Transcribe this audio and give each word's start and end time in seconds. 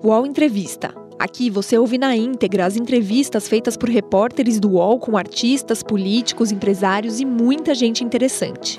UOL 0.00 0.24
Entrevista. 0.24 0.94
Aqui 1.18 1.50
você 1.50 1.76
ouve 1.76 1.98
na 1.98 2.14
íntegra 2.14 2.64
as 2.64 2.76
entrevistas 2.76 3.48
feitas 3.48 3.76
por 3.76 3.88
repórteres 3.88 4.60
do 4.60 4.74
UOL 4.74 5.00
com 5.00 5.16
artistas, 5.16 5.82
políticos, 5.82 6.52
empresários 6.52 7.18
e 7.18 7.24
muita 7.24 7.74
gente 7.74 8.04
interessante. 8.04 8.78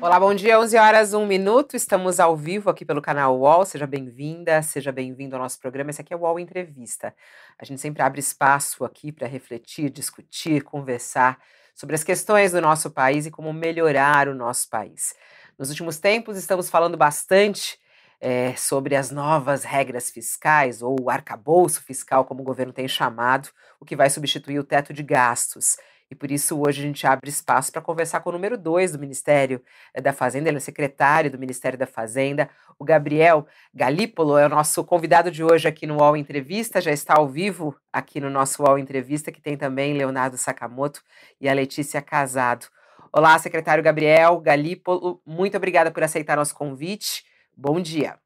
Olá, 0.00 0.20
bom 0.20 0.32
dia, 0.32 0.60
11 0.60 0.76
horas, 0.76 1.12
1 1.12 1.26
minuto. 1.26 1.74
Estamos 1.74 2.20
ao 2.20 2.36
vivo 2.36 2.70
aqui 2.70 2.84
pelo 2.84 3.02
canal 3.02 3.36
UOL. 3.36 3.64
Seja 3.64 3.84
bem-vinda, 3.84 4.62
seja 4.62 4.92
bem-vindo 4.92 5.34
ao 5.34 5.42
nosso 5.42 5.58
programa. 5.58 5.90
Esse 5.90 6.02
aqui 6.02 6.14
é 6.14 6.16
o 6.16 6.20
UOL 6.20 6.38
Entrevista. 6.38 7.12
A 7.58 7.64
gente 7.64 7.80
sempre 7.80 8.00
abre 8.00 8.20
espaço 8.20 8.84
aqui 8.84 9.10
para 9.10 9.26
refletir, 9.26 9.90
discutir, 9.90 10.62
conversar 10.62 11.36
sobre 11.74 11.94
as 11.96 12.04
questões 12.04 12.52
do 12.52 12.60
nosso 12.60 12.90
país 12.90 13.26
e 13.26 13.30
como 13.30 13.52
melhorar 13.52 14.28
o 14.28 14.34
nosso 14.34 14.68
país. 14.70 15.14
Nos 15.58 15.70
últimos 15.70 15.98
tempos, 15.98 16.36
estamos 16.36 16.70
falando 16.70 16.96
bastante 16.96 17.78
é, 18.20 18.54
sobre 18.56 18.96
as 18.96 19.10
novas 19.10 19.64
regras 19.64 20.10
fiscais, 20.10 20.82
ou 20.82 20.96
o 21.00 21.10
arcabouço 21.10 21.82
fiscal, 21.82 22.24
como 22.24 22.40
o 22.40 22.44
governo 22.44 22.72
tem 22.72 22.88
chamado, 22.88 23.50
o 23.78 23.84
que 23.84 23.94
vai 23.94 24.08
substituir 24.08 24.58
o 24.58 24.64
teto 24.64 24.92
de 24.92 25.02
gastos. 25.02 25.76
E 26.14 26.16
por 26.16 26.30
isso 26.30 26.60
hoje 26.60 26.80
a 26.80 26.86
gente 26.86 27.04
abre 27.08 27.28
espaço 27.28 27.72
para 27.72 27.82
conversar 27.82 28.20
com 28.20 28.30
o 28.30 28.32
número 28.32 28.56
2 28.56 28.92
do 28.92 29.00
Ministério 29.00 29.60
eh, 29.92 30.00
da 30.00 30.12
Fazenda, 30.12 30.48
ele 30.48 30.58
é 30.58 30.60
secretário 30.60 31.28
do 31.28 31.36
Ministério 31.36 31.76
da 31.76 31.88
Fazenda, 31.88 32.48
o 32.78 32.84
Gabriel 32.84 33.44
Galípolo 33.74 34.38
é 34.38 34.46
o 34.46 34.48
nosso 34.48 34.84
convidado 34.84 35.28
de 35.28 35.42
hoje 35.42 35.66
aqui 35.66 35.88
no 35.88 35.96
UOL 35.96 36.16
Entrevista, 36.16 36.80
já 36.80 36.92
está 36.92 37.14
ao 37.18 37.28
vivo 37.28 37.74
aqui 37.92 38.20
no 38.20 38.30
nosso 38.30 38.62
UOL 38.62 38.78
Entrevista, 38.78 39.32
que 39.32 39.42
tem 39.42 39.56
também 39.56 39.94
Leonardo 39.94 40.38
Sakamoto 40.38 41.02
e 41.40 41.48
a 41.48 41.52
Letícia 41.52 42.00
Casado. 42.00 42.66
Olá, 43.12 43.36
secretário 43.40 43.82
Gabriel 43.82 44.38
Galípolo, 44.38 45.20
muito 45.26 45.56
obrigada 45.56 45.90
por 45.90 46.04
aceitar 46.04 46.36
nosso 46.36 46.54
convite. 46.54 47.24
Bom 47.56 47.80
dia. 47.80 48.20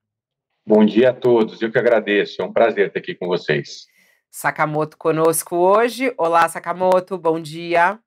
Bom 0.66 0.84
dia 0.84 1.08
a 1.08 1.14
todos, 1.14 1.62
eu 1.62 1.72
que 1.72 1.78
agradeço, 1.78 2.42
é 2.42 2.44
um 2.44 2.52
prazer 2.52 2.88
estar 2.88 3.00
aqui 3.00 3.14
com 3.14 3.26
vocês. 3.26 3.86
Sakamoto 4.30 4.96
conosco 4.96 5.56
hoje. 5.56 6.12
Olá, 6.16 6.48
Sakamoto, 6.48 7.18
bom 7.18 7.40
dia. 7.40 7.98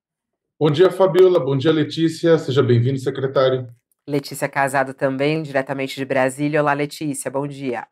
Bom 0.60 0.70
dia, 0.70 0.92
Fabiola. 0.92 1.40
Bom 1.40 1.58
dia, 1.58 1.72
Letícia. 1.72 2.38
Seja 2.38 2.62
bem-vindo, 2.62 3.00
secretário. 3.00 3.68
Letícia 4.08 4.48
Casado 4.48 4.94
também, 4.94 5.42
diretamente 5.42 5.96
de 5.96 6.06
Brasília. 6.06 6.62
Olá, 6.62 6.74
Letícia, 6.74 7.32
bom 7.32 7.48
dia. 7.48 7.88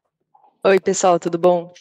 Oi, 0.63 0.79
pessoal, 0.79 1.19
tudo 1.19 1.37
bom? 1.37 1.73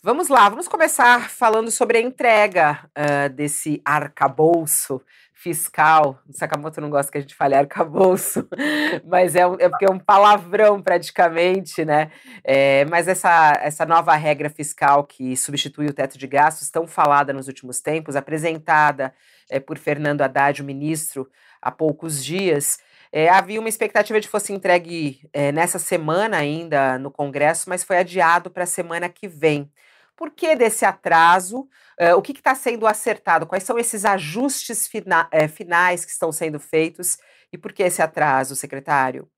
Vamos 0.00 0.28
lá, 0.28 0.48
vamos 0.48 0.68
começar 0.68 1.28
falando 1.28 1.72
sobre 1.72 1.98
a 1.98 2.00
entrega 2.00 2.88
uh, 2.96 3.28
desse 3.34 3.82
arcabouço 3.84 5.02
fiscal. 5.34 6.22
Sakamoto 6.30 6.80
não 6.80 6.88
gosta 6.88 7.10
que 7.10 7.18
a 7.18 7.20
gente 7.20 7.34
fale 7.34 7.56
arcabouço, 7.56 8.48
mas 9.04 9.34
é, 9.34 9.44
um, 9.44 9.56
é 9.58 9.68
porque 9.68 9.86
é 9.86 9.90
um 9.90 9.98
palavrão 9.98 10.80
praticamente, 10.80 11.84
né? 11.84 12.12
É, 12.44 12.84
mas 12.84 13.08
essa, 13.08 13.58
essa 13.60 13.84
nova 13.84 14.14
regra 14.14 14.48
fiscal 14.48 15.02
que 15.02 15.36
substitui 15.36 15.86
o 15.86 15.92
teto 15.92 16.16
de 16.16 16.28
gastos, 16.28 16.70
tão 16.70 16.86
falada 16.86 17.32
nos 17.32 17.48
últimos 17.48 17.80
tempos, 17.80 18.14
apresentada 18.14 19.12
é, 19.50 19.58
por 19.58 19.78
Fernando 19.78 20.22
Haddad, 20.22 20.62
o 20.62 20.64
ministro, 20.64 21.28
há 21.60 21.72
poucos 21.72 22.24
dias. 22.24 22.78
É, 23.10 23.28
havia 23.28 23.58
uma 23.58 23.68
expectativa 23.68 24.20
de 24.20 24.28
que 24.28 24.30
fosse 24.30 24.52
entregue 24.52 25.28
é, 25.32 25.50
nessa 25.50 25.80
semana 25.80 26.36
ainda 26.36 27.00
no 27.00 27.10
Congresso, 27.10 27.68
mas 27.68 27.82
foi 27.82 27.98
adiado 27.98 28.48
para 28.48 28.62
a 28.62 28.66
semana 28.66 29.08
que 29.08 29.26
vem. 29.26 29.68
Por 30.18 30.32
que 30.32 30.56
desse 30.56 30.84
atraso? 30.84 31.68
Uh, 32.00 32.16
o 32.16 32.22
que 32.22 32.32
está 32.32 32.52
sendo 32.52 32.88
acertado? 32.88 33.46
Quais 33.46 33.62
são 33.62 33.78
esses 33.78 34.04
ajustes 34.04 34.88
fina 34.88 35.28
eh, 35.30 35.46
finais 35.46 36.04
que 36.04 36.10
estão 36.10 36.32
sendo 36.32 36.58
feitos? 36.58 37.18
E 37.52 37.56
por 37.56 37.72
que 37.72 37.84
esse 37.84 38.02
atraso, 38.02 38.56
secretário? 38.56 39.28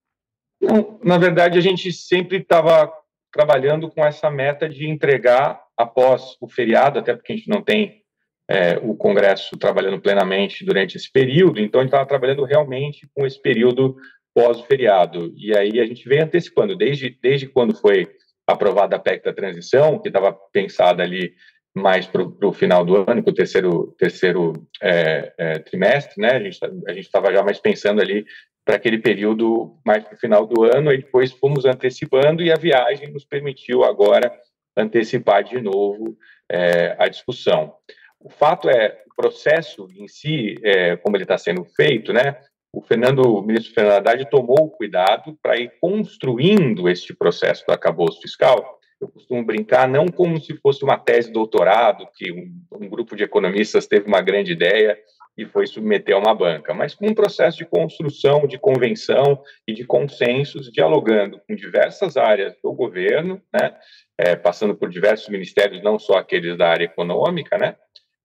Na 1.05 1.19
verdade, 1.19 1.59
a 1.59 1.61
gente 1.61 1.93
sempre 1.93 2.39
estava 2.39 2.91
trabalhando 3.31 3.91
com 3.91 4.05
essa 4.05 4.31
meta 4.31 4.69
de 4.69 4.89
entregar 4.89 5.63
após 5.77 6.37
o 6.41 6.49
feriado, 6.49 6.99
até 6.99 7.15
porque 7.15 7.35
a 7.35 7.37
gente 7.37 7.49
não 7.49 7.63
tem 7.63 8.03
é, 8.49 8.79
o 8.83 8.95
Congresso 8.95 9.57
trabalhando 9.59 10.01
plenamente 10.01 10.65
durante 10.65 10.97
esse 10.97 11.11
período, 11.11 11.61
então 11.61 11.81
a 11.81 11.85
gente 11.85 11.93
estava 11.93 12.09
trabalhando 12.09 12.45
realmente 12.45 13.09
com 13.15 13.27
esse 13.27 13.41
período 13.41 13.97
pós 14.35 14.59
o 14.59 14.65
feriado. 14.65 15.33
E 15.37 15.57
aí 15.57 15.79
a 15.79 15.87
gente 15.87 16.09
vem 16.09 16.21
antecipando, 16.21 16.77
desde, 16.77 17.11
desde 17.23 17.47
quando 17.47 17.77
foi 17.77 18.09
aprovada 18.53 18.97
a 18.97 18.99
PEC 18.99 19.25
da 19.25 19.33
transição, 19.33 19.99
que 19.99 20.09
estava 20.09 20.33
pensada 20.53 21.03
ali 21.03 21.35
mais 21.75 22.07
para 22.07 22.23
o 22.23 22.53
final 22.53 22.85
do 22.85 22.97
ano, 22.97 23.23
para 23.23 23.31
o 23.31 23.35
terceiro, 23.35 23.95
terceiro 23.99 24.53
é, 24.83 25.33
é, 25.39 25.59
trimestre, 25.61 26.21
né? 26.21 26.33
A 26.33 26.41
gente 26.41 26.59
a 26.87 26.93
estava 26.95 27.33
já 27.33 27.43
mais 27.43 27.59
pensando 27.61 28.01
ali 28.01 28.25
para 28.65 28.77
aquele 28.77 28.99
período 28.99 29.79
mais 29.85 30.05
para 30.05 30.15
o 30.15 30.19
final 30.19 30.47
do 30.47 30.65
ano, 30.65 30.93
e 30.93 30.99
depois 30.99 31.33
fomos 31.33 31.65
antecipando 31.65 32.43
e 32.43 32.53
a 32.53 32.57
viagem 32.57 33.13
nos 33.13 33.25
permitiu 33.25 33.85
agora 33.85 34.33
antecipar 34.77 35.45
de 35.45 35.61
novo 35.61 36.17
é, 36.51 36.97
a 36.99 37.09
discussão. 37.09 37.75
O 38.19 38.29
fato 38.29 38.69
é, 38.69 39.03
o 39.11 39.15
processo 39.15 39.89
em 39.97 40.09
si, 40.09 40.57
é, 40.63 40.97
como 40.97 41.17
ele 41.17 41.25
está 41.25 41.39
sendo 41.39 41.65
feito, 41.65 42.13
né? 42.13 42.37
O 42.73 42.81
Fernando, 42.83 43.21
o 43.21 43.43
ministro 43.43 43.75
Fernando 43.75 43.97
Haddad 43.97 44.31
tomou 44.31 44.71
cuidado 44.71 45.37
para 45.43 45.59
ir 45.59 45.73
construindo 45.81 46.89
este 46.89 47.15
processo 47.15 47.65
do 47.67 47.73
acabouço 47.73 48.21
fiscal. 48.21 48.79
Eu 49.01 49.09
costumo 49.09 49.45
brincar 49.45 49.89
não 49.89 50.07
como 50.07 50.39
se 50.41 50.55
fosse 50.59 50.85
uma 50.85 50.99
tese 50.99 51.29
de 51.29 51.35
doutorado, 51.35 52.07
que 52.15 52.31
um, 52.31 52.53
um 52.73 52.89
grupo 52.89 53.17
de 53.17 53.25
economistas 53.25 53.87
teve 53.87 54.07
uma 54.07 54.21
grande 54.21 54.53
ideia 54.53 54.97
e 55.37 55.47
foi 55.47 55.67
submeter 55.67 56.15
a 56.15 56.19
uma 56.19 56.35
banca, 56.35 56.75
mas 56.75 56.95
com 56.95 57.07
um 57.07 57.15
processo 57.15 57.57
de 57.57 57.65
construção, 57.65 58.47
de 58.47 58.59
convenção 58.59 59.43
e 59.67 59.73
de 59.73 59.85
consensos, 59.85 60.71
dialogando 60.71 61.41
com 61.49 61.55
diversas 61.55 62.17
áreas 62.17 62.55
do 62.63 62.73
governo, 62.73 63.41
né, 63.53 63.75
é, 64.19 64.37
passando 64.37 64.75
por 64.75 64.91
diversos 64.91 65.29
ministérios, 65.29 65.83
não 65.83 65.99
só 65.99 66.19
aqueles 66.19 66.59
da 66.59 66.69
área 66.69 66.85
econômica, 66.85 67.57
né, 67.57 67.77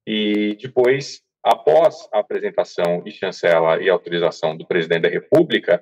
e 0.06 0.58
depois 0.62 1.25
após 1.46 2.10
a 2.12 2.20
apresentação 2.20 3.04
e 3.06 3.12
chancela 3.12 3.80
e 3.80 3.88
autorização 3.88 4.58
do 4.58 4.66
presidente 4.66 5.04
da 5.04 5.10
República, 5.10 5.80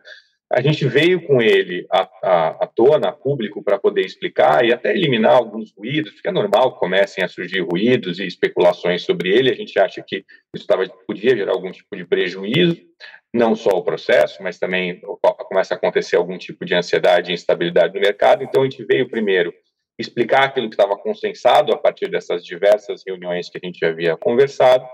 a 0.51 0.61
gente 0.61 0.85
veio 0.85 1.25
com 1.25 1.41
ele 1.41 1.87
à, 1.89 2.01
à, 2.21 2.47
à 2.65 2.67
tona, 2.67 3.09
a 3.09 3.11
público, 3.13 3.63
para 3.63 3.79
poder 3.79 4.01
explicar 4.01 4.63
e 4.65 4.73
até 4.73 4.91
eliminar 4.91 5.33
alguns 5.33 5.73
ruídos, 5.75 6.11
porque 6.11 6.27
é 6.27 6.31
normal 6.31 6.73
que 6.73 6.79
comecem 6.79 7.23
a 7.23 7.29
surgir 7.29 7.61
ruídos 7.61 8.19
e 8.19 8.27
especulações 8.27 9.03
sobre 9.03 9.29
ele, 9.29 9.49
a 9.49 9.55
gente 9.55 9.79
acha 9.79 10.03
que 10.05 10.25
isso 10.53 10.67
tava, 10.67 10.85
podia 11.07 11.35
gerar 11.35 11.53
algum 11.53 11.71
tipo 11.71 11.95
de 11.95 12.05
prejuízo, 12.05 12.77
não 13.33 13.55
só 13.55 13.71
o 13.71 13.83
processo, 13.83 14.43
mas 14.43 14.59
também 14.59 15.01
começa 15.49 15.73
a 15.73 15.77
acontecer 15.77 16.17
algum 16.17 16.37
tipo 16.37 16.65
de 16.65 16.75
ansiedade 16.75 17.31
e 17.31 17.33
instabilidade 17.33 17.93
no 17.93 18.01
mercado, 18.01 18.43
então 18.43 18.61
a 18.61 18.65
gente 18.65 18.83
veio 18.83 19.09
primeiro 19.09 19.51
explicar 19.97 20.43
aquilo 20.43 20.69
que 20.69 20.75
estava 20.75 20.97
consensado 20.97 21.73
a 21.73 21.77
partir 21.77 22.09
dessas 22.09 22.43
diversas 22.43 23.01
reuniões 23.07 23.49
que 23.49 23.59
a 23.61 23.65
gente 23.65 23.83
havia 23.85 24.17
conversado, 24.17 24.85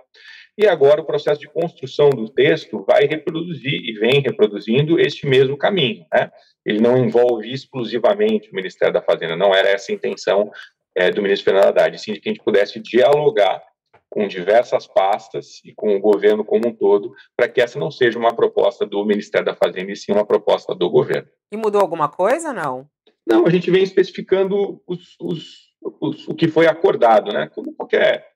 e 0.60 0.68
agora 0.68 1.00
o 1.00 1.06
processo 1.06 1.40
de 1.40 1.48
construção 1.48 2.10
do 2.10 2.28
texto 2.28 2.84
vai 2.86 3.06
reproduzir 3.06 3.74
e 3.74 3.94
vem 3.94 4.20
reproduzindo 4.20 5.00
este 5.00 5.26
mesmo 5.26 5.58
caminho. 5.58 6.06
Né? 6.14 6.30
Ele 6.66 6.82
não 6.82 6.98
envolve 6.98 7.50
exclusivamente 7.50 8.52
o 8.52 8.56
Ministério 8.56 8.94
da 8.94 9.02
Fazenda, 9.02 9.38
não 9.38 9.56
era 9.56 9.70
essa 9.70 9.90
a 9.90 9.96
intenção 9.96 10.52
é, 10.94 11.10
do 11.10 11.22
ministro 11.22 11.46
Fernando 11.46 11.70
Haddad, 11.70 11.98
sim 11.98 12.12
de 12.12 12.20
que 12.20 12.28
a 12.28 12.34
gente 12.34 12.44
pudesse 12.44 12.78
dialogar 12.82 13.64
com 14.10 14.28
diversas 14.28 14.86
pastas 14.86 15.62
e 15.64 15.74
com 15.74 15.96
o 15.96 16.00
governo 16.02 16.44
como 16.44 16.68
um 16.68 16.76
todo, 16.76 17.14
para 17.38 17.48
que 17.48 17.62
essa 17.62 17.80
não 17.80 17.90
seja 17.90 18.20
uma 18.20 18.36
proposta 18.36 18.86
do 18.86 19.06
Ministério 19.06 19.46
da 19.46 19.56
Fazenda, 19.56 19.94
e 19.94 19.96
sim 19.96 20.12
uma 20.12 20.26
proposta 20.26 20.76
do 20.76 20.90
governo. 20.90 21.30
E 21.54 21.56
mudou 21.56 21.80
alguma 21.80 22.10
coisa, 22.10 22.52
não? 22.52 22.86
Não, 23.26 23.46
a 23.46 23.50
gente 23.50 23.72
vem 23.72 23.84
especificando 23.84 24.82
os, 24.86 25.16
os, 25.22 25.70
os, 26.02 26.28
o 26.28 26.36
que 26.36 26.50
foi 26.50 26.68
acordado, 26.68 27.32
né? 27.32 27.50
Como 27.54 27.74
qualquer 27.74 28.28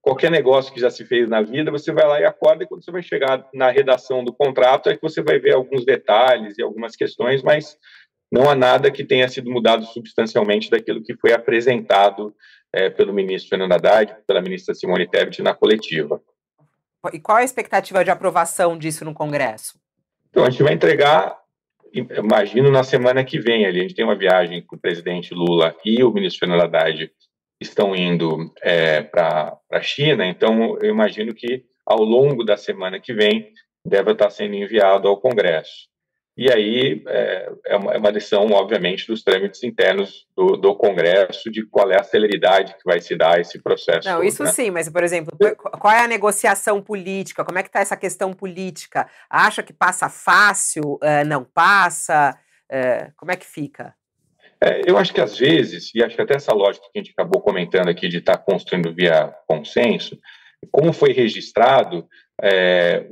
qualquer 0.00 0.30
negócio 0.30 0.72
que 0.72 0.80
já 0.80 0.90
se 0.90 1.04
fez 1.04 1.28
na 1.28 1.42
vida, 1.42 1.70
você 1.70 1.92
vai 1.92 2.06
lá 2.06 2.20
e 2.20 2.24
acorda, 2.24 2.64
e 2.64 2.66
quando 2.66 2.84
você 2.84 2.90
vai 2.90 3.02
chegar 3.02 3.48
na 3.54 3.70
redação 3.70 4.24
do 4.24 4.32
contrato, 4.32 4.88
é 4.88 4.96
que 4.96 5.02
você 5.02 5.22
vai 5.22 5.38
ver 5.38 5.54
alguns 5.54 5.84
detalhes 5.84 6.58
e 6.58 6.62
algumas 6.62 6.96
questões, 6.96 7.42
mas 7.42 7.76
não 8.30 8.48
há 8.48 8.54
nada 8.54 8.90
que 8.90 9.04
tenha 9.04 9.28
sido 9.28 9.50
mudado 9.50 9.84
substancialmente 9.84 10.70
daquilo 10.70 11.02
que 11.02 11.14
foi 11.16 11.32
apresentado 11.32 12.34
é, 12.72 12.88
pelo 12.88 13.12
ministro 13.12 13.50
Fernando 13.50 13.72
Haddad, 13.72 14.16
pela 14.26 14.40
ministra 14.40 14.74
Simone 14.74 15.06
Tebet 15.06 15.42
na 15.42 15.54
coletiva. 15.54 16.20
E 17.12 17.20
qual 17.20 17.38
a 17.38 17.44
expectativa 17.44 18.04
de 18.04 18.10
aprovação 18.10 18.78
disso 18.78 19.04
no 19.04 19.12
Congresso? 19.12 19.78
Então, 20.30 20.44
a 20.44 20.50
gente 20.50 20.62
vai 20.62 20.72
entregar, 20.72 21.36
imagino, 21.92 22.70
na 22.70 22.82
semana 22.82 23.24
que 23.24 23.38
vem. 23.38 23.66
Ali. 23.66 23.80
A 23.80 23.82
gente 23.82 23.94
tem 23.94 24.04
uma 24.04 24.16
viagem 24.16 24.62
com 24.62 24.76
o 24.76 24.78
presidente 24.78 25.34
Lula 25.34 25.76
e 25.84 26.02
o 26.02 26.10
ministro 26.10 26.40
Fernando 26.40 26.62
Haddad 26.62 27.10
estão 27.68 27.94
indo 27.96 28.52
é, 28.62 29.02
para 29.02 29.56
a 29.70 29.80
China, 29.80 30.26
então 30.26 30.76
eu 30.80 30.90
imagino 30.90 31.34
que 31.34 31.64
ao 31.86 32.02
longo 32.02 32.44
da 32.44 32.56
semana 32.56 33.00
que 33.00 33.12
vem 33.12 33.52
deve 33.84 34.12
estar 34.12 34.30
sendo 34.30 34.54
enviado 34.54 35.08
ao 35.08 35.20
Congresso. 35.20 35.90
e 36.36 36.50
aí 36.50 37.02
é, 37.06 37.52
é, 37.66 37.76
uma, 37.76 38.08
é, 38.08 38.12
decisão, 38.12 38.46
obviamente, 38.52 39.06
dos 39.06 39.22
trâmites 39.22 39.62
internos 39.64 40.26
do, 40.36 40.56
do, 40.56 40.74
Congresso 40.74 41.50
de 41.50 41.66
qual 41.66 41.90
é 41.90 42.00
a 42.00 42.04
celeridade 42.04 42.74
que 42.74 42.84
vai 42.84 43.00
se 43.00 43.16
dar 43.16 43.40
esse 43.40 43.60
processo. 43.60 44.08
Não, 44.08 44.22
isso 44.22 44.44
né? 44.44 44.50
sim, 44.50 44.70
mas, 44.70 44.88
por 44.88 45.02
exemplo, 45.02 45.36
qual 45.78 45.92
é 45.92 46.04
a 46.04 46.08
negociação 46.08 46.80
política? 46.80 47.44
Como 47.44 47.58
é 47.58 47.62
que 47.62 47.68
está 47.68 47.80
essa 47.80 47.96
questão 47.96 48.32
política? 48.32 49.06
Acha 49.28 49.62
que 49.62 49.72
passa 49.72 50.08
fácil? 50.08 50.94
Uh, 50.94 51.24
não 51.26 51.44
passa? 51.44 52.38
Uh, 52.70 53.12
como 53.16 53.30
é 53.30 53.36
que 53.36 53.46
fica? 53.46 53.94
É, 54.64 54.82
eu 54.86 54.96
acho 54.96 55.12
que 55.12 55.20
às 55.20 55.36
vezes, 55.36 55.90
e 55.92 56.02
acho 56.04 56.14
que 56.14 56.22
até 56.22 56.36
essa 56.36 56.54
lógica 56.54 56.86
que 56.92 56.98
a 56.98 57.02
gente 57.02 57.12
acabou 57.12 57.42
comentando 57.42 57.88
aqui 57.88 58.08
de 58.08 58.18
estar 58.18 58.36
tá 58.36 58.44
construindo 58.44 58.94
via 58.94 59.34
consenso, 59.48 60.16
como 60.70 60.92
foi 60.92 61.12
registrado, 61.12 62.06
é, 62.40 63.06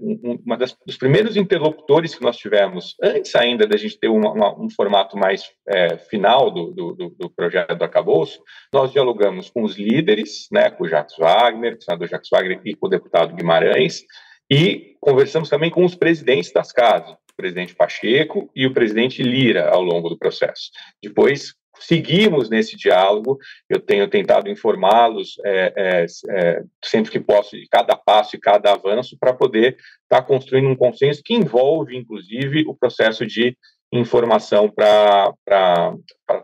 uma 0.44 0.56
das, 0.56 0.76
dos 0.86 0.96
primeiros 0.96 1.36
interlocutores 1.36 2.14
que 2.14 2.22
nós 2.22 2.36
tivemos, 2.36 2.94
antes 3.02 3.34
ainda 3.34 3.66
da 3.66 3.76
gente 3.76 3.98
ter 3.98 4.08
uma, 4.08 4.32
uma, 4.32 4.60
um 4.60 4.70
formato 4.70 5.16
mais 5.16 5.50
é, 5.68 5.98
final 5.98 6.52
do, 6.52 6.70
do, 6.70 7.14
do, 7.18 7.30
projeto 7.30 7.74
do 7.74 7.84
Acabouço, 7.84 8.40
nós 8.72 8.92
dialogamos 8.92 9.50
com 9.50 9.64
os 9.64 9.76
líderes, 9.76 10.46
né, 10.52 10.70
com 10.70 10.84
o 10.84 10.88
Jacques 10.88 11.16
Wagner, 11.18 11.76
o 11.76 11.82
senador 11.82 12.08
Jacques 12.08 12.30
Wagner 12.30 12.60
e 12.64 12.74
com 12.74 12.86
o 12.86 12.90
deputado 12.90 13.34
Guimarães, 13.34 14.04
e 14.50 14.96
conversamos 15.00 15.48
também 15.48 15.70
com 15.70 15.84
os 15.84 15.94
presidentes 15.94 16.52
das 16.52 16.72
casas, 16.72 17.16
presidente 17.40 17.74
Pacheco 17.74 18.50
e 18.54 18.66
o 18.66 18.74
presidente 18.74 19.22
Lira, 19.22 19.70
ao 19.70 19.82
longo 19.82 20.08
do 20.08 20.18
processo. 20.18 20.70
Depois, 21.02 21.54
seguimos 21.80 22.50
nesse 22.50 22.76
diálogo. 22.76 23.38
Eu 23.68 23.80
tenho 23.80 24.06
tentado 24.08 24.50
informá-los 24.50 25.36
é, 25.44 25.72
é, 25.76 26.06
é, 26.30 26.62
sempre 26.84 27.10
que 27.10 27.18
posso 27.18 27.56
de 27.56 27.66
cada 27.68 27.96
passo 27.96 28.36
e 28.36 28.40
cada 28.40 28.72
avanço 28.72 29.16
para 29.18 29.32
poder 29.32 29.76
estar 30.02 30.20
tá 30.20 30.22
construindo 30.22 30.68
um 30.68 30.76
consenso 30.76 31.22
que 31.24 31.34
envolve, 31.34 31.96
inclusive, 31.96 32.64
o 32.68 32.74
processo 32.74 33.26
de 33.26 33.56
informação 33.92 34.70
para 34.70 35.34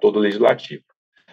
todo 0.01 0.17
o 0.17 0.21
legislativo. 0.21 0.83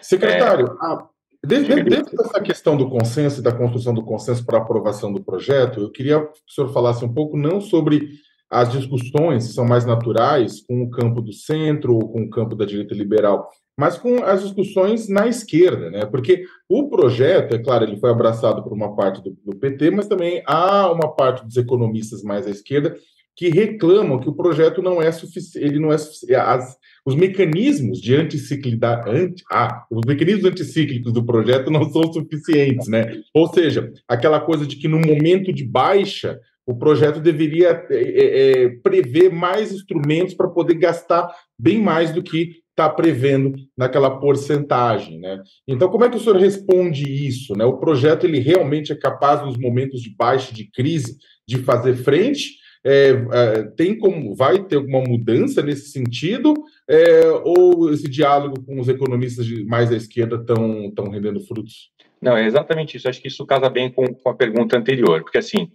Secretário, 0.00 0.66
é, 0.66 0.84
a, 0.84 1.08
dentro, 1.44 1.84
dentro 1.84 2.16
dessa 2.16 2.40
questão 2.40 2.76
do 2.76 2.88
consenso 2.88 3.40
e 3.40 3.42
da 3.42 3.52
construção 3.52 3.94
do 3.94 4.04
consenso 4.04 4.44
para 4.44 4.58
aprovação 4.58 5.12
do 5.12 5.24
projeto, 5.24 5.80
eu 5.80 5.90
queria 5.90 6.20
que 6.20 6.38
o 6.46 6.52
senhor 6.52 6.72
falasse 6.72 7.04
um 7.04 7.12
pouco 7.12 7.36
não 7.36 7.60
sobre 7.60 8.10
as 8.54 8.70
discussões 8.70 9.52
são 9.52 9.64
mais 9.64 9.84
naturais 9.84 10.64
com 10.64 10.84
o 10.84 10.90
campo 10.90 11.20
do 11.20 11.32
centro 11.32 11.94
ou 11.94 12.08
com 12.08 12.22
o 12.22 12.30
campo 12.30 12.54
da 12.54 12.64
direita 12.64 12.94
liberal, 12.94 13.50
mas 13.76 13.98
com 13.98 14.22
as 14.22 14.44
discussões 14.44 15.08
na 15.08 15.26
esquerda, 15.26 15.90
né? 15.90 16.06
Porque 16.06 16.44
o 16.68 16.88
projeto, 16.88 17.56
é 17.56 17.58
claro, 17.58 17.84
ele 17.84 17.98
foi 17.98 18.10
abraçado 18.10 18.62
por 18.62 18.72
uma 18.72 18.94
parte 18.94 19.20
do, 19.20 19.36
do 19.44 19.56
PT, 19.56 19.90
mas 19.90 20.06
também 20.06 20.40
há 20.46 20.88
uma 20.92 21.12
parte 21.12 21.44
dos 21.44 21.56
economistas 21.56 22.22
mais 22.22 22.46
à 22.46 22.50
esquerda 22.50 22.96
que 23.36 23.48
reclamam 23.48 24.20
que 24.20 24.28
o 24.28 24.34
projeto 24.34 24.80
não 24.80 25.02
é 25.02 25.10
suficiente, 25.10 25.66
ele 25.66 25.80
não 25.80 25.92
é 25.92 25.96
as, 26.36 26.76
os 27.04 27.16
mecanismos 27.16 28.00
de 28.00 28.14
anticiclidade, 28.14 29.10
anti, 29.10 29.42
ah, 29.50 29.84
os 29.90 30.02
mecanismos 30.06 30.44
anticíclicos 30.44 31.12
do 31.12 31.24
projeto 31.24 31.72
não 31.72 31.90
são 31.90 32.12
suficientes, 32.12 32.86
né? 32.86 33.20
Ou 33.34 33.52
seja, 33.52 33.92
aquela 34.06 34.38
coisa 34.38 34.64
de 34.64 34.76
que 34.76 34.86
no 34.86 35.00
momento 35.00 35.52
de 35.52 35.64
baixa 35.64 36.38
o 36.66 36.74
projeto 36.74 37.20
deveria 37.20 37.86
é, 37.90 37.96
é, 37.96 38.62
é 38.64 38.68
prever 38.82 39.30
mais 39.30 39.72
instrumentos 39.72 40.34
para 40.34 40.48
poder 40.48 40.74
gastar 40.74 41.28
bem 41.58 41.80
mais 41.80 42.12
do 42.12 42.22
que 42.22 42.64
está 42.70 42.88
prevendo 42.90 43.54
naquela 43.76 44.18
porcentagem, 44.18 45.20
né? 45.20 45.40
Então, 45.66 45.88
como 45.88 46.04
é 46.04 46.10
que 46.10 46.16
o 46.16 46.20
senhor 46.20 46.36
responde 46.36 47.04
isso, 47.04 47.54
né? 47.54 47.64
O 47.64 47.78
projeto 47.78 48.24
ele 48.24 48.40
realmente 48.40 48.92
é 48.92 48.96
capaz 48.96 49.42
nos 49.42 49.56
momentos 49.56 50.00
de 50.00 50.10
baixa 50.10 50.52
de 50.52 50.68
crise 50.70 51.16
de 51.46 51.58
fazer 51.58 51.94
frente? 51.94 52.64
É, 52.86 53.10
é, 53.32 53.62
tem 53.76 53.96
como 53.96 54.34
vai 54.34 54.62
ter 54.64 54.76
alguma 54.76 55.00
mudança 55.00 55.62
nesse 55.62 55.88
sentido 55.90 56.52
é, 56.86 57.26
ou 57.42 57.90
esse 57.90 58.06
diálogo 58.10 58.62
com 58.62 58.78
os 58.78 58.88
economistas 58.88 59.46
de, 59.46 59.64
mais 59.64 59.90
à 59.90 59.96
esquerda 59.96 60.36
estão 60.36 60.86
estão 60.86 61.08
rendendo 61.08 61.40
frutos? 61.40 61.90
Não, 62.20 62.36
é 62.36 62.46
exatamente 62.46 62.96
isso. 62.96 63.08
Acho 63.08 63.22
que 63.22 63.28
isso 63.28 63.46
casa 63.46 63.70
bem 63.70 63.90
com, 63.90 64.06
com 64.06 64.28
a 64.28 64.34
pergunta 64.34 64.76
anterior, 64.76 65.22
porque 65.22 65.38
assim 65.38 65.68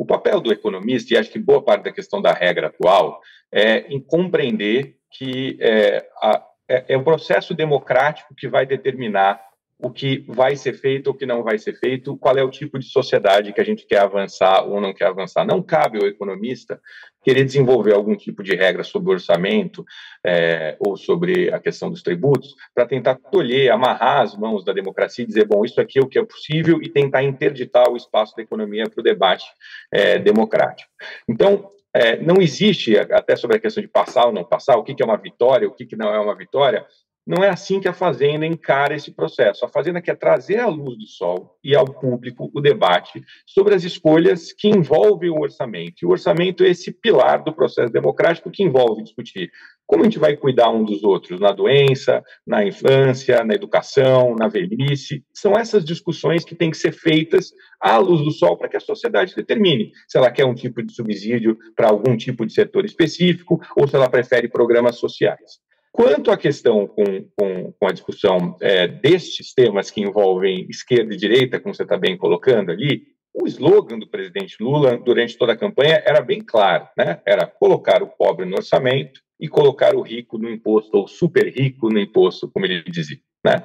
o 0.00 0.06
papel 0.06 0.40
do 0.40 0.50
economista 0.50 1.12
e 1.12 1.18
acho 1.18 1.30
que 1.30 1.38
boa 1.38 1.62
parte 1.62 1.84
da 1.84 1.92
questão 1.92 2.22
da 2.22 2.32
regra 2.32 2.68
atual 2.68 3.20
é 3.52 3.80
em 3.92 4.00
compreender 4.00 4.96
que 5.10 5.58
é, 5.60 6.08
a, 6.22 6.42
é, 6.66 6.94
é 6.94 6.98
processo 7.02 7.52
democrático 7.52 8.34
que 8.34 8.48
vai 8.48 8.64
determinar 8.64 9.38
o 9.82 9.90
que 9.90 10.24
vai 10.28 10.56
ser 10.56 10.74
feito 10.74 11.10
o 11.10 11.14
que 11.14 11.26
não 11.26 11.42
vai 11.42 11.58
ser 11.58 11.74
feito, 11.74 12.16
qual 12.16 12.36
é 12.36 12.42
o 12.42 12.50
tipo 12.50 12.78
de 12.78 12.86
sociedade 12.86 13.52
que 13.52 13.60
a 13.60 13.64
gente 13.64 13.86
quer 13.86 14.00
avançar 14.00 14.64
ou 14.66 14.80
não 14.80 14.92
quer 14.92 15.06
avançar. 15.06 15.44
Não 15.44 15.62
cabe 15.62 15.98
ao 15.98 16.06
economista 16.06 16.80
querer 17.22 17.44
desenvolver 17.44 17.94
algum 17.94 18.16
tipo 18.16 18.42
de 18.42 18.54
regra 18.54 18.82
sobre 18.82 19.12
orçamento 19.12 19.84
é, 20.24 20.76
ou 20.78 20.96
sobre 20.96 21.52
a 21.52 21.58
questão 21.58 21.90
dos 21.90 22.02
tributos 22.02 22.54
para 22.74 22.86
tentar 22.86 23.16
tolher, 23.16 23.72
amarrar 23.72 24.22
as 24.22 24.36
mãos 24.36 24.64
da 24.64 24.72
democracia 24.72 25.24
e 25.24 25.28
dizer, 25.28 25.46
bom, 25.46 25.64
isso 25.64 25.80
aqui 25.80 25.98
é 25.98 26.02
o 26.02 26.08
que 26.08 26.18
é 26.18 26.24
possível 26.24 26.80
e 26.82 26.88
tentar 26.88 27.22
interditar 27.22 27.90
o 27.90 27.96
espaço 27.96 28.34
da 28.36 28.42
economia 28.42 28.84
para 28.88 29.00
o 29.00 29.04
debate 29.04 29.44
é, 29.92 30.18
democrático. 30.18 30.90
Então, 31.28 31.70
é, 31.94 32.16
não 32.18 32.40
existe, 32.40 32.96
até 32.96 33.34
sobre 33.34 33.56
a 33.56 33.60
questão 33.60 33.82
de 33.82 33.88
passar 33.88 34.26
ou 34.26 34.32
não 34.32 34.44
passar, 34.44 34.76
o 34.76 34.84
que, 34.84 34.94
que 34.94 35.02
é 35.02 35.06
uma 35.06 35.16
vitória, 35.16 35.66
o 35.66 35.72
que, 35.72 35.84
que 35.84 35.96
não 35.96 36.14
é 36.14 36.20
uma 36.20 36.36
vitória, 36.36 36.86
não 37.30 37.44
é 37.44 37.48
assim 37.48 37.78
que 37.78 37.86
a 37.86 37.92
Fazenda 37.92 38.44
encara 38.44 38.96
esse 38.96 39.12
processo. 39.12 39.64
A 39.64 39.68
Fazenda 39.68 40.02
quer 40.02 40.16
trazer 40.16 40.58
à 40.58 40.66
luz 40.66 40.98
do 40.98 41.06
sol 41.06 41.56
e 41.62 41.76
ao 41.76 41.84
público 41.84 42.50
o 42.52 42.60
debate 42.60 43.22
sobre 43.46 43.72
as 43.72 43.84
escolhas 43.84 44.52
que 44.52 44.66
envolvem 44.66 45.30
o 45.30 45.40
orçamento. 45.40 46.02
E 46.02 46.06
o 46.06 46.10
orçamento 46.10 46.64
é 46.64 46.70
esse 46.70 46.90
pilar 46.90 47.44
do 47.44 47.52
processo 47.52 47.92
democrático 47.92 48.50
que 48.50 48.64
envolve 48.64 49.04
discutir 49.04 49.48
como 49.86 50.02
a 50.02 50.04
gente 50.06 50.18
vai 50.18 50.36
cuidar 50.36 50.70
um 50.70 50.84
dos 50.84 51.04
outros 51.04 51.38
na 51.38 51.52
doença, 51.52 52.20
na 52.44 52.64
infância, 52.64 53.44
na 53.44 53.54
educação, 53.54 54.34
na 54.34 54.48
velhice. 54.48 55.24
São 55.32 55.52
essas 55.52 55.84
discussões 55.84 56.44
que 56.44 56.56
têm 56.56 56.72
que 56.72 56.78
ser 56.78 56.90
feitas 56.90 57.52
à 57.80 57.96
luz 57.98 58.24
do 58.24 58.32
sol 58.32 58.56
para 58.56 58.68
que 58.68 58.76
a 58.76 58.80
sociedade 58.80 59.36
determine 59.36 59.92
se 60.08 60.18
ela 60.18 60.32
quer 60.32 60.46
um 60.46 60.54
tipo 60.54 60.82
de 60.82 60.92
subsídio 60.92 61.56
para 61.76 61.90
algum 61.90 62.16
tipo 62.16 62.44
de 62.44 62.52
setor 62.52 62.84
específico 62.84 63.60
ou 63.76 63.86
se 63.86 63.94
ela 63.94 64.10
prefere 64.10 64.48
programas 64.48 64.96
sociais. 64.96 65.60
Quanto 65.92 66.30
à 66.30 66.36
questão 66.36 66.86
com, 66.86 67.04
com, 67.36 67.72
com 67.72 67.86
a 67.86 67.92
discussão 67.92 68.56
é, 68.60 68.86
destes 68.86 69.52
temas 69.52 69.90
que 69.90 70.00
envolvem 70.00 70.66
esquerda 70.70 71.12
e 71.12 71.16
direita, 71.16 71.58
como 71.60 71.74
você 71.74 71.82
está 71.82 71.98
bem 71.98 72.16
colocando 72.16 72.70
ali, 72.70 73.08
o 73.34 73.46
slogan 73.46 73.98
do 73.98 74.08
presidente 74.08 74.56
Lula 74.60 74.96
durante 74.96 75.36
toda 75.36 75.52
a 75.52 75.56
campanha 75.56 76.02
era 76.04 76.20
bem 76.20 76.40
claro, 76.40 76.88
né? 76.96 77.20
Era 77.26 77.46
colocar 77.46 78.02
o 78.02 78.08
pobre 78.08 78.44
no 78.46 78.56
orçamento 78.56 79.20
e 79.38 79.48
colocar 79.48 79.94
o 79.94 80.02
rico 80.02 80.36
no 80.36 80.50
imposto, 80.50 80.96
ou 80.96 81.08
super 81.08 81.48
rico 81.48 81.88
no 81.88 81.98
imposto, 81.98 82.50
como 82.50 82.66
ele 82.66 82.82
dizia. 82.84 83.18
Né? 83.44 83.56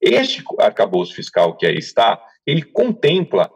Este 0.00 0.42
arcabouço 0.60 1.14
fiscal 1.14 1.56
que 1.56 1.66
aí 1.66 1.76
está, 1.76 2.22
ele 2.46 2.62
contempla 2.62 3.50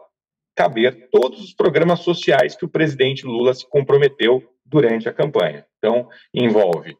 caber 0.55 1.09
todos 1.09 1.41
os 1.41 1.53
programas 1.53 2.01
sociais 2.01 2.55
que 2.55 2.65
o 2.65 2.69
presidente 2.69 3.25
Lula 3.25 3.53
se 3.53 3.67
comprometeu 3.69 4.43
durante 4.65 5.07
a 5.07 5.13
campanha. 5.13 5.65
Então, 5.77 6.09
envolve 6.33 6.97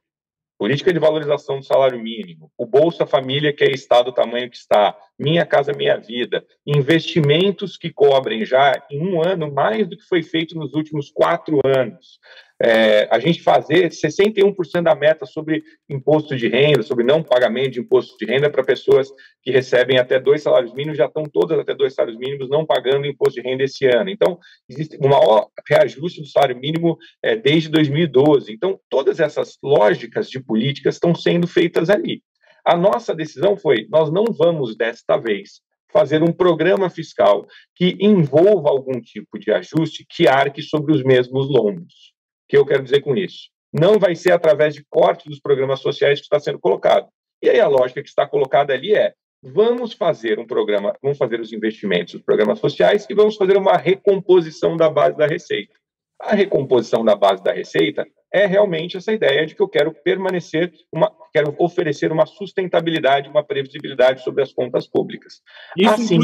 política 0.62 0.94
de 0.94 1.00
valorização 1.00 1.58
do 1.58 1.65
salário 1.65 2.00
mínimo, 2.00 2.51
o 2.56 2.68
Bolsa 2.68 3.03
Família, 3.08 3.51
que 3.51 3.63
é 3.63 3.72
está 3.72 4.03
do 4.03 4.12
tamanho 4.12 4.48
que 4.48 4.56
está, 4.56 4.96
Minha 5.18 5.44
Casa 5.44 5.74
Minha 5.74 5.98
Vida, 5.98 6.46
investimentos 6.68 7.75
que 7.75 7.89
cobrem 7.89 8.46
já 8.46 8.80
em 8.91 9.01
um 9.01 9.27
ano 9.27 9.51
mais 9.51 9.88
do 9.88 9.98
que 9.98 10.03
foi 10.03 10.22
feito 10.22 10.53
nos 10.53 10.75
últimos 10.75 11.10
quatro 11.10 11.60
anos 11.65 12.20
é, 12.63 13.08
a 13.10 13.18
gente 13.18 13.41
fazer 13.41 13.89
61% 13.89 14.84
da 14.84 14.94
meta 14.94 15.25
sobre 15.25 15.63
imposto 15.89 16.36
de 16.36 16.48
renda, 16.48 16.84
sobre 16.84 17.03
não 17.03 17.24
pagamento 17.24 17.72
de 17.72 17.80
imposto 17.80 18.15
de 18.18 18.25
renda 18.32 18.51
para 18.51 18.63
pessoas 18.63 19.10
que 19.41 19.50
recebem 19.50 19.98
até 19.98 20.20
dois 20.20 20.44
salários 20.44 20.72
mínimos, 20.72 20.98
já 20.98 21.08
estão 21.08 21.24
todas 21.24 21.58
até 21.58 21.74
dois 21.74 21.96
salários 21.96 22.20
mínimos 22.20 22.50
não 22.50 22.63
pagando 22.63 23.08
imposto 23.08 23.41
de 23.41 23.48
renda 23.48 23.63
esse 23.63 23.88
ano. 23.88 24.12
Então, 24.12 24.38
existe 24.70 24.96
um 25.01 25.10
maior 25.10 25.48
reajuste 25.68 26.22
do 26.22 26.27
salário 26.27 26.56
mínimo 26.56 26.98
é, 27.24 27.36
desde 27.36 27.68
2012. 27.70 28.53
Então, 28.53 28.80
todas 28.88 29.20
essas 29.20 29.58
lógicas 29.63 30.30
de 30.30 30.39
políticas 30.39 30.96
estão 30.96 31.15
sendo 31.15 31.48
feitas 31.48 31.89
ali. 31.89 32.22
A 32.63 32.77
nossa 32.77 33.15
decisão 33.15 33.58
foi: 33.58 33.88
nós 33.89 34.12
não 34.12 34.25
vamos 34.25 34.75
desta 34.75 35.18
vez 35.18 35.62
fazer 35.91 36.22
um 36.22 36.32
programa 36.32 36.91
fiscal 36.91 37.48
que 37.75 37.98
envolva 38.00 38.70
algum 38.70 39.01
tipo 39.01 39.39
de 39.39 39.51
ajuste 39.51 40.06
que 40.08 40.27
arque 40.27 40.62
sobre 40.62 40.94
os 40.94 41.03
mesmos 41.03 41.50
lombos 41.50 42.12
que 42.51 42.58
eu 42.58 42.65
quero 42.65 42.84
dizer 42.84 43.00
com 43.00 43.15
isso? 43.15 43.50
Não 43.72 43.98
vai 43.98 44.13
ser 44.13 44.34
através 44.34 44.75
de 44.75 44.86
corte 44.89 45.29
dos 45.29 45.39
programas 45.39 45.79
sociais 45.79 46.20
que 46.20 46.25
está 46.25 46.38
sendo 46.38 46.60
colocado. 46.60 47.08
E 47.41 47.50
aí 47.50 47.62
a 47.62 47.67
lógica 47.67 48.03
que 48.03 48.10
está 48.10 48.27
colocada 48.27 48.74
ali 48.74 48.93
é: 48.93 49.13
vamos 49.41 49.93
fazer 49.93 50.38
um 50.38 50.46
programa, 50.46 50.93
vamos 51.01 51.17
fazer 51.17 51.39
os 51.39 51.53
investimentos 51.53 52.15
dos 52.15 52.24
programas 52.24 52.60
sociais 52.60 53.08
e 53.10 53.13
vamos 53.13 53.38
fazer 53.38 53.55
uma 53.55 53.77
recomposição 53.77 54.75
da 54.75 54.89
base 54.89 55.15
da 55.15 55.25
receita. 55.25 55.74
A 56.20 56.36
recomposição 56.36 57.05
da 57.05 57.15
base 57.15 57.41
da 57.41 57.53
receita 57.53 58.05
é 58.34 58.46
realmente 58.46 58.98
essa 58.98 59.12
ideia 59.12 59.46
de 59.46 59.54
que 59.54 59.62
eu 59.62 59.68
quero 59.68 59.94
permanecer, 59.94 60.72
uma, 60.92 61.12
quero 61.34 61.54
oferecer 61.58 62.12
uma 62.12 62.26
sustentabilidade, 62.26 63.30
uma 63.30 63.44
previsibilidade 63.44 64.24
sobre 64.24 64.42
as 64.42 64.54
contas 64.54 64.88
públicas. 64.88 65.42
Isso 65.78 65.90
assim, 65.90 66.20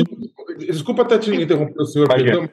desculpa 0.58 1.02
até 1.02 1.18
te 1.18 1.36
interromper, 1.36 1.86
senhor, 1.86 2.08
perdão, 2.08 2.50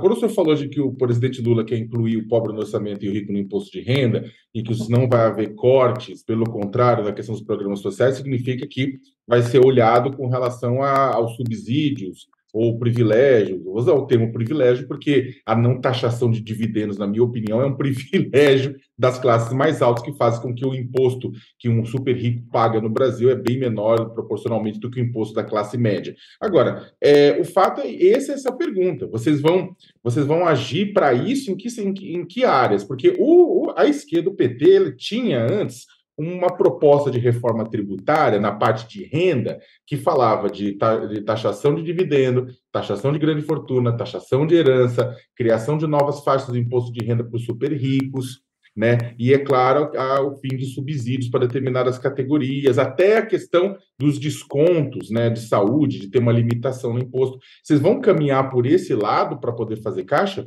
quando 0.00 0.12
o 0.12 0.16
senhor 0.16 0.30
falou 0.30 0.54
de 0.54 0.68
que 0.68 0.80
o 0.80 0.94
presidente 0.94 1.42
Lula 1.42 1.64
quer 1.64 1.76
incluir 1.76 2.16
o 2.16 2.26
pobre 2.26 2.52
no 2.52 2.60
orçamento 2.60 3.04
e 3.04 3.08
o 3.08 3.12
rico 3.12 3.32
no 3.32 3.38
imposto 3.38 3.70
de 3.72 3.82
renda, 3.82 4.24
e 4.54 4.62
que 4.62 4.90
não 4.90 5.08
vai 5.08 5.26
haver 5.26 5.54
cortes, 5.54 6.24
pelo 6.24 6.44
contrário, 6.44 7.04
na 7.04 7.12
questão 7.12 7.34
dos 7.34 7.44
programas 7.44 7.80
sociais, 7.80 8.16
significa 8.16 8.66
que 8.66 8.98
vai 9.26 9.42
ser 9.42 9.64
olhado 9.64 10.16
com 10.16 10.28
relação 10.28 10.82
a, 10.82 11.14
aos 11.14 11.36
subsídios, 11.36 12.28
ou 12.56 12.78
privilégio, 12.78 13.62
vou 13.62 13.76
usar 13.76 13.92
o 13.92 14.06
termo 14.06 14.32
privilégio, 14.32 14.88
porque 14.88 15.34
a 15.44 15.54
não 15.54 15.78
taxação 15.78 16.30
de 16.30 16.40
dividendos, 16.40 16.96
na 16.96 17.06
minha 17.06 17.22
opinião, 17.22 17.60
é 17.60 17.66
um 17.66 17.76
privilégio 17.76 18.76
das 18.98 19.18
classes 19.18 19.52
mais 19.52 19.82
altas 19.82 20.02
que 20.02 20.16
faz 20.16 20.38
com 20.38 20.54
que 20.54 20.64
o 20.64 20.74
imposto 20.74 21.30
que 21.58 21.68
um 21.68 21.84
super 21.84 22.16
rico 22.16 22.42
paga 22.50 22.80
no 22.80 22.88
Brasil 22.88 23.28
é 23.28 23.34
bem 23.34 23.58
menor 23.58 24.08
proporcionalmente 24.14 24.80
do 24.80 24.90
que 24.90 24.98
o 24.98 25.04
imposto 25.04 25.34
da 25.34 25.44
classe 25.44 25.76
média. 25.76 26.16
Agora, 26.40 26.90
é, 26.98 27.38
o 27.38 27.44
fato 27.44 27.82
é 27.82 28.06
essa 28.06 28.32
é 28.32 28.36
essa 28.36 28.50
pergunta. 28.50 29.06
Vocês 29.06 29.38
vão 29.42 29.76
vocês 30.02 30.24
vão 30.24 30.46
agir 30.46 30.94
para 30.94 31.12
isso 31.12 31.50
em 31.50 31.56
que, 31.56 31.68
em, 31.78 32.20
em 32.20 32.24
que 32.24 32.42
áreas? 32.42 32.82
Porque 32.82 33.14
o, 33.18 33.70
a 33.76 33.86
esquerda, 33.86 34.30
o 34.30 34.34
PT, 34.34 34.64
ele 34.64 34.92
tinha 34.92 35.44
antes 35.44 35.84
uma 36.18 36.56
proposta 36.56 37.10
de 37.10 37.18
reforma 37.18 37.68
tributária 37.68 38.40
na 38.40 38.52
parte 38.52 38.88
de 38.88 39.04
renda 39.04 39.58
que 39.86 39.96
falava 39.96 40.48
de, 40.48 40.78
de, 41.10 41.20
taxação 41.22 41.74
de 41.74 41.82
dividendo, 41.82 42.46
taxação 42.72 43.12
de 43.12 43.18
grande 43.18 43.42
fortuna, 43.42 43.96
taxação 43.96 44.46
de 44.46 44.54
herança, 44.54 45.14
criação 45.34 45.76
de 45.76 45.86
novas 45.86 46.24
faixas 46.24 46.52
de 46.52 46.58
imposto 46.58 46.92
de 46.92 47.04
renda 47.04 47.22
para 47.22 47.36
os 47.36 47.44
super 47.44 47.70
ricos, 47.72 48.40
né? 48.74 49.14
E 49.18 49.32
é 49.32 49.38
claro 49.38 49.90
o 50.26 50.36
fim 50.36 50.56
de 50.56 50.66
subsídios 50.66 51.30
para 51.30 51.46
determinadas 51.46 51.98
categorias, 51.98 52.78
até 52.78 53.18
a 53.18 53.26
questão 53.26 53.76
dos 53.98 54.18
descontos, 54.18 55.10
né, 55.10 55.30
de 55.30 55.40
saúde, 55.40 55.98
de 55.98 56.10
ter 56.10 56.18
uma 56.18 56.32
limitação 56.32 56.92
no 56.92 57.00
imposto. 57.00 57.38
Vocês 57.62 57.80
vão 57.80 58.00
caminhar 58.00 58.50
por 58.50 58.66
esse 58.66 58.94
lado 58.94 59.40
para 59.40 59.52
poder 59.52 59.80
fazer 59.82 60.04
caixa? 60.04 60.46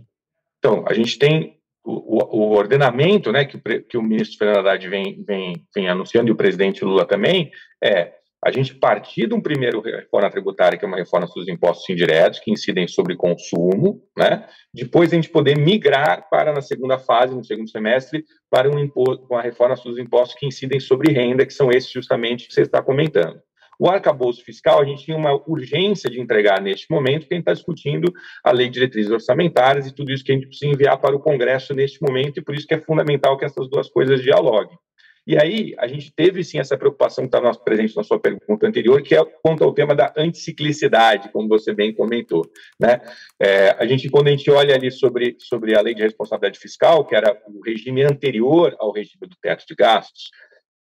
Então, 0.59 0.83
a 0.87 0.93
gente 0.93 1.17
tem 1.17 1.58
o, 1.83 2.37
o, 2.37 2.57
ordenamento 2.57 3.31
né, 3.31 3.45
que, 3.45 3.57
que 3.81 3.97
o 3.97 4.01
ministro 4.01 4.37
Fernando 4.37 4.59
Haddad 4.59 4.87
vem, 4.87 5.23
vem, 5.25 5.53
vem 5.73 5.87
anunciando 5.87 6.29
e 6.29 6.31
o 6.31 6.37
presidente 6.37 6.83
Lula 6.83 7.05
também 7.05 7.51
é 7.83 8.13
a 8.43 8.51
gente 8.51 8.73
partir 8.73 9.27
de 9.27 9.33
um 9.33 9.41
primeiro 9.41 9.81
reforma 9.81 10.31
tributária, 10.31 10.77
que 10.77 10.85
é 10.85 10.87
uma 10.87 10.97
reforma 10.97 11.27
dos 11.27 11.47
impostos 11.49 11.89
indiretos, 11.89 12.39
que 12.39 12.51
incidem 12.51 12.87
sobre 12.87 13.15
consumo, 13.17 14.01
né? 14.17 14.47
depois 14.73 15.11
a 15.11 15.15
gente 15.15 15.29
poder 15.29 15.57
migrar 15.57 16.29
para, 16.29 16.53
na 16.53 16.61
segunda 16.61 16.97
fase, 16.97 17.35
no 17.35 17.43
segundo 17.43 17.69
semestre, 17.69 18.23
para 18.49 18.69
um 18.69 18.79
imposto, 18.79 19.25
uma 19.29 19.41
reforma 19.41 19.75
dos 19.75 19.99
impostos 19.99 20.37
que 20.39 20.45
incidem 20.45 20.79
sobre 20.79 21.11
renda, 21.11 21.45
que 21.45 21.53
são 21.53 21.69
esses 21.69 21.91
justamente 21.91 22.47
que 22.47 22.53
você 22.53 22.61
está 22.61 22.81
comentando. 22.81 23.41
O 23.79 23.87
arcabouço 23.87 24.43
fiscal, 24.43 24.81
a 24.81 24.85
gente 24.85 25.05
tinha 25.05 25.15
uma 25.15 25.33
urgência 25.47 26.09
de 26.09 26.19
entregar 26.19 26.61
neste 26.61 26.91
momento, 26.91 27.21
gente 27.21 27.39
está 27.39 27.53
discutindo 27.53 28.11
a 28.43 28.51
lei 28.51 28.67
de 28.67 28.73
diretrizes 28.73 29.09
orçamentárias 29.09 29.87
e 29.87 29.95
tudo 29.95 30.11
isso 30.11 30.23
que 30.23 30.33
a 30.33 30.35
gente 30.35 30.47
precisa 30.47 30.69
enviar 30.69 30.99
para 30.99 31.15
o 31.15 31.19
Congresso 31.19 31.73
neste 31.73 32.01
momento, 32.01 32.37
e 32.37 32.41
por 32.41 32.53
isso 32.53 32.67
que 32.67 32.73
é 32.73 32.81
fundamental 32.81 33.37
que 33.37 33.45
essas 33.45 33.69
duas 33.69 33.87
coisas 33.89 34.21
dialoguem. 34.21 34.77
E 35.25 35.37
aí, 35.37 35.75
a 35.77 35.87
gente 35.87 36.11
teve 36.13 36.43
sim 36.43 36.59
essa 36.59 36.77
preocupação 36.77 37.27
que 37.27 37.37
está 37.37 37.53
presente 37.59 37.95
na 37.95 38.03
sua 38.03 38.19
pergunta 38.19 38.67
anterior, 38.67 39.01
que 39.01 39.15
é 39.15 39.23
quanto 39.43 39.63
ao 39.63 39.73
tema 39.73 39.95
da 39.95 40.11
anticiclicidade, 40.17 41.31
como 41.31 41.47
você 41.47 41.71
bem 41.71 41.93
comentou. 41.93 42.41
Né? 42.79 42.99
É, 43.39 43.75
a 43.77 43.85
gente, 43.85 44.09
quando 44.09 44.27
a 44.27 44.31
gente 44.31 44.49
olha 44.49 44.75
ali 44.75 44.91
sobre, 44.91 45.37
sobre 45.39 45.77
a 45.77 45.81
lei 45.81 45.93
de 45.93 46.01
responsabilidade 46.01 46.59
fiscal, 46.59 47.05
que 47.05 47.15
era 47.15 47.39
o 47.47 47.61
regime 47.63 48.03
anterior 48.03 48.75
ao 48.79 48.91
regime 48.91 49.27
do 49.27 49.35
teto 49.41 49.65
de 49.67 49.75
gastos, 49.75 50.31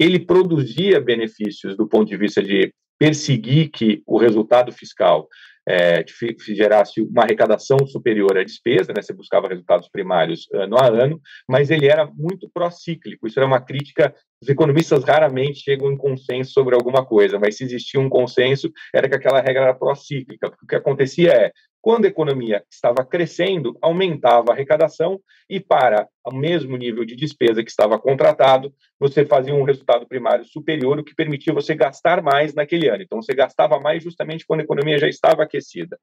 ele 0.00 0.18
produzia 0.18 1.00
benefícios 1.00 1.76
do 1.76 1.86
ponto 1.86 2.08
de 2.08 2.16
vista 2.16 2.42
de 2.42 2.72
perseguir 2.98 3.70
que 3.70 4.02
o 4.06 4.18
resultado 4.18 4.72
fiscal 4.72 5.28
é, 5.68 6.02
gerasse 6.48 7.02
uma 7.02 7.24
arrecadação 7.24 7.76
superior 7.86 8.38
à 8.38 8.42
despesa, 8.42 8.90
né, 8.94 9.02
você 9.02 9.12
buscava 9.12 9.48
resultados 9.48 9.86
primários 9.88 10.48
ano 10.54 10.78
a 10.78 10.86
ano, 10.86 11.20
mas 11.46 11.70
ele 11.70 11.86
era 11.86 12.06
muito 12.06 12.48
procíclico. 12.48 13.26
Isso 13.26 13.38
era 13.38 13.46
uma 13.46 13.60
crítica. 13.60 14.14
Os 14.40 14.48
economistas 14.48 15.02
raramente 15.02 15.60
chegam 15.60 15.90
em 15.90 15.96
consenso 15.96 16.52
sobre 16.52 16.74
alguma 16.74 17.04
coisa, 17.04 17.38
mas 17.38 17.56
se 17.56 17.64
existia 17.64 18.00
um 18.00 18.08
consenso, 18.08 18.70
era 18.94 19.08
que 19.08 19.16
aquela 19.16 19.40
regra 19.40 19.64
era 19.64 19.74
procíclica. 19.74 20.54
O 20.62 20.66
que 20.66 20.76
acontecia 20.76 21.32
é 21.32 21.52
quando 21.80 22.04
a 22.04 22.08
economia 22.08 22.62
estava 22.70 23.04
crescendo, 23.04 23.78
aumentava 23.80 24.50
a 24.50 24.54
arrecadação 24.54 25.20
e, 25.48 25.60
para 25.60 26.08
o 26.26 26.34
mesmo 26.34 26.76
nível 26.76 27.04
de 27.04 27.16
despesa 27.16 27.62
que 27.62 27.70
estava 27.70 27.98
contratado, 27.98 28.72
você 28.98 29.24
fazia 29.24 29.54
um 29.54 29.62
resultado 29.62 30.06
primário 30.06 30.44
superior, 30.44 30.98
o 30.98 31.04
que 31.04 31.14
permitia 31.14 31.52
você 31.54 31.74
gastar 31.74 32.22
mais 32.22 32.52
naquele 32.52 32.88
ano. 32.88 33.02
Então, 33.02 33.22
você 33.22 33.32
gastava 33.32 33.78
mais 33.80 34.02
justamente 34.02 34.44
quando 34.46 34.60
a 34.60 34.64
economia 34.64 34.98
já 34.98 35.08
estava 35.08 35.44
aquecida. 35.44 35.98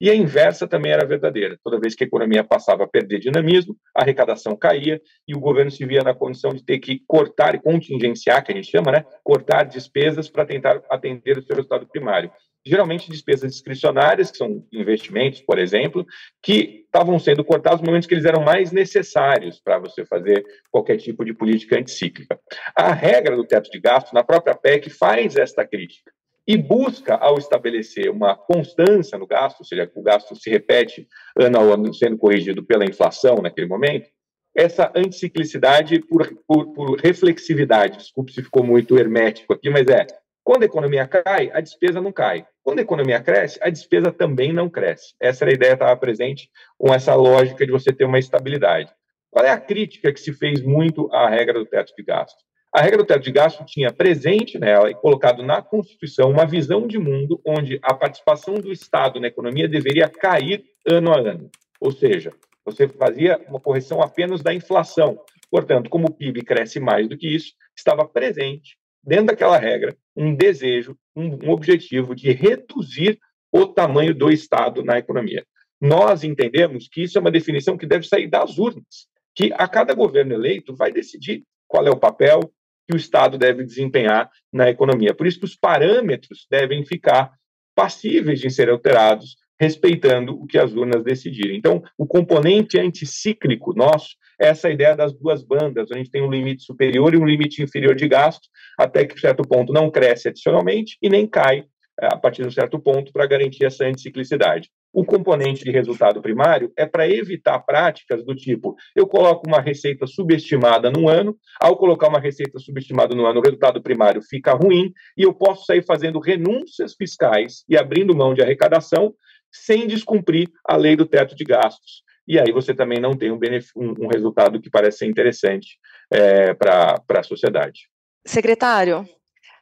E 0.00 0.10
a 0.10 0.14
inversa 0.14 0.66
também 0.66 0.92
era 0.92 1.06
verdadeira. 1.06 1.58
Toda 1.62 1.80
vez 1.80 1.94
que 1.94 2.04
a 2.04 2.06
economia 2.06 2.42
passava 2.42 2.84
a 2.84 2.88
perder 2.88 3.20
dinamismo, 3.20 3.76
a 3.96 4.02
arrecadação 4.02 4.56
caía 4.56 5.00
e 5.26 5.34
o 5.34 5.40
governo 5.40 5.70
se 5.70 5.86
via 5.86 6.02
na 6.02 6.14
condição 6.14 6.52
de 6.52 6.64
ter 6.64 6.78
que 6.80 7.02
cortar 7.06 7.54
e 7.54 7.62
contingenciar, 7.80 8.44
que 8.44 8.52
a 8.52 8.54
gente 8.54 8.70
chama, 8.70 8.92
né? 8.92 9.04
Cortar 9.24 9.64
despesas 9.64 10.28
para 10.28 10.44
tentar 10.44 10.82
atender 10.90 11.38
o 11.38 11.42
seu 11.42 11.56
resultado 11.56 11.86
primário 11.86 12.30
geralmente 12.64 13.10
despesas 13.10 13.52
discricionárias, 13.52 14.30
que 14.30 14.36
são 14.36 14.62
investimentos, 14.72 15.40
por 15.40 15.58
exemplo, 15.58 16.06
que 16.42 16.84
estavam 16.84 17.18
sendo 17.18 17.44
cortados 17.44 17.80
no 17.80 17.86
momento 17.86 18.06
que 18.06 18.14
eles 18.14 18.24
eram 18.24 18.42
mais 18.42 18.70
necessários 18.70 19.58
para 19.58 19.78
você 19.78 20.04
fazer 20.04 20.44
qualquer 20.70 20.98
tipo 20.98 21.24
de 21.24 21.32
política 21.32 21.78
anticíclica. 21.78 22.38
A 22.76 22.92
regra 22.92 23.34
do 23.34 23.46
teto 23.46 23.70
de 23.70 23.80
gasto, 23.80 24.12
na 24.12 24.22
própria 24.22 24.54
PEC, 24.54 24.90
faz 24.90 25.36
esta 25.36 25.66
crítica 25.66 26.12
e 26.46 26.56
busca, 26.56 27.14
ao 27.14 27.38
estabelecer 27.38 28.10
uma 28.10 28.34
constância 28.34 29.16
no 29.16 29.26
gasto, 29.26 29.60
ou 29.60 29.64
seja, 29.64 29.90
o 29.94 30.02
gasto 30.02 30.34
se 30.34 30.50
repete 30.50 31.06
ano 31.38 31.60
a 31.60 31.62
ano 31.62 31.94
sendo 31.94 32.18
corrigido 32.18 32.64
pela 32.64 32.84
inflação 32.84 33.36
naquele 33.36 33.68
momento, 33.68 34.10
essa 34.54 34.90
anticiclicidade 34.94 36.00
por, 36.00 36.34
por, 36.46 36.72
por 36.72 37.00
reflexividade, 37.00 37.98
desculpe 37.98 38.32
se 38.32 38.42
ficou 38.42 38.64
muito 38.64 38.98
hermético 38.98 39.52
aqui, 39.52 39.70
mas 39.70 39.86
é 39.88 40.06
quando 40.42 40.62
a 40.62 40.66
economia 40.66 41.06
cai, 41.06 41.50
a 41.52 41.60
despesa 41.60 42.00
não 42.00 42.10
cai. 42.10 42.46
Quando 42.62 42.78
a 42.78 42.82
economia 42.82 43.20
cresce, 43.20 43.58
a 43.62 43.70
despesa 43.70 44.10
também 44.10 44.52
não 44.52 44.68
cresce. 44.68 45.14
Essa 45.20 45.44
era 45.44 45.52
a 45.52 45.54
ideia 45.54 45.72
que 45.72 45.82
estava 45.82 45.96
presente 45.96 46.50
com 46.76 46.92
essa 46.92 47.14
lógica 47.14 47.64
de 47.64 47.70
você 47.70 47.92
ter 47.92 48.04
uma 48.04 48.18
estabilidade. 48.18 48.92
Qual 49.30 49.44
é 49.44 49.50
a 49.50 49.60
crítica 49.60 50.12
que 50.12 50.18
se 50.18 50.32
fez 50.32 50.60
muito 50.60 51.12
à 51.12 51.28
regra 51.28 51.54
do 51.54 51.66
teto 51.66 51.94
de 51.96 52.02
gasto? 52.02 52.38
A 52.74 52.80
regra 52.80 52.98
do 52.98 53.04
teto 53.04 53.22
de 53.22 53.32
gasto 53.32 53.64
tinha 53.64 53.92
presente 53.92 54.58
nela 54.58 54.90
e 54.90 54.94
colocado 54.94 55.42
na 55.42 55.60
Constituição 55.60 56.30
uma 56.30 56.46
visão 56.46 56.86
de 56.86 56.98
mundo 56.98 57.40
onde 57.46 57.78
a 57.82 57.94
participação 57.94 58.54
do 58.54 58.72
Estado 58.72 59.20
na 59.20 59.28
economia 59.28 59.68
deveria 59.68 60.08
cair 60.08 60.64
ano 60.86 61.12
a 61.12 61.18
ano. 61.18 61.50
Ou 61.80 61.90
seja, 61.90 62.32
você 62.64 62.88
fazia 62.88 63.38
uma 63.48 63.60
correção 63.60 64.02
apenas 64.02 64.42
da 64.42 64.52
inflação. 64.52 65.18
Portanto, 65.50 65.90
como 65.90 66.06
o 66.06 66.12
PIB 66.12 66.42
cresce 66.42 66.78
mais 66.78 67.08
do 67.08 67.16
que 67.16 67.28
isso, 67.28 67.52
estava 67.76 68.06
presente 68.06 68.78
dentro 69.02 69.26
daquela 69.26 69.56
regra, 69.56 69.96
um 70.14 70.34
desejo, 70.34 70.96
um, 71.16 71.46
um 71.46 71.50
objetivo 71.50 72.14
de 72.14 72.32
reduzir 72.32 73.18
o 73.52 73.66
tamanho 73.66 74.14
do 74.14 74.30
Estado 74.30 74.84
na 74.84 74.98
economia. 74.98 75.44
Nós 75.80 76.22
entendemos 76.22 76.88
que 76.88 77.02
isso 77.02 77.16
é 77.16 77.20
uma 77.20 77.30
definição 77.30 77.76
que 77.76 77.86
deve 77.86 78.06
sair 78.06 78.28
das 78.28 78.58
urnas, 78.58 79.08
que 79.34 79.52
a 79.54 79.66
cada 79.66 79.94
governo 79.94 80.34
eleito 80.34 80.76
vai 80.76 80.92
decidir 80.92 81.44
qual 81.66 81.86
é 81.86 81.90
o 81.90 81.98
papel 81.98 82.40
que 82.86 82.94
o 82.94 82.96
Estado 82.96 83.38
deve 83.38 83.64
desempenhar 83.64 84.30
na 84.52 84.68
economia. 84.68 85.14
Por 85.14 85.26
isso 85.26 85.38
que 85.38 85.44
os 85.46 85.56
parâmetros 85.56 86.46
devem 86.50 86.84
ficar 86.84 87.32
passíveis 87.74 88.40
de 88.40 88.50
serem 88.50 88.74
alterados, 88.74 89.36
respeitando 89.60 90.32
o 90.32 90.46
que 90.46 90.58
as 90.58 90.72
urnas 90.72 91.04
decidirem. 91.04 91.58
Então, 91.58 91.82
o 91.98 92.06
componente 92.06 92.80
anticíclico 92.80 93.74
nosso 93.74 94.16
essa 94.40 94.70
ideia 94.70 94.96
das 94.96 95.12
duas 95.12 95.44
bandas. 95.44 95.92
A 95.92 95.98
gente 95.98 96.10
tem 96.10 96.22
um 96.22 96.30
limite 96.30 96.62
superior 96.62 97.12
e 97.12 97.18
um 97.18 97.26
limite 97.26 97.62
inferior 97.62 97.94
de 97.94 98.08
gasto, 98.08 98.48
até 98.78 99.04
que, 99.04 99.20
certo 99.20 99.46
ponto, 99.46 99.70
não 99.70 99.90
cresce 99.90 100.28
adicionalmente 100.28 100.96
e 101.02 101.10
nem 101.10 101.26
cai 101.26 101.66
é, 102.00 102.06
a 102.06 102.16
partir 102.16 102.40
de 102.40 102.48
um 102.48 102.50
certo 102.50 102.78
ponto 102.78 103.12
para 103.12 103.26
garantir 103.26 103.66
essa 103.66 103.84
anticiclicidade. 103.84 104.70
O 104.92 105.04
componente 105.04 105.62
de 105.62 105.70
resultado 105.70 106.22
primário 106.22 106.72
é 106.76 106.86
para 106.86 107.06
evitar 107.06 107.58
práticas 107.60 108.24
do 108.24 108.34
tipo: 108.34 108.74
eu 108.96 109.06
coloco 109.06 109.46
uma 109.46 109.60
receita 109.60 110.06
subestimada 110.06 110.90
no 110.90 111.06
ano, 111.06 111.36
ao 111.60 111.76
colocar 111.76 112.08
uma 112.08 112.18
receita 112.18 112.58
subestimada 112.58 113.14
no 113.14 113.26
ano, 113.26 113.40
o 113.40 113.42
resultado 113.42 113.82
primário 113.82 114.22
fica 114.22 114.54
ruim 114.54 114.90
e 115.16 115.22
eu 115.22 115.34
posso 115.34 115.66
sair 115.66 115.84
fazendo 115.84 116.18
renúncias 116.18 116.94
fiscais 116.94 117.62
e 117.68 117.76
abrindo 117.76 118.16
mão 118.16 118.32
de 118.32 118.42
arrecadação 118.42 119.14
sem 119.52 119.86
descumprir 119.86 120.48
a 120.64 120.76
lei 120.76 120.96
do 120.96 121.06
teto 121.06 121.34
de 121.34 121.44
gastos 121.44 122.02
e 122.30 122.38
aí 122.38 122.52
você 122.52 122.72
também 122.72 123.00
não 123.00 123.16
tem 123.16 123.32
um, 123.32 123.38
um, 123.76 124.04
um 124.04 124.06
resultado 124.06 124.60
que 124.60 124.70
parece 124.70 124.98
ser 124.98 125.06
interessante 125.06 125.80
é, 126.12 126.54
para 126.54 127.02
a 127.08 127.22
sociedade. 127.24 127.88
Secretário, 128.24 129.04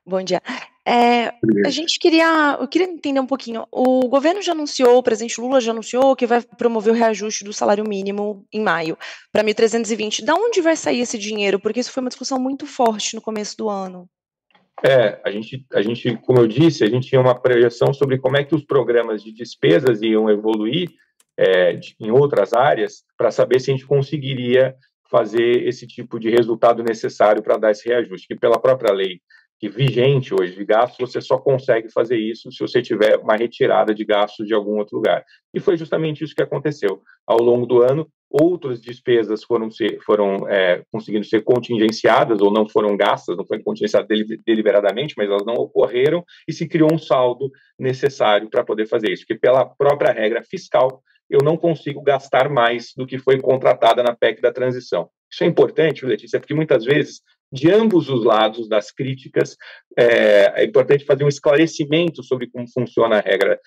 bom 0.05 0.23
dia. 0.23 0.43
É, 0.87 1.29
a 1.65 1.71
gente 1.71 1.99
queria, 1.99 2.59
eu 2.61 2.69
queria 2.69 2.87
entender 2.87 3.21
um 3.21 3.27
pouquinho. 3.27 3.67
O 3.73 4.07
governo 4.09 4.43
já 4.43 4.53
anunciou, 4.53 4.99
o 4.99 5.03
presidente 5.03 5.41
Lula 5.41 5.63
já 5.63 5.71
anunciou 5.71 6.15
que 6.15 6.27
vai 6.27 6.43
promover 6.43 6.93
o 6.93 6.97
reajuste 6.97 7.43
do 7.43 7.55
salário 7.55 7.89
mínimo 7.89 8.47
em 8.53 8.61
maio 8.61 8.99
para 9.33 9.43
1.320. 9.43 10.23
Da 10.23 10.35
onde 10.35 10.61
vai 10.61 10.77
sair 10.77 11.01
esse 11.01 11.17
dinheiro? 11.17 11.59
Porque 11.59 11.81
isso 11.81 11.93
foi 11.93 12.03
uma 12.03 12.11
discussão 12.11 12.39
muito 12.39 12.67
forte 12.67 13.15
no 13.15 13.23
começo 13.23 13.57
do 13.57 13.71
ano. 13.71 14.07
É, 14.85 15.21
a 15.25 15.31
gente, 15.31 15.67
a 15.73 15.83
gente, 15.83 16.17
como 16.19 16.39
eu 16.39 16.47
disse, 16.47 16.85
a 16.85 16.89
gente 16.89 17.09
tinha 17.09 17.21
uma 17.21 17.39
projeção 17.39 17.93
sobre 17.93 18.19
como 18.19 18.37
é 18.37 18.45
que 18.45 18.55
os 18.55 18.65
programas 18.65 19.23
de 19.23 19.33
despesas 19.33 20.03
iam 20.03 20.31
evoluir 20.31 20.89
é, 21.37 21.75
de, 21.75 21.97
em 21.99 22.11
outras 22.11 22.53
áreas 22.53 23.05
para 23.17 23.31
saber 23.31 23.61
se 23.61 23.71
a 23.71 23.75
gente 23.75 23.87
conseguiria 23.87 24.75
fazer 25.11 25.67
esse 25.67 25.87
tipo 25.87 26.19
de 26.19 26.31
resultado 26.31 26.83
necessário 26.83 27.43
para 27.43 27.57
dar 27.57 27.71
esse 27.71 27.89
reajuste, 27.89 28.29
que 28.29 28.37
pela 28.37 28.61
própria 28.61 28.93
lei 28.93 29.21
que 29.59 29.69
vigente 29.69 30.33
hoje 30.33 30.55
de 30.55 30.65
gastos, 30.65 30.99
você 30.99 31.21
só 31.21 31.37
consegue 31.37 31.91
fazer 31.91 32.17
isso 32.17 32.51
se 32.53 32.61
você 32.61 32.81
tiver 32.81 33.17
uma 33.17 33.35
retirada 33.35 33.93
de 33.93 34.05
gastos 34.05 34.47
de 34.47 34.55
algum 34.55 34.79
outro 34.79 34.97
lugar. 34.97 35.25
E 35.53 35.59
foi 35.59 35.77
justamente 35.77 36.23
isso 36.23 36.35
que 36.35 36.43
aconteceu. 36.43 37.03
Ao 37.27 37.39
longo 37.39 37.67
do 37.67 37.83
ano, 37.83 38.09
outras 38.31 38.81
despesas 38.81 39.43
foram, 39.43 39.71
ser, 39.71 39.99
foram 40.05 40.49
é, 40.49 40.83
conseguindo 40.93 41.25
ser 41.25 41.43
contingenciadas 41.43 42.41
ou 42.41 42.53
não 42.53 42.69
foram 42.69 42.97
gastas, 42.97 43.37
não 43.37 43.47
foram 43.47 43.63
contingenciadas 43.63 44.09
deliberadamente, 44.45 45.15
mas 45.17 45.29
elas 45.29 45.47
não 45.47 45.55
ocorreram 45.55 46.25
e 46.47 46.53
se 46.53 46.69
criou 46.69 46.93
um 46.93 46.99
saldo 46.99 47.51
necessário 47.79 48.51
para 48.51 48.65
poder 48.65 48.87
fazer 48.87 49.11
isso, 49.11 49.25
porque 49.27 49.41
pela 49.41 49.65
própria 49.65 50.13
regra 50.13 50.43
fiscal, 50.43 51.03
eu 51.29 51.41
não 51.43 51.57
consigo 51.57 52.03
gastar 52.03 52.49
mais 52.49 52.93
do 52.97 53.07
que 53.07 53.19
foi 53.19 53.41
contratada 53.41 54.03
na 54.03 54.15
PEC 54.15 54.41
da 54.41 54.53
transição. 54.53 55.11
Isso 55.31 55.45
é 55.45 55.47
importante, 55.47 56.07
Letícia, 56.07 56.41
porque 56.41 56.55
muitas 56.55 56.85
vezes, 56.85 57.21
de 57.53 57.71
ambos 57.71 58.09
os 58.09 58.25
lados 58.25 58.69
das 58.69 58.91
críticas, 58.91 59.57
é, 59.99 60.63
é 60.63 60.65
importante 60.65 61.05
fazer 61.05 61.25
um 61.25 61.29
esclarecimento 61.29 62.23
sobre 62.23 62.49
como 62.51 62.67
funciona 62.71 63.19
a 63.19 63.21
regra 63.21 63.61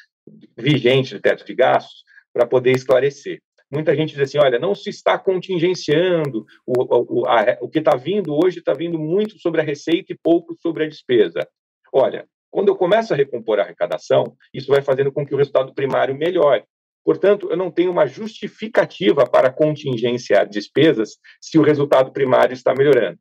vigente 0.57 1.15
de 1.15 1.21
teto 1.21 1.45
de 1.45 1.53
gastos, 1.53 2.03
para 2.33 2.47
poder 2.47 2.71
esclarecer. 2.71 3.41
Muita 3.71 3.95
gente 3.95 4.13
diz 4.13 4.19
assim: 4.19 4.37
olha, 4.37 4.59
não 4.59 4.75
se 4.75 4.89
está 4.89 5.17
contingenciando, 5.17 6.45
o, 6.65 7.21
o, 7.21 7.25
a, 7.25 7.57
o 7.61 7.69
que 7.69 7.79
está 7.79 7.95
vindo 7.95 8.33
hoje 8.33 8.59
está 8.59 8.73
vindo 8.73 8.99
muito 8.99 9.39
sobre 9.39 9.61
a 9.61 9.63
receita 9.63 10.11
e 10.11 10.17
pouco 10.21 10.55
sobre 10.59 10.83
a 10.83 10.89
despesa. 10.89 11.47
Olha, 11.93 12.27
quando 12.49 12.67
eu 12.67 12.75
começo 12.75 13.13
a 13.13 13.17
recompor 13.17 13.59
a 13.59 13.63
arrecadação, 13.63 14.35
isso 14.53 14.67
vai 14.67 14.81
fazendo 14.81 15.11
com 15.11 15.25
que 15.25 15.33
o 15.33 15.37
resultado 15.37 15.73
primário 15.73 16.13
melhore. 16.13 16.63
Portanto, 17.03 17.49
eu 17.49 17.57
não 17.57 17.71
tenho 17.71 17.91
uma 17.91 18.05
justificativa 18.05 19.25
para 19.25 19.51
contingenciar 19.51 20.47
despesas 20.47 21.17
se 21.39 21.57
o 21.57 21.63
resultado 21.63 22.11
primário 22.11 22.53
está 22.53 22.73
melhorando. 22.75 23.17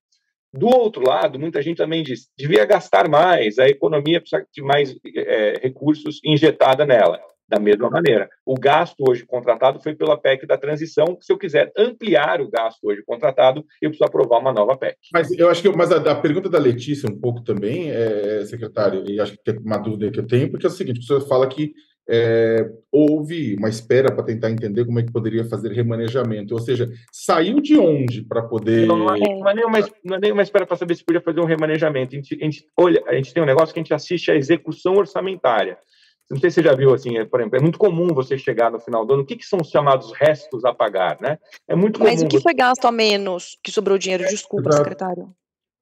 Do 0.53 0.67
outro 0.67 1.03
lado, 1.07 1.39
muita 1.39 1.63
gente 1.63 1.77
também 1.77 2.03
diz 2.03 2.29
devia 2.37 2.65
gastar 2.65 3.09
mais, 3.09 3.57
a 3.59 3.69
economia 3.69 4.21
precisa 4.21 4.45
de 4.53 4.63
mais 4.63 4.95
é, 5.17 5.61
recursos 5.63 6.21
injetada 6.25 6.85
nela. 6.85 7.21
Da 7.51 7.59
mesma 7.59 7.91
maneira, 7.91 8.31
o 8.47 8.55
gasto 8.55 9.03
hoje 9.09 9.27
contratado 9.27 9.83
foi 9.83 9.93
pela 9.93 10.17
PEC 10.17 10.47
da 10.47 10.57
transição. 10.57 11.19
Se 11.21 11.33
eu 11.33 11.37
quiser 11.37 11.73
ampliar 11.77 12.41
o 12.41 12.49
gasto 12.49 12.79
hoje 12.85 13.03
contratado, 13.05 13.65
eu 13.83 13.91
preciso 13.91 14.05
aprovar 14.05 14.39
uma 14.39 14.53
nova 14.53 14.77
PEC. 14.77 14.97
Mas 15.13 15.37
eu 15.37 15.51
acho 15.51 15.61
que 15.61 15.69
mas 15.77 15.91
a, 15.91 15.97
a 15.97 16.15
pergunta 16.15 16.49
da 16.49 16.61
Letícia 16.61 17.11
um 17.11 17.21
pouco 17.21 17.43
também, 17.43 17.91
é, 17.91 18.45
secretário, 18.47 19.03
e 19.11 19.19
acho 19.19 19.33
que 19.33 19.51
é 19.51 19.59
uma 19.59 19.79
dúvida 19.79 20.13
que 20.13 20.21
eu 20.21 20.27
tenho, 20.29 20.49
porque 20.49 20.65
é 20.65 20.69
o 20.69 20.73
seguinte: 20.73 21.01
o 21.01 21.03
senhor 21.03 21.27
fala 21.27 21.49
que 21.49 21.73
é, 22.09 22.69
houve 22.93 23.57
uma 23.57 23.69
espera 23.69 24.15
para 24.15 24.25
tentar 24.25 24.51
entender 24.51 24.85
como 24.85 25.01
é 25.01 25.03
que 25.03 25.13
poderia 25.13 25.45
fazer 25.45 25.73
remanejamento. 25.73 26.55
Ou 26.55 26.61
seja, 26.61 26.89
saiu 27.11 27.61
de 27.61 27.77
onde 27.77 28.23
para 28.23 28.43
poder. 28.43 28.87
Não, 28.87 28.97
não, 28.97 29.13
é, 29.13 29.19
não, 29.19 29.49
é 29.49 29.55
nenhuma, 29.55 29.79
não 30.05 30.17
é 30.17 30.21
nenhuma 30.21 30.43
espera 30.43 30.67
para 30.67 30.77
saber 30.77 30.95
se 30.95 31.05
podia 31.05 31.21
fazer 31.21 31.41
um 31.41 31.47
remanejamento. 31.47 32.15
A 32.15 32.17
gente, 32.17 32.35
a, 32.41 32.45
gente, 32.45 32.65
olha, 32.77 33.03
a 33.09 33.15
gente 33.15 33.35
tem 33.35 33.43
um 33.43 33.47
negócio 33.47 33.75
que 33.75 33.81
a 33.81 33.83
gente 33.83 33.95
assiste 33.95 34.31
à 34.31 34.37
execução 34.37 34.95
orçamentária. 34.95 35.79
Não 36.31 36.39
sei 36.39 36.49
se 36.49 36.55
você 36.55 36.63
já 36.63 36.75
viu 36.75 36.95
assim, 36.95 37.19
é, 37.19 37.25
por 37.25 37.41
exemplo, 37.41 37.59
é 37.59 37.63
muito 37.63 37.79
comum 37.79 38.09
você 38.15 38.39
chegar 38.39 38.71
no 38.71 38.79
final 38.79 39.05
do 39.05 39.15
ano. 39.15 39.23
O 39.25 39.27
que, 39.27 39.37
que 39.37 39.45
são 39.45 39.59
os 39.61 39.69
chamados 39.69 40.13
restos 40.13 40.65
a 40.65 40.73
pagar, 40.73 41.21
né? 41.21 41.39
É 41.67 41.75
muito 41.75 42.01
Mas 42.01 42.23
o 42.23 42.29
que 42.29 42.41
foi 42.41 42.55
gasto 42.55 42.85
a 42.85 42.93
menos 42.93 43.59
que 43.63 43.73
sobrou 43.73 43.99
dinheiro? 43.99 44.25
Desculpa, 44.29 44.71
secretário. 44.71 45.35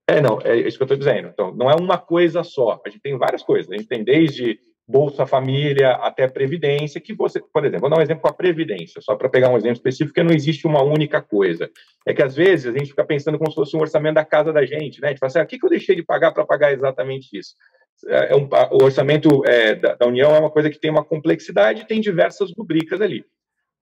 É, 0.09 0.23
não, 0.23 0.41
é 0.43 0.57
isso 0.57 0.79
que 0.79 0.83
eu 0.83 0.87
estou 0.87 0.97
dizendo. 0.97 1.29
Então, 1.29 1.55
não 1.55 1.71
é 1.71 1.75
uma 1.75 1.99
coisa 1.99 2.43
só. 2.43 2.81
A 2.85 2.89
gente 2.89 3.03
tem 3.03 3.19
várias 3.19 3.43
coisas. 3.43 3.71
A 3.71 3.77
gente 3.77 3.87
tem 3.87 4.03
desde 4.03 4.59
Bolsa 4.89 5.27
Família 5.27 5.91
até 5.97 6.27
Previdência, 6.27 6.99
que 6.99 7.13
você, 7.13 7.43
por 7.53 7.63
exemplo, 7.63 7.83
vou 7.83 7.91
dar 7.91 7.99
um 7.99 8.03
exemplo 8.03 8.23
com 8.23 8.29
a 8.29 8.33
Previdência, 8.33 9.03
só 9.03 9.15
para 9.15 9.29
pegar 9.29 9.51
um 9.51 9.57
exemplo 9.59 9.77
específico, 9.77 10.15
que 10.15 10.23
não 10.23 10.35
existe 10.35 10.67
uma 10.67 10.83
única 10.83 11.21
coisa. 11.21 11.71
É 12.07 12.15
que 12.15 12.23
às 12.23 12.35
vezes 12.35 12.75
a 12.75 12.79
gente 12.79 12.89
fica 12.89 13.05
pensando 13.05 13.37
como 13.37 13.51
se 13.51 13.55
fosse 13.55 13.77
um 13.77 13.81
orçamento 13.81 14.15
da 14.15 14.25
casa 14.25 14.51
da 14.51 14.65
gente, 14.65 14.99
né? 15.03 15.09
A 15.09 15.11
gente 15.11 15.19
fala 15.19 15.29
assim, 15.29 15.39
ah, 15.41 15.43
o 15.43 15.47
que, 15.47 15.59
que 15.59 15.67
eu 15.67 15.71
deixei 15.71 15.95
de 15.95 16.03
pagar 16.03 16.33
para 16.33 16.47
pagar 16.47 16.73
exatamente 16.73 17.39
isso? 17.39 17.55
É 18.07 18.35
um, 18.37 18.49
o 18.73 18.85
orçamento 18.85 19.45
é, 19.45 19.75
da, 19.75 19.95
da, 19.95 20.07
União 20.07 20.35
é 20.35 20.39
uma 20.39 20.51
coisa 20.51 20.71
que 20.71 20.79
tem 20.79 20.91
uma 20.91 21.05
complexidade 21.05 21.83
e 21.83 21.87
tem 21.87 22.01
diversas 22.01 22.53
rubricas 22.57 23.01
ali. 23.01 23.25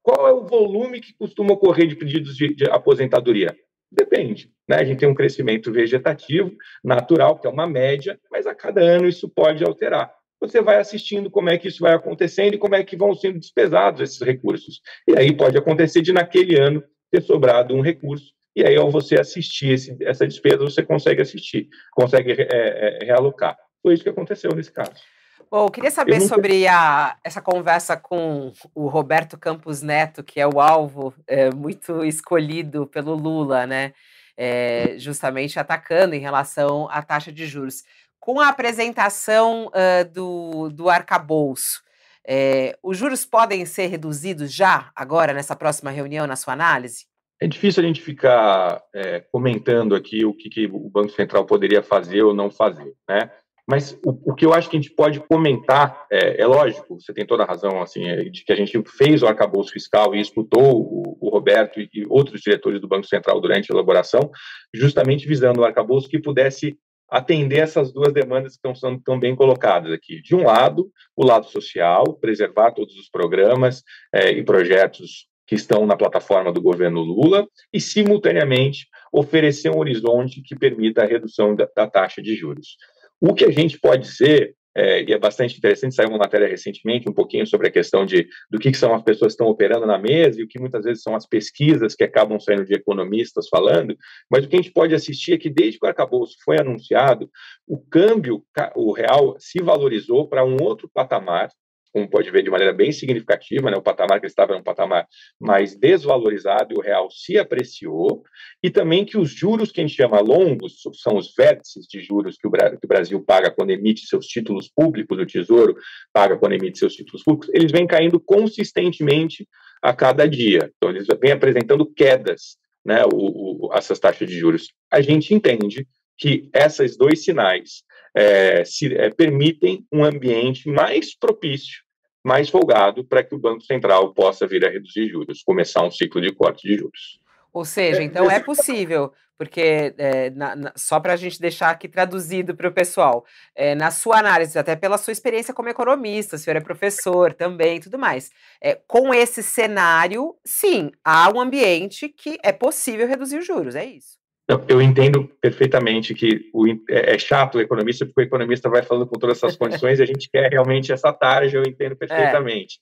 Qual 0.02 0.26
é 0.26 0.32
o 0.32 0.46
volume 0.46 1.00
que 1.00 1.14
costuma 1.14 1.52
ocorrer 1.52 1.86
de 1.86 1.96
pedidos 1.96 2.36
de, 2.36 2.54
de 2.54 2.64
aposentadoria? 2.70 3.54
Depende. 3.90 4.50
Né? 4.68 4.76
A 4.76 4.84
gente 4.84 4.98
tem 4.98 5.08
um 5.08 5.14
crescimento 5.14 5.72
vegetativo, 5.72 6.52
natural, 6.82 7.38
que 7.38 7.46
é 7.46 7.50
uma 7.50 7.66
média, 7.66 8.18
mas 8.30 8.46
a 8.46 8.54
cada 8.54 8.80
ano 8.80 9.08
isso 9.08 9.28
pode 9.28 9.64
alterar 9.64 10.12
você 10.40 10.60
vai 10.60 10.78
assistindo 10.78 11.30
como 11.30 11.50
é 11.50 11.58
que 11.58 11.68
isso 11.68 11.80
vai 11.80 11.94
acontecendo 11.94 12.54
e 12.54 12.58
como 12.58 12.74
é 12.74 12.84
que 12.84 12.96
vão 12.96 13.14
sendo 13.14 13.38
despesados 13.38 14.00
esses 14.00 14.20
recursos. 14.20 14.80
E 15.08 15.18
aí 15.18 15.34
pode 15.34 15.56
acontecer 15.56 16.02
de 16.02 16.12
naquele 16.12 16.58
ano 16.58 16.82
ter 17.10 17.22
sobrado 17.22 17.74
um 17.74 17.80
recurso, 17.80 18.32
e 18.54 18.64
aí 18.66 18.76
ao 18.76 18.90
você 18.90 19.18
assistir 19.18 19.72
esse, 19.72 19.96
essa 20.00 20.26
despesa, 20.26 20.58
você 20.58 20.82
consegue 20.82 21.22
assistir, 21.22 21.68
consegue 21.92 22.32
é, 22.32 22.46
é, 22.50 23.04
realocar. 23.04 23.56
Foi 23.86 23.94
isso 23.94 24.02
que 24.02 24.08
aconteceu 24.08 24.50
nesse 24.52 24.72
caso. 24.72 25.00
Bom, 25.48 25.66
eu 25.66 25.70
queria 25.70 25.92
saber 25.92 26.16
eu 26.16 26.22
sobre 26.22 26.66
a, 26.66 27.16
essa 27.22 27.40
conversa 27.40 27.96
com 27.96 28.52
o 28.74 28.88
Roberto 28.88 29.38
Campos 29.38 29.80
Neto, 29.80 30.24
que 30.24 30.40
é 30.40 30.46
o 30.46 30.60
alvo 30.60 31.14
é, 31.24 31.54
muito 31.54 32.04
escolhido 32.04 32.84
pelo 32.88 33.14
Lula, 33.14 33.64
né? 33.64 33.92
É, 34.36 34.96
justamente 34.98 35.56
atacando 35.60 36.16
em 36.16 36.18
relação 36.18 36.88
à 36.90 37.00
taxa 37.00 37.30
de 37.30 37.46
juros 37.46 37.84
com 38.18 38.40
a 38.40 38.48
apresentação 38.48 39.68
uh, 39.68 40.12
do, 40.12 40.68
do 40.70 40.90
arcabouço, 40.90 41.80
é, 42.26 42.76
os 42.82 42.98
juros 42.98 43.24
podem 43.24 43.64
ser 43.64 43.86
reduzidos 43.86 44.52
já, 44.52 44.90
agora, 44.96 45.32
nessa 45.32 45.54
próxima 45.54 45.92
reunião, 45.92 46.26
na 46.26 46.34
sua 46.34 46.54
análise? 46.54 47.06
É 47.40 47.46
difícil 47.46 47.84
a 47.84 47.86
gente 47.86 48.02
ficar 48.02 48.82
é, 48.92 49.20
comentando 49.20 49.94
aqui 49.94 50.24
o 50.24 50.34
que, 50.34 50.50
que, 50.50 50.66
o 50.66 50.90
Banco 50.90 51.10
Central 51.10 51.46
poderia 51.46 51.84
fazer 51.84 52.22
ou 52.22 52.34
não 52.34 52.50
fazer, 52.50 52.92
né? 53.08 53.30
Mas 53.68 53.98
o, 54.04 54.30
o 54.30 54.34
que 54.34 54.46
eu 54.46 54.54
acho 54.54 54.70
que 54.70 54.76
a 54.76 54.80
gente 54.80 54.94
pode 54.94 55.18
comentar, 55.20 56.06
é, 56.10 56.40
é, 56.40 56.46
lógico, 56.46 57.00
você 57.00 57.12
tem 57.12 57.26
toda 57.26 57.42
a 57.42 57.46
razão, 57.46 57.82
assim, 57.82 58.06
é, 58.06 58.24
de 58.24 58.44
que 58.44 58.52
a 58.52 58.56
gente 58.56 58.80
fez 58.96 59.22
o 59.22 59.26
arcabouço 59.26 59.72
fiscal 59.72 60.14
e 60.14 60.20
escutou 60.20 60.80
o, 60.80 61.18
o 61.20 61.28
Roberto 61.28 61.80
e, 61.80 61.90
outros 62.08 62.40
diretores 62.40 62.80
do 62.80 62.86
Banco 62.86 63.06
Central 63.06 63.40
durante 63.40 63.72
a 63.72 63.74
elaboração, 63.74 64.30
justamente 64.72 65.26
visando 65.26 65.60
o 65.60 65.64
arcabouço 65.64 66.08
que 66.08 66.20
pudesse 66.20 66.78
atender 67.10 67.58
essas 67.58 67.92
duas 67.92 68.12
demandas 68.12 68.52
que 68.52 68.58
estão 68.58 68.74
sendo 68.74 69.00
tão 69.02 69.18
bem 69.18 69.34
colocadas 69.34 69.92
aqui. 69.92 70.22
De 70.22 70.34
um 70.34 70.44
lado, 70.44 70.90
o 71.16 71.24
lado 71.24 71.46
social, 71.46 72.14
preservar 72.14 72.72
todos 72.72 72.96
os 72.96 73.08
programas 73.08 73.82
é, 74.12 74.30
e 74.30 74.44
projetos 74.44 75.26
que 75.46 75.54
estão 75.54 75.86
na 75.86 75.96
plataforma 75.96 76.52
do 76.52 76.60
governo 76.60 77.00
Lula 77.00 77.46
e, 77.72 77.80
simultaneamente, 77.80 78.86
oferecer 79.12 79.70
um 79.70 79.78
horizonte 79.78 80.42
que 80.42 80.56
permita 80.56 81.02
a 81.02 81.06
redução 81.06 81.54
da, 81.54 81.68
da 81.74 81.86
taxa 81.86 82.20
de 82.20 82.34
juros. 82.34 82.76
O 83.20 83.34
que 83.34 83.44
a 83.44 83.50
gente 83.50 83.78
pode 83.78 84.06
ser 84.08 84.54
é, 84.76 85.02
e 85.02 85.10
é 85.10 85.18
bastante 85.18 85.56
interessante, 85.56 85.94
saiu 85.94 86.10
uma 86.10 86.18
matéria 86.18 86.46
recentemente 86.46 87.08
um 87.08 87.12
pouquinho 87.12 87.46
sobre 87.46 87.68
a 87.68 87.70
questão 87.70 88.04
de 88.04 88.28
do 88.50 88.58
que, 88.58 88.70
que 88.70 88.76
são 88.76 88.94
as 88.94 89.02
pessoas 89.02 89.32
que 89.32 89.36
estão 89.36 89.46
operando 89.46 89.86
na 89.86 89.96
mesa 89.96 90.38
e 90.38 90.44
o 90.44 90.48
que 90.48 90.60
muitas 90.60 90.84
vezes 90.84 91.02
são 91.02 91.16
as 91.16 91.26
pesquisas 91.26 91.94
que 91.94 92.04
acabam 92.04 92.38
saindo 92.38 92.66
de 92.66 92.74
economistas 92.74 93.48
falando, 93.48 93.96
mas 94.30 94.44
o 94.44 94.48
que 94.48 94.56
a 94.56 94.60
gente 94.60 94.72
pode 94.72 94.94
assistir 94.94 95.32
é 95.32 95.38
que 95.38 95.48
desde 95.48 95.78
que 95.78 95.86
o 95.86 95.88
arcabouço 95.88 96.36
foi 96.44 96.60
anunciado, 96.60 97.30
o 97.66 97.78
câmbio, 97.78 98.44
o 98.74 98.92
real 98.92 99.34
se 99.38 99.62
valorizou 99.62 100.28
para 100.28 100.44
um 100.44 100.58
outro 100.60 100.90
patamar, 100.92 101.48
como 101.96 102.10
pode 102.10 102.30
ver 102.30 102.42
de 102.42 102.50
maneira 102.50 102.74
bem 102.74 102.92
significativa, 102.92 103.70
né, 103.70 103.76
o 103.78 103.82
patamar 103.82 104.20
que 104.20 104.26
estava 104.26 104.52
era 104.52 104.60
um 104.60 104.62
patamar 104.62 105.08
mais 105.40 105.74
desvalorizado 105.74 106.74
e 106.74 106.78
o 106.78 106.82
real 106.82 107.10
se 107.10 107.38
apreciou, 107.38 108.22
e 108.62 108.68
também 108.68 109.02
que 109.02 109.16
os 109.16 109.30
juros 109.30 109.72
que 109.72 109.80
a 109.80 109.86
gente 109.86 109.96
chama 109.96 110.20
longos, 110.20 110.82
são 111.02 111.16
os 111.16 111.32
vértices 111.34 111.86
de 111.86 112.02
juros 112.02 112.36
que 112.36 112.46
o, 112.46 112.50
que 112.50 112.84
o 112.84 112.88
Brasil 112.88 113.18
paga 113.24 113.50
quando 113.50 113.70
emite 113.70 114.06
seus 114.06 114.26
títulos 114.26 114.68
públicos, 114.68 115.18
o 115.18 115.24
Tesouro 115.24 115.74
paga 116.12 116.36
quando 116.36 116.52
emite 116.52 116.78
seus 116.78 116.92
títulos 116.92 117.22
públicos, 117.22 117.48
eles 117.54 117.72
vêm 117.72 117.86
caindo 117.86 118.20
consistentemente 118.20 119.48
a 119.80 119.94
cada 119.94 120.28
dia. 120.28 120.70
Então, 120.76 120.90
eles 120.90 121.06
vêm 121.18 121.32
apresentando 121.32 121.86
quedas, 121.86 122.58
né, 122.84 123.04
o, 123.10 123.68
o, 123.68 123.72
essas 123.72 123.98
taxas 123.98 124.28
de 124.28 124.38
juros. 124.38 124.68
A 124.92 125.00
gente 125.00 125.32
entende 125.32 125.88
que 126.18 126.50
esses 126.52 126.94
dois 126.94 127.24
sinais 127.24 127.84
é, 128.14 128.66
se, 128.66 128.94
é, 128.94 129.08
permitem 129.08 129.86
um 129.90 130.04
ambiente 130.04 130.68
mais 130.68 131.16
propício 131.18 131.85
mais 132.26 132.50
folgado 132.50 133.04
para 133.04 133.22
que 133.22 133.36
o 133.36 133.38
Banco 133.38 133.62
Central 133.62 134.12
possa 134.12 134.48
vir 134.48 134.66
a 134.66 134.68
reduzir 134.68 135.06
juros, 135.06 135.44
começar 135.44 135.84
um 135.84 135.92
ciclo 135.92 136.20
de 136.20 136.34
corte 136.34 136.66
de 136.66 136.76
juros. 136.76 137.20
Ou 137.52 137.64
seja, 137.64 138.02
então 138.02 138.28
é 138.28 138.40
possível 138.40 139.12
porque 139.38 139.94
é, 139.96 140.30
na, 140.30 140.56
na, 140.56 140.72
só 140.74 140.98
para 140.98 141.12
a 141.12 141.16
gente 141.16 141.38
deixar 141.38 141.70
aqui 141.70 141.86
traduzido 141.86 142.56
para 142.56 142.68
o 142.68 142.72
pessoal, 142.72 143.24
é, 143.54 143.74
na 143.74 143.90
sua 143.90 144.18
análise, 144.18 144.58
até 144.58 144.74
pela 144.74 144.98
sua 144.98 145.12
experiência 145.12 145.54
como 145.54 145.68
economista, 145.68 146.36
o 146.36 146.38
senhor 146.38 146.56
é 146.56 146.60
professor 146.60 147.32
também, 147.32 147.78
tudo 147.78 147.98
mais, 147.98 148.30
é, 148.60 148.74
com 148.88 149.14
esse 149.14 149.42
cenário, 149.42 150.34
sim, 150.44 150.90
há 151.04 151.30
um 151.30 151.38
ambiente 151.38 152.08
que 152.08 152.38
é 152.42 152.50
possível 152.50 153.06
reduzir 153.06 153.38
os 153.38 153.46
juros, 153.46 153.76
é 153.76 153.84
isso. 153.84 154.16
Eu, 154.48 154.64
eu 154.68 154.82
entendo 154.82 155.28
perfeitamente 155.40 156.14
que 156.14 156.48
o, 156.54 156.68
é, 156.68 157.14
é, 157.14 157.18
chato 157.18 157.56
o 157.56 157.60
economista, 157.60 158.06
porque 158.06 158.20
o 158.20 158.24
economista 158.24 158.68
vai 158.68 158.82
falando 158.82 159.06
com 159.06 159.18
todas 159.18 159.38
essas 159.38 159.56
condições 159.58 159.98
e 159.98 160.02
a 160.02 160.06
gente 160.06 160.30
quer 160.30 160.50
realmente 160.50 160.92
essa 160.92 161.12
tarja, 161.12 161.58
eu 161.58 161.62
entendo 161.62 161.92
é. 161.92 161.96
perfeitamente. 161.96 162.78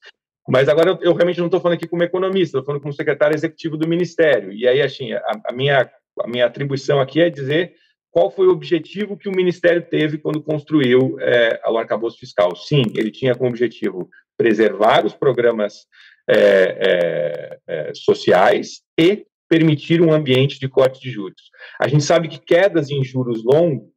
Mas 0.47 0.69
agora 0.69 0.91
eu, 0.91 0.99
eu 1.01 1.15
realmente 1.15 1.39
não 1.39 1.47
estou 1.47 1.61
falando 1.61 1.79
aqui 1.79 1.89
como 1.89 2.03
economista, 2.03 2.59
estou 2.59 2.65
falando 2.65 2.83
como 2.83 2.93
secretário 2.93 3.35
executivo 3.35 3.79
do 3.79 3.89
Ministério. 3.89 4.53
E 4.53 4.69
aí, 4.69 4.83
assim, 4.83 5.13
a, 5.15 5.23
a, 5.47 5.53
minha, 5.53 5.91
a 6.21 6.29
minha 6.29 6.45
atribuição 6.45 7.01
aqui 7.01 7.23
é 7.23 7.31
dizer 7.31 7.75
qual 8.11 8.31
foi 8.31 8.47
o 8.47 8.53
objetivo 8.53 9.17
que 9.17 9.29
o 9.29 9.35
Ministério 9.35 9.83
teve 9.83 10.19
quando 10.19 10.43
construiu 10.43 11.19
é, 11.19 11.61
o 11.67 11.79
arcabouço 11.79 12.19
fiscal. 12.19 12.55
Sim, 12.55 12.83
ele 12.95 13.11
tinha 13.11 13.35
como 13.35 13.49
objetivo 13.49 14.09
preservar 14.37 15.07
os 15.07 15.15
programas 15.15 15.87
é, 16.29 17.59
é, 17.67 17.89
é 17.89 17.95
sociais 17.95 18.83
e 18.99 19.27
permitir 19.55 20.03
um 20.03 20.13
ambiente 20.13 20.59
de 20.59 20.69
corte 20.69 21.01
de 21.01 21.11
juros. 21.11 21.41
A 21.81 21.87
gente 21.87 22.03
sabe 22.03 22.27
que 22.27 22.41
quedas 22.41 22.91
em 22.91 23.05
juros 23.05 23.45
longos, 23.45 23.89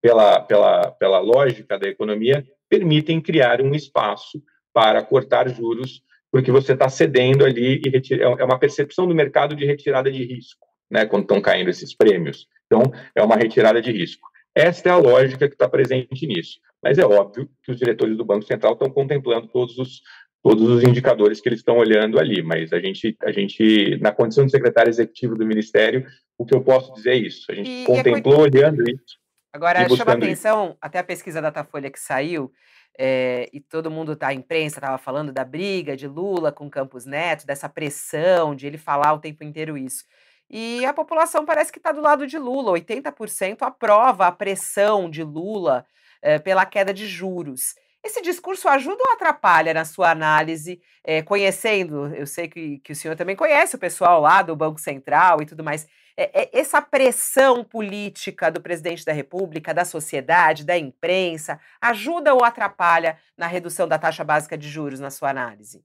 pela, 0.00 0.40
pela, 0.40 0.92
pela 0.92 1.18
lógica 1.18 1.76
da 1.76 1.88
economia, 1.88 2.46
permitem 2.68 3.20
criar 3.20 3.60
um 3.60 3.74
espaço 3.74 4.40
para 4.72 5.02
cortar 5.02 5.48
juros, 5.48 6.04
porque 6.30 6.52
você 6.52 6.74
está 6.74 6.88
cedendo 6.88 7.44
ali 7.44 7.82
e 7.84 7.88
retira, 7.90 8.22
é, 8.22 8.42
é 8.42 8.44
uma 8.44 8.60
percepção 8.60 9.08
do 9.08 9.14
mercado 9.14 9.56
de 9.56 9.66
retirada 9.66 10.10
de 10.10 10.24
risco, 10.24 10.68
né, 10.88 11.04
quando 11.04 11.22
estão 11.22 11.40
caindo 11.40 11.68
esses 11.68 11.92
prêmios. 11.96 12.46
Então, 12.66 12.82
é 13.12 13.22
uma 13.24 13.34
retirada 13.34 13.82
de 13.82 13.90
risco. 13.90 14.28
Esta 14.54 14.88
é 14.88 14.92
a 14.92 14.96
lógica 14.98 15.48
que 15.48 15.54
está 15.54 15.68
presente 15.68 16.26
nisso. 16.28 16.60
Mas 16.80 16.98
é 16.98 17.04
óbvio 17.04 17.48
que 17.64 17.72
os 17.72 17.78
diretores 17.78 18.16
do 18.16 18.24
Banco 18.24 18.44
Central 18.44 18.74
estão 18.74 18.88
contemplando 18.88 19.48
todos 19.48 19.78
os, 19.78 20.00
todos 20.42 20.68
os 20.68 20.82
indicadores 20.82 21.40
que 21.40 21.48
eles 21.48 21.60
estão 21.60 21.76
olhando 21.76 22.18
ali. 22.18 22.42
Mas 22.42 22.72
a 22.72 22.80
gente, 22.80 23.16
a 23.22 23.30
gente, 23.30 23.96
na 24.00 24.10
condição 24.10 24.44
de 24.44 24.50
secretário 24.50 24.90
executivo 24.90 25.36
do 25.36 25.46
Ministério, 25.46 26.04
o 26.36 26.44
que 26.44 26.54
eu 26.54 26.62
posso 26.62 26.92
dizer 26.94 27.10
é 27.12 27.16
isso. 27.16 27.50
A 27.50 27.54
gente 27.54 27.70
e, 27.70 27.84
contemplou 27.84 28.44
e 28.46 28.48
é 28.48 28.58
olhando 28.58 28.82
isso. 28.82 29.22
Agora, 29.52 29.88
chama 29.88 30.14
atenção, 30.14 30.68
isso. 30.68 30.78
até 30.80 30.98
a 30.98 31.04
pesquisa 31.04 31.40
da 31.40 31.50
Datafolha 31.50 31.90
que 31.90 32.00
saiu, 32.00 32.50
é, 32.98 33.48
e 33.52 33.60
todo 33.60 33.90
mundo 33.90 34.16
tá, 34.16 34.28
a 34.28 34.34
imprensa 34.34 34.78
estava 34.78 34.98
falando 34.98 35.32
da 35.32 35.44
briga 35.44 35.96
de 35.96 36.06
Lula 36.06 36.50
com 36.50 36.70
Campos 36.70 37.06
Neto, 37.06 37.46
dessa 37.46 37.68
pressão 37.68 38.54
de 38.54 38.66
ele 38.66 38.78
falar 38.78 39.12
o 39.12 39.18
tempo 39.18 39.44
inteiro 39.44 39.76
isso. 39.76 40.04
E 40.50 40.84
a 40.84 40.92
população 40.92 41.46
parece 41.46 41.72
que 41.72 41.78
está 41.78 41.92
do 41.92 42.02
lado 42.02 42.26
de 42.26 42.38
Lula, 42.38 42.72
80% 42.72 43.58
aprova 43.62 44.26
a 44.26 44.32
pressão 44.32 45.08
de 45.08 45.22
Lula 45.22 45.86
é, 46.20 46.38
pela 46.38 46.66
queda 46.66 46.92
de 46.92 47.06
juros. 47.06 47.74
Esse 48.04 48.20
discurso 48.20 48.68
ajuda 48.68 49.02
ou 49.06 49.12
atrapalha 49.12 49.72
na 49.72 49.84
sua 49.84 50.10
análise, 50.10 50.80
é, 51.04 51.22
conhecendo, 51.22 52.08
eu 52.14 52.26
sei 52.26 52.48
que, 52.48 52.78
que 52.80 52.92
o 52.92 52.96
senhor 52.96 53.16
também 53.16 53.36
conhece 53.36 53.76
o 53.76 53.78
pessoal 53.78 54.20
lá 54.20 54.42
do 54.42 54.56
Banco 54.56 54.80
Central 54.80 55.40
e 55.40 55.46
tudo 55.46 55.62
mais, 55.62 55.86
é, 56.16 56.42
é, 56.42 56.50
essa 56.52 56.82
pressão 56.82 57.64
política 57.64 58.50
do 58.50 58.60
presidente 58.60 59.04
da 59.04 59.12
República, 59.12 59.72
da 59.72 59.84
sociedade, 59.84 60.64
da 60.64 60.76
imprensa, 60.76 61.60
ajuda 61.80 62.34
ou 62.34 62.44
atrapalha 62.44 63.16
na 63.36 63.46
redução 63.46 63.86
da 63.86 63.98
taxa 63.98 64.24
básica 64.24 64.58
de 64.58 64.68
juros, 64.68 65.00
na 65.00 65.10
sua 65.10 65.30
análise? 65.30 65.82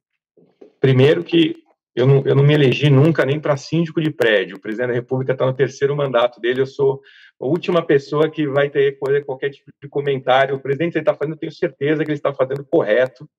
Primeiro 0.80 1.24
que 1.24 1.56
eu 1.96 2.06
não, 2.06 2.24
eu 2.26 2.36
não 2.36 2.44
me 2.44 2.54
elegi 2.54 2.92
nunca 2.92 3.26
nem 3.26 3.40
para 3.40 3.58
síndico 3.58 4.00
de 4.00 4.12
prédio. 4.12 4.58
O 4.58 4.60
presidente 4.60 4.90
da 4.90 4.94
República 4.94 5.34
está 5.34 5.46
no 5.46 5.54
terceiro 5.54 5.96
mandato 5.96 6.40
dele. 6.40 6.62
Eu 6.62 6.68
sou 6.68 7.02
a 7.40 7.46
última 7.46 7.86
pessoa 7.86 8.30
que 8.30 8.48
vai 8.48 8.70
ter 8.70 8.98
qualquer 9.26 9.52
tipo 9.52 9.72
de 9.82 9.88
comentário. 9.88 10.56
O 10.56 10.60
presidente 10.60 10.98
está 10.98 11.14
fazendo, 11.14 11.36
eu 11.36 11.40
tenho 11.40 11.52
certeza 11.52 12.04
que 12.04 12.12
ele 12.12 12.18
está 12.18 12.34
fazendo 12.34 12.66
correto 12.66 13.30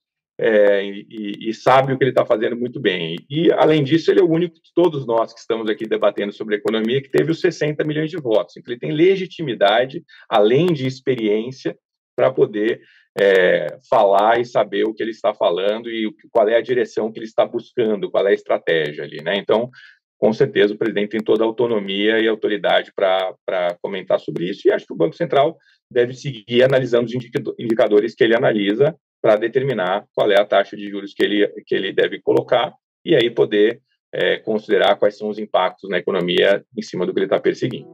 é, 0.40 0.84
e, 0.84 1.48
e, 1.48 1.52
sabe 1.52 1.92
o 1.92 1.98
que 1.98 2.04
ele 2.04 2.12
está 2.12 2.24
fazendo 2.24 2.56
muito 2.56 2.78
bem. 2.78 3.16
E, 3.28 3.50
além 3.52 3.82
disso, 3.82 4.10
ele 4.10 4.20
é 4.20 4.22
o 4.22 4.30
único 4.30 4.54
de 4.54 4.72
todos 4.72 5.04
nós 5.04 5.34
que 5.34 5.40
estamos 5.40 5.68
aqui 5.68 5.84
debatendo 5.84 6.32
sobre 6.32 6.54
economia 6.54 7.02
que 7.02 7.10
teve 7.10 7.32
os 7.32 7.40
60 7.40 7.82
milhões 7.84 8.10
de 8.10 8.18
votos. 8.18 8.56
Então, 8.56 8.72
ele 8.72 8.78
tem 8.78 8.92
legitimidade, 8.92 10.04
além 10.28 10.66
de 10.66 10.86
experiência, 10.86 11.76
para 12.14 12.32
poder 12.32 12.80
é, 13.20 13.78
falar 13.90 14.40
e 14.40 14.44
saber 14.44 14.84
o 14.84 14.94
que 14.94 15.02
ele 15.02 15.10
está 15.10 15.34
falando 15.34 15.90
e 15.90 16.08
qual 16.30 16.48
é 16.48 16.56
a 16.56 16.62
direção 16.62 17.10
que 17.10 17.18
ele 17.18 17.26
está 17.26 17.44
buscando, 17.44 18.10
qual 18.10 18.26
é 18.26 18.30
a 18.30 18.34
estratégia 18.34 19.02
ali, 19.02 19.20
né? 19.22 19.36
Então, 19.36 19.70
com 20.18 20.32
certeza, 20.32 20.74
o 20.74 20.78
presidente 20.78 21.10
tem 21.10 21.22
toda 21.22 21.44
a 21.44 21.46
autonomia 21.46 22.18
e 22.18 22.26
autoridade 22.26 22.92
para 22.94 23.76
comentar 23.80 24.18
sobre 24.18 24.50
isso, 24.50 24.66
e 24.66 24.72
acho 24.72 24.86
que 24.86 24.92
o 24.92 24.96
Banco 24.96 25.14
Central 25.14 25.56
deve 25.90 26.12
seguir 26.12 26.62
analisando 26.62 27.06
os 27.06 27.14
indicadores 27.58 28.14
que 28.14 28.24
ele 28.24 28.36
analisa 28.36 28.94
para 29.22 29.36
determinar 29.36 30.04
qual 30.14 30.30
é 30.30 30.38
a 30.38 30.44
taxa 30.44 30.76
de 30.76 30.88
juros 30.88 31.14
que 31.14 31.24
ele, 31.24 31.48
que 31.66 31.74
ele 31.74 31.92
deve 31.92 32.20
colocar 32.20 32.74
e 33.04 33.14
aí 33.14 33.30
poder 33.30 33.80
é, 34.12 34.38
considerar 34.38 34.96
quais 34.96 35.16
são 35.16 35.28
os 35.28 35.38
impactos 35.38 35.88
na 35.88 35.98
economia 35.98 36.64
em 36.76 36.82
cima 36.82 37.06
do 37.06 37.12
que 37.12 37.20
ele 37.20 37.26
está 37.26 37.40
perseguindo. 37.40 37.88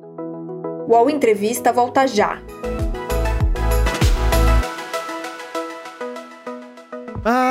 O 0.86 0.92
UOL 0.92 1.10
Entrevista 1.10 1.72
volta 1.72 2.06
já. 2.06 2.42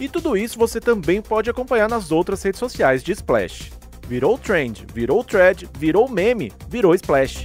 E 0.00 0.08
tudo 0.08 0.36
isso 0.36 0.56
você 0.56 0.80
também 0.80 1.20
pode 1.20 1.50
acompanhar 1.50 1.88
nas 1.88 2.12
outras 2.12 2.40
redes 2.42 2.60
sociais 2.60 3.02
de 3.02 3.10
Splash. 3.12 3.72
Virou 4.06 4.38
trend, 4.38 4.86
virou 4.94 5.24
thread, 5.24 5.68
virou 5.76 6.08
meme, 6.08 6.52
virou 6.68 6.94
Splash. 6.94 7.44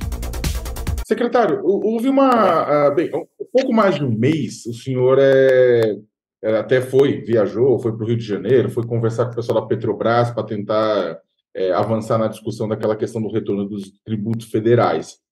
Secretário, 1.06 1.62
houve 1.64 2.08
uma. 2.08 2.90
Uh, 2.90 2.96
bem, 2.96 3.10
um 3.14 3.46
pouco 3.52 3.74
mais 3.74 3.96
de 3.96 4.04
um 4.06 4.12
mês, 4.12 4.66
o 4.68 4.74
senhor 4.74 5.18
é, 5.20 5.96
é 6.44 6.58
até 6.58 6.80
foi, 6.80 7.22
viajou, 7.22 7.80
foi 7.80 7.92
para 7.92 8.04
o 8.04 8.08
Rio 8.08 8.18
de 8.18 8.24
Janeiro, 8.24 8.70
foi 8.70 8.86
conversar 8.86 9.26
com 9.26 9.32
o 9.32 9.36
pessoal 9.36 9.60
da 9.60 9.68
Petrobras 9.68 10.30
para 10.30 10.44
tentar 10.44 11.20
é, 11.56 11.74
avançar 11.74 12.20
na 12.20 12.28
discussão 12.28 12.68
daquela 12.68 12.96
questão 12.96 13.22
do 13.22 13.32
retorno 13.32 13.68
dos 13.68 13.92
tributos 14.06 14.50
federais. 14.50 15.23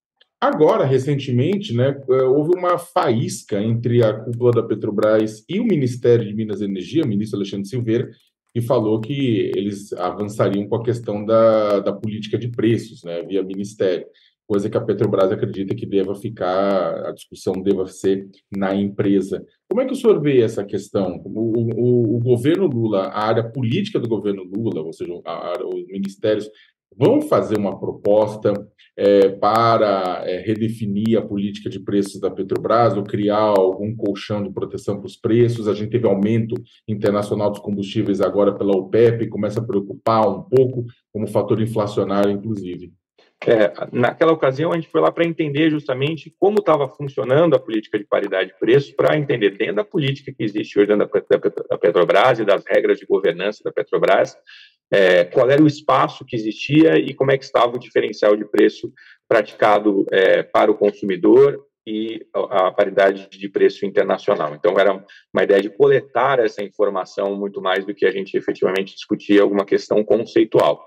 Agora, 0.42 0.84
recentemente, 0.84 1.72
né, 1.72 1.96
é, 2.10 2.22
houve 2.24 2.58
uma 2.58 2.76
faísca 2.76 3.62
entre 3.62 4.02
a 4.02 4.12
cúpula 4.12 4.50
da 4.50 4.62
Petrobras 4.64 5.44
e 5.48 5.60
o 5.60 5.64
Ministério 5.64 6.26
de 6.26 6.34
Minas 6.34 6.60
e 6.60 6.64
Energia, 6.64 7.04
o 7.04 7.06
ministro 7.06 7.38
Alexandre 7.38 7.68
Silveira, 7.68 8.10
que 8.52 8.60
falou 8.60 9.00
que 9.00 9.52
eles 9.54 9.92
avançariam 9.92 10.66
com 10.66 10.74
a 10.74 10.82
questão 10.82 11.24
da, 11.24 11.78
da 11.78 11.92
política 11.92 12.36
de 12.36 12.48
preços, 12.48 13.04
né, 13.04 13.22
via 13.22 13.40
Ministério 13.40 14.04
coisa 14.52 14.68
que 14.68 14.76
a 14.76 14.80
Petrobras 14.82 15.32
acredita 15.32 15.74
que 15.74 15.86
deva 15.86 16.14
ficar, 16.14 17.06
a 17.06 17.12
discussão 17.12 17.54
deva 17.54 17.86
ser 17.86 18.28
na 18.54 18.74
empresa. 18.74 19.42
Como 19.66 19.80
é 19.80 19.86
que 19.86 19.94
o 19.94 19.96
senhor 19.96 20.20
vê 20.20 20.42
essa 20.42 20.62
questão? 20.62 21.22
O, 21.24 21.72
o, 21.80 22.16
o 22.16 22.18
governo 22.20 22.66
Lula, 22.66 23.04
a 23.04 23.24
área 23.26 23.50
política 23.50 23.98
do 23.98 24.06
governo 24.06 24.42
Lula, 24.44 24.82
ou 24.82 24.92
seja, 24.92 25.10
a, 25.24 25.52
a, 25.52 25.66
os 25.66 25.86
ministérios, 25.86 26.50
vão 26.96 27.20
fazer 27.22 27.56
uma 27.58 27.78
proposta 27.78 28.52
é, 28.96 29.30
para 29.30 30.22
é, 30.26 30.38
redefinir 30.40 31.18
a 31.18 31.22
política 31.22 31.70
de 31.70 31.80
preços 31.80 32.20
da 32.20 32.30
Petrobras 32.30 32.96
ou 32.96 33.02
criar 33.02 33.38
algum 33.38 33.94
colchão 33.96 34.42
de 34.42 34.52
proteção 34.52 34.98
para 34.98 35.06
os 35.06 35.16
preços. 35.16 35.68
A 35.68 35.74
gente 35.74 35.90
teve 35.90 36.06
aumento 36.06 36.54
internacional 36.86 37.50
dos 37.50 37.60
combustíveis 37.60 38.20
agora 38.20 38.52
pela 38.52 38.76
OPEP, 38.76 39.28
começa 39.28 39.60
a 39.60 39.66
preocupar 39.66 40.28
um 40.28 40.42
pouco 40.42 40.84
como 41.12 41.26
fator 41.26 41.60
inflacionário, 41.60 42.30
inclusive. 42.30 42.92
É, 43.44 43.72
naquela 43.90 44.32
ocasião, 44.32 44.70
a 44.70 44.76
gente 44.76 44.88
foi 44.88 45.00
lá 45.00 45.10
para 45.10 45.24
entender 45.24 45.68
justamente 45.68 46.32
como 46.38 46.60
estava 46.60 46.88
funcionando 46.88 47.56
a 47.56 47.58
política 47.58 47.98
de 47.98 48.04
paridade 48.04 48.50
de 48.50 48.58
preço, 48.58 48.94
para 48.94 49.18
entender 49.18 49.50
dentro 49.56 49.76
da 49.76 49.84
política 49.84 50.32
que 50.32 50.44
existe 50.44 50.78
hoje 50.78 50.88
dentro 50.88 51.10
da 51.68 51.78
Petrobras 51.78 52.38
e 52.38 52.44
das 52.44 52.62
regras 52.64 52.98
de 52.98 53.06
governança 53.06 53.64
da 53.64 53.72
Petrobras, 53.72 54.36
é, 54.92 55.24
qual 55.24 55.50
era 55.50 55.62
o 55.62 55.66
espaço 55.66 56.24
que 56.24 56.36
existia 56.36 56.98
e 56.98 57.14
como 57.14 57.32
é 57.32 57.38
que 57.38 57.44
estava 57.44 57.74
o 57.74 57.78
diferencial 57.78 58.36
de 58.36 58.44
preço 58.44 58.92
praticado 59.26 60.04
é, 60.12 60.42
para 60.42 60.70
o 60.70 60.76
consumidor 60.76 61.64
e 61.86 62.24
a 62.34 62.70
paridade 62.70 63.28
de 63.28 63.48
preço 63.48 63.84
internacional. 63.84 64.54
Então, 64.54 64.78
era 64.78 65.04
uma 65.34 65.42
ideia 65.42 65.60
de 65.60 65.70
coletar 65.70 66.38
essa 66.38 66.62
informação 66.62 67.34
muito 67.34 67.60
mais 67.60 67.84
do 67.84 67.94
que 67.94 68.06
a 68.06 68.10
gente 68.10 68.36
efetivamente 68.36 68.94
discutir 68.94 69.40
alguma 69.40 69.64
questão 69.64 70.04
conceitual. 70.04 70.86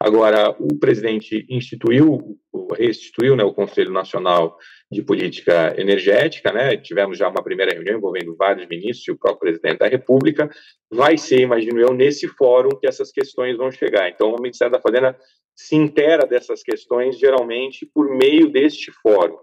Agora, 0.00 0.50
o 0.58 0.76
presidente 0.80 1.46
instituiu, 1.48 2.36
restituiu 2.76 3.36
né, 3.36 3.44
o 3.44 3.54
Conselho 3.54 3.92
Nacional 3.92 4.56
de 4.92 5.02
Política 5.02 5.74
Energética, 5.76 6.52
né, 6.52 6.76
tivemos 6.76 7.18
já 7.18 7.28
uma 7.28 7.42
primeira 7.42 7.72
reunião 7.72 7.96
envolvendo 7.96 8.36
vários 8.36 8.68
ministros 8.68 9.08
e 9.08 9.10
o 9.10 9.18
próprio 9.18 9.40
presidente 9.50 9.78
da 9.78 9.88
República, 9.88 10.50
vai 10.90 11.16
ser, 11.16 11.40
imagino 11.40 11.80
eu, 11.80 11.92
nesse 11.92 12.28
fórum 12.28 12.70
que 12.78 12.86
essas 12.86 13.10
questões 13.10 13.56
vão 13.56 13.70
chegar. 13.70 14.08
Então, 14.08 14.32
o 14.32 14.40
Ministério 14.40 14.72
da 14.72 14.80
Fazenda 14.80 15.18
se 15.56 15.74
intera 15.74 16.26
dessas 16.26 16.62
questões, 16.62 17.18
geralmente, 17.18 17.86
por 17.92 18.08
meio 18.08 18.50
deste 18.50 18.92
fórum 19.02 19.38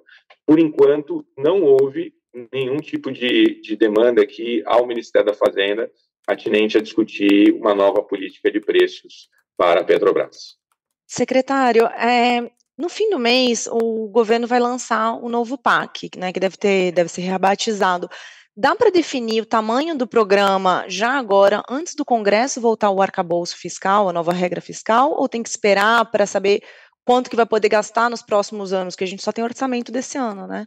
por 0.49 0.59
enquanto, 0.59 1.23
não 1.37 1.61
houve 1.61 2.11
nenhum 2.51 2.77
tipo 2.77 3.11
de, 3.11 3.61
de 3.61 3.75
demanda 3.75 4.23
aqui 4.23 4.63
ao 4.65 4.87
Ministério 4.87 5.27
da 5.27 5.33
Fazenda 5.35 5.91
atinente 6.27 6.75
a 6.75 6.81
discutir 6.81 7.53
uma 7.53 7.75
nova 7.75 8.01
política 8.01 8.51
de 8.51 8.59
preços 8.59 9.29
para 9.55 9.81
a 9.81 9.83
Petrobras. 9.83 10.57
Secretário, 11.05 11.85
é, 11.85 12.51
no 12.79 12.87
fim 12.87 13.09
do 13.09 13.19
mês, 13.19 13.67
o 13.69 14.07
governo 14.07 14.47
vai 14.47 14.57
lançar 14.57 15.11
o 15.11 15.25
um 15.25 15.29
novo 15.29 15.57
PAC, 15.57 16.09
né, 16.15 16.31
que 16.31 16.39
deve, 16.39 16.55
ter, 16.55 16.93
deve 16.93 17.09
ser 17.09 17.21
rebatizado. 17.21 18.09
Dá 18.55 18.73
para 18.73 18.89
definir 18.89 19.41
o 19.41 19.45
tamanho 19.45 19.97
do 19.97 20.07
programa 20.07 20.85
já 20.87 21.11
agora, 21.11 21.61
antes 21.69 21.93
do 21.93 22.05
Congresso 22.05 22.61
voltar 22.61 22.87
ao 22.87 23.01
arcabouço 23.01 23.57
fiscal, 23.57 24.07
a 24.07 24.13
nova 24.13 24.31
regra 24.31 24.61
fiscal, 24.61 25.11
ou 25.11 25.27
tem 25.27 25.43
que 25.43 25.49
esperar 25.49 26.09
para 26.09 26.25
saber 26.25 26.61
quanto 27.05 27.29
que 27.29 27.35
vai 27.35 27.45
poder 27.45 27.67
gastar 27.67 28.09
nos 28.09 28.21
próximos 28.21 28.71
anos, 28.71 28.95
que 28.95 29.03
a 29.03 29.07
gente 29.07 29.23
só 29.23 29.33
tem 29.33 29.43
orçamento 29.43 29.91
desse 29.91 30.17
ano, 30.17 30.47
né? 30.47 30.65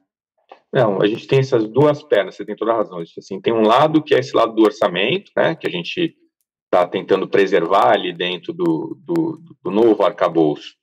Não, 0.70 1.00
a 1.00 1.06
gente 1.06 1.26
tem 1.26 1.38
essas 1.38 1.66
duas 1.66 2.02
pernas, 2.02 2.34
você 2.34 2.44
tem 2.44 2.56
toda 2.56 2.72
a 2.72 2.76
razão. 2.76 2.98
Assim, 2.98 3.40
tem 3.40 3.54
um 3.54 3.66
lado 3.66 4.02
que 4.02 4.14
é 4.14 4.18
esse 4.18 4.36
lado 4.36 4.54
do 4.54 4.62
orçamento, 4.62 5.30
né, 5.34 5.54
que 5.54 5.66
a 5.66 5.70
gente 5.70 6.14
está 6.64 6.86
tentando 6.86 7.26
preservar 7.26 7.92
ali 7.92 8.12
dentro 8.12 8.52
do, 8.52 8.98
do, 9.02 9.42
do 9.62 9.70
novo 9.70 10.02
arcabouço. 10.02 10.74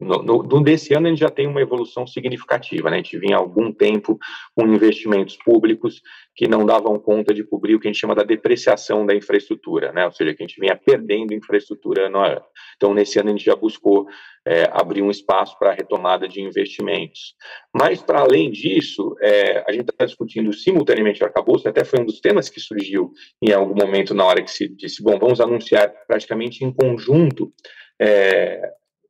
No, 0.00 0.22
no, 0.22 0.62
desse 0.62 0.92
ano 0.92 1.06
a 1.06 1.10
gente 1.10 1.20
já 1.20 1.30
tem 1.30 1.46
uma 1.46 1.60
evolução 1.60 2.06
significativa, 2.06 2.90
né? 2.90 2.96
A 2.96 2.98
gente 2.98 3.18
vinha 3.18 3.36
há 3.36 3.38
algum 3.38 3.72
tempo 3.72 4.18
com 4.54 4.66
investimentos 4.66 5.36
públicos 5.36 6.02
que 6.34 6.48
não 6.48 6.66
davam 6.66 6.98
conta 6.98 7.32
de 7.32 7.44
cobrir 7.44 7.74
o 7.74 7.80
que 7.80 7.88
a 7.88 7.92
gente 7.92 8.00
chama 8.00 8.14
da 8.14 8.24
depreciação 8.24 9.06
da 9.06 9.14
infraestrutura, 9.14 9.92
né? 9.92 10.04
Ou 10.04 10.12
seja, 10.12 10.34
que 10.34 10.42
a 10.42 10.46
gente 10.46 10.60
vinha 10.60 10.76
perdendo 10.76 11.32
infraestrutura 11.32 12.08
ano 12.08 12.18
a 12.18 12.32
ano. 12.32 12.42
Então, 12.76 12.92
nesse 12.92 13.18
ano 13.18 13.30
a 13.30 13.32
gente 13.32 13.44
já 13.44 13.54
buscou 13.54 14.06
é, 14.46 14.68
abrir 14.72 15.00
um 15.00 15.10
espaço 15.10 15.56
para 15.58 15.70
a 15.70 15.74
retomada 15.74 16.28
de 16.28 16.42
investimentos. 16.42 17.34
Mas, 17.72 18.02
para 18.02 18.20
além 18.20 18.50
disso, 18.50 19.16
é, 19.22 19.64
a 19.66 19.72
gente 19.72 19.88
está 19.90 20.04
discutindo 20.04 20.52
simultaneamente 20.52 21.22
o 21.22 21.26
arcabouço, 21.26 21.68
até 21.68 21.84
foi 21.84 22.00
um 22.00 22.04
dos 22.04 22.20
temas 22.20 22.48
que 22.48 22.60
surgiu 22.60 23.12
em 23.40 23.52
algum 23.52 23.74
momento 23.74 24.12
na 24.12 24.24
hora 24.24 24.42
que 24.42 24.50
se 24.50 24.68
disse, 24.68 25.02
bom, 25.02 25.18
vamos 25.18 25.40
anunciar 25.40 25.88
praticamente 26.06 26.64
em 26.64 26.72
conjunto 26.72 27.52
é, 27.98 28.60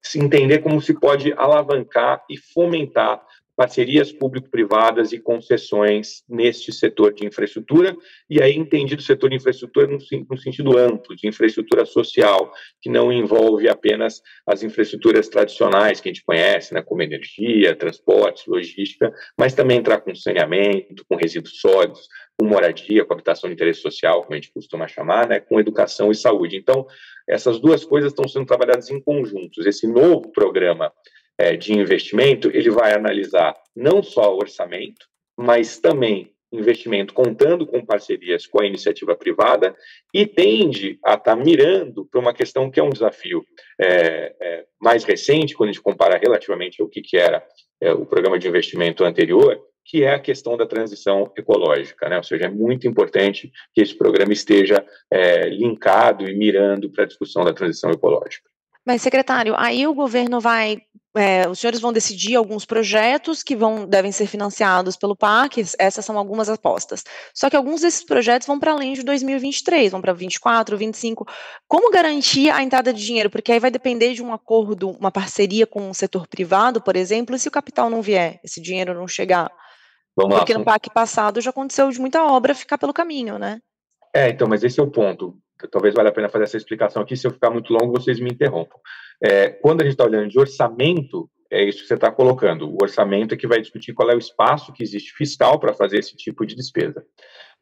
se 0.04 0.18
entender 0.18 0.62
como 0.62 0.80
se 0.80 0.94
pode 0.94 1.32
alavancar 1.36 2.22
e 2.28 2.36
fomentar 2.36 3.22
parcerias 3.56 4.12
público-privadas 4.12 5.12
e 5.12 5.18
concessões 5.18 6.24
neste 6.28 6.72
setor 6.72 7.12
de 7.12 7.26
infraestrutura, 7.26 7.96
e 8.28 8.42
aí 8.42 8.54
entendido 8.56 9.00
o 9.00 9.04
setor 9.04 9.30
de 9.30 9.36
infraestrutura 9.36 9.86
no, 9.86 9.98
no, 10.28 10.38
sentido 10.38 10.76
amplo, 10.76 11.14
de 11.14 11.28
infraestrutura 11.28 11.84
social, 11.84 12.52
que 12.80 12.90
não 12.90 13.12
envolve 13.12 13.68
apenas 13.68 14.20
as 14.46 14.62
infraestruturas 14.62 15.28
tradicionais 15.28 16.00
que 16.00 16.08
a 16.08 16.12
gente 16.12 16.24
conhece, 16.24 16.74
né, 16.74 16.82
como 16.82 17.02
energia, 17.02 17.76
transportes, 17.76 18.46
logística, 18.46 19.12
mas 19.38 19.54
também 19.54 19.78
entrar 19.78 20.00
com 20.00 20.14
saneamento, 20.14 21.04
com 21.08 21.16
resíduos 21.16 21.60
sólidos, 21.60 22.08
com 22.36 22.46
moradia, 22.46 23.04
com 23.04 23.14
habitação 23.14 23.48
de 23.48 23.54
interesse 23.54 23.80
social, 23.80 24.22
como 24.22 24.32
a 24.32 24.36
gente 24.36 24.52
costuma 24.52 24.88
chamar, 24.88 25.28
né, 25.28 25.38
com 25.38 25.60
educação 25.60 26.10
e 26.10 26.14
saúde. 26.14 26.56
Então, 26.56 26.86
essas 27.28 27.60
duas 27.60 27.84
coisas 27.84 28.10
estão 28.10 28.28
sendo 28.28 28.46
trabalhadas 28.46 28.90
em 28.90 29.00
conjuntos. 29.00 29.64
Esse 29.64 29.86
novo 29.86 30.32
programa 30.32 30.92
é, 31.38 31.56
de 31.56 31.72
investimento, 31.72 32.50
ele 32.52 32.70
vai 32.70 32.94
analisar 32.94 33.54
não 33.74 34.02
só 34.02 34.34
o 34.34 34.38
orçamento, 34.38 35.06
mas 35.36 35.78
também 35.78 36.32
investimento 36.52 37.12
contando 37.12 37.66
com 37.66 37.84
parcerias 37.84 38.46
com 38.46 38.62
a 38.62 38.66
iniciativa 38.66 39.16
privada 39.16 39.74
e 40.12 40.24
tende 40.24 40.98
a 41.04 41.14
estar 41.14 41.36
tá 41.36 41.36
mirando 41.36 42.06
para 42.06 42.20
uma 42.20 42.32
questão 42.32 42.70
que 42.70 42.78
é 42.78 42.82
um 42.82 42.90
desafio 42.90 43.44
é, 43.80 44.34
é, 44.40 44.64
mais 44.80 45.04
recente, 45.04 45.54
quando 45.54 45.70
a 45.70 45.72
gente 45.72 45.82
compara 45.82 46.16
relativamente 46.16 46.80
ao 46.80 46.88
que, 46.88 47.02
que 47.02 47.16
era 47.16 47.44
é, 47.80 47.92
o 47.92 48.06
programa 48.06 48.38
de 48.38 48.46
investimento 48.46 49.04
anterior, 49.04 49.60
que 49.84 50.02
é 50.02 50.14
a 50.14 50.20
questão 50.20 50.56
da 50.56 50.66
transição 50.66 51.30
ecológica, 51.36 52.08
né? 52.08 52.16
Ou 52.16 52.22
seja, 52.22 52.46
é 52.46 52.48
muito 52.48 52.88
importante 52.88 53.52
que 53.74 53.82
esse 53.82 53.94
programa 53.94 54.32
esteja 54.32 54.84
é, 55.10 55.48
linkado 55.48 56.28
e 56.28 56.34
mirando 56.34 56.90
para 56.90 57.04
a 57.04 57.06
discussão 57.06 57.44
da 57.44 57.52
transição 57.52 57.90
ecológica. 57.90 58.48
Mas, 58.86 59.02
secretário, 59.02 59.54
aí 59.56 59.86
o 59.86 59.94
governo 59.94 60.40
vai. 60.40 60.78
É, 61.16 61.48
os 61.48 61.60
senhores 61.60 61.80
vão 61.80 61.92
decidir 61.92 62.34
alguns 62.34 62.64
projetos 62.64 63.42
que 63.42 63.54
vão, 63.54 63.86
devem 63.86 64.10
ser 64.10 64.26
financiados 64.26 64.96
pelo 64.96 65.14
PAC, 65.14 65.64
essas 65.78 66.04
são 66.04 66.18
algumas 66.18 66.48
apostas. 66.48 67.04
Só 67.32 67.48
que 67.48 67.54
alguns 67.54 67.82
desses 67.82 68.04
projetos 68.04 68.48
vão 68.48 68.58
para 68.58 68.72
além 68.72 68.94
de 68.94 69.04
2023, 69.04 69.92
vão 69.92 70.00
para 70.00 70.12
24, 70.12 70.76
25. 70.76 71.24
Como 71.68 71.92
garantir 71.92 72.50
a 72.50 72.64
entrada 72.64 72.92
de 72.92 73.04
dinheiro? 73.04 73.30
Porque 73.30 73.52
aí 73.52 73.60
vai 73.60 73.70
depender 73.70 74.12
de 74.14 74.24
um 74.24 74.32
acordo, 74.32 74.90
uma 74.90 75.12
parceria 75.12 75.66
com 75.68 75.88
o 75.88 75.94
setor 75.94 76.26
privado, 76.26 76.80
por 76.80 76.96
exemplo, 76.96 77.36
e 77.36 77.38
se 77.38 77.46
o 77.46 77.52
capital 77.52 77.88
não 77.88 78.02
vier, 78.02 78.40
esse 78.42 78.60
dinheiro 78.60 78.92
não 78.92 79.06
chegar. 79.06 79.52
Vamos 80.16 80.36
Porque 80.36 80.52
lá. 80.52 80.58
no 80.58 80.64
PAC 80.64 80.90
passado 80.90 81.40
já 81.40 81.50
aconteceu 81.50 81.88
de 81.90 82.00
muita 82.00 82.24
obra 82.24 82.54
ficar 82.56 82.76
pelo 82.76 82.92
caminho, 82.92 83.38
né? 83.38 83.60
É, 84.14 84.30
então, 84.30 84.48
mas 84.48 84.64
esse 84.64 84.80
é 84.80 84.82
o 84.82 84.90
ponto. 84.90 85.36
Talvez 85.70 85.94
valha 85.94 86.08
a 86.08 86.12
pena 86.12 86.28
fazer 86.28 86.44
essa 86.44 86.56
explicação 86.56 87.02
aqui. 87.02 87.16
Se 87.16 87.26
eu 87.26 87.30
ficar 87.30 87.50
muito 87.50 87.72
longo, 87.72 87.92
vocês 87.92 88.18
me 88.20 88.30
interrompam. 88.30 88.78
É, 89.22 89.48
quando 89.48 89.80
a 89.80 89.84
gente 89.84 89.92
está 89.92 90.04
olhando 90.04 90.28
de 90.28 90.38
orçamento, 90.38 91.30
é 91.50 91.62
isso 91.62 91.82
que 91.82 91.88
você 91.88 91.94
está 91.94 92.10
colocando. 92.10 92.68
O 92.68 92.78
orçamento 92.82 93.34
é 93.34 93.36
que 93.36 93.46
vai 93.46 93.60
discutir 93.60 93.92
qual 93.92 94.10
é 94.10 94.14
o 94.14 94.18
espaço 94.18 94.72
que 94.72 94.82
existe 94.82 95.12
fiscal 95.12 95.58
para 95.58 95.72
fazer 95.72 95.98
esse 95.98 96.16
tipo 96.16 96.44
de 96.44 96.54
despesa. 96.54 97.04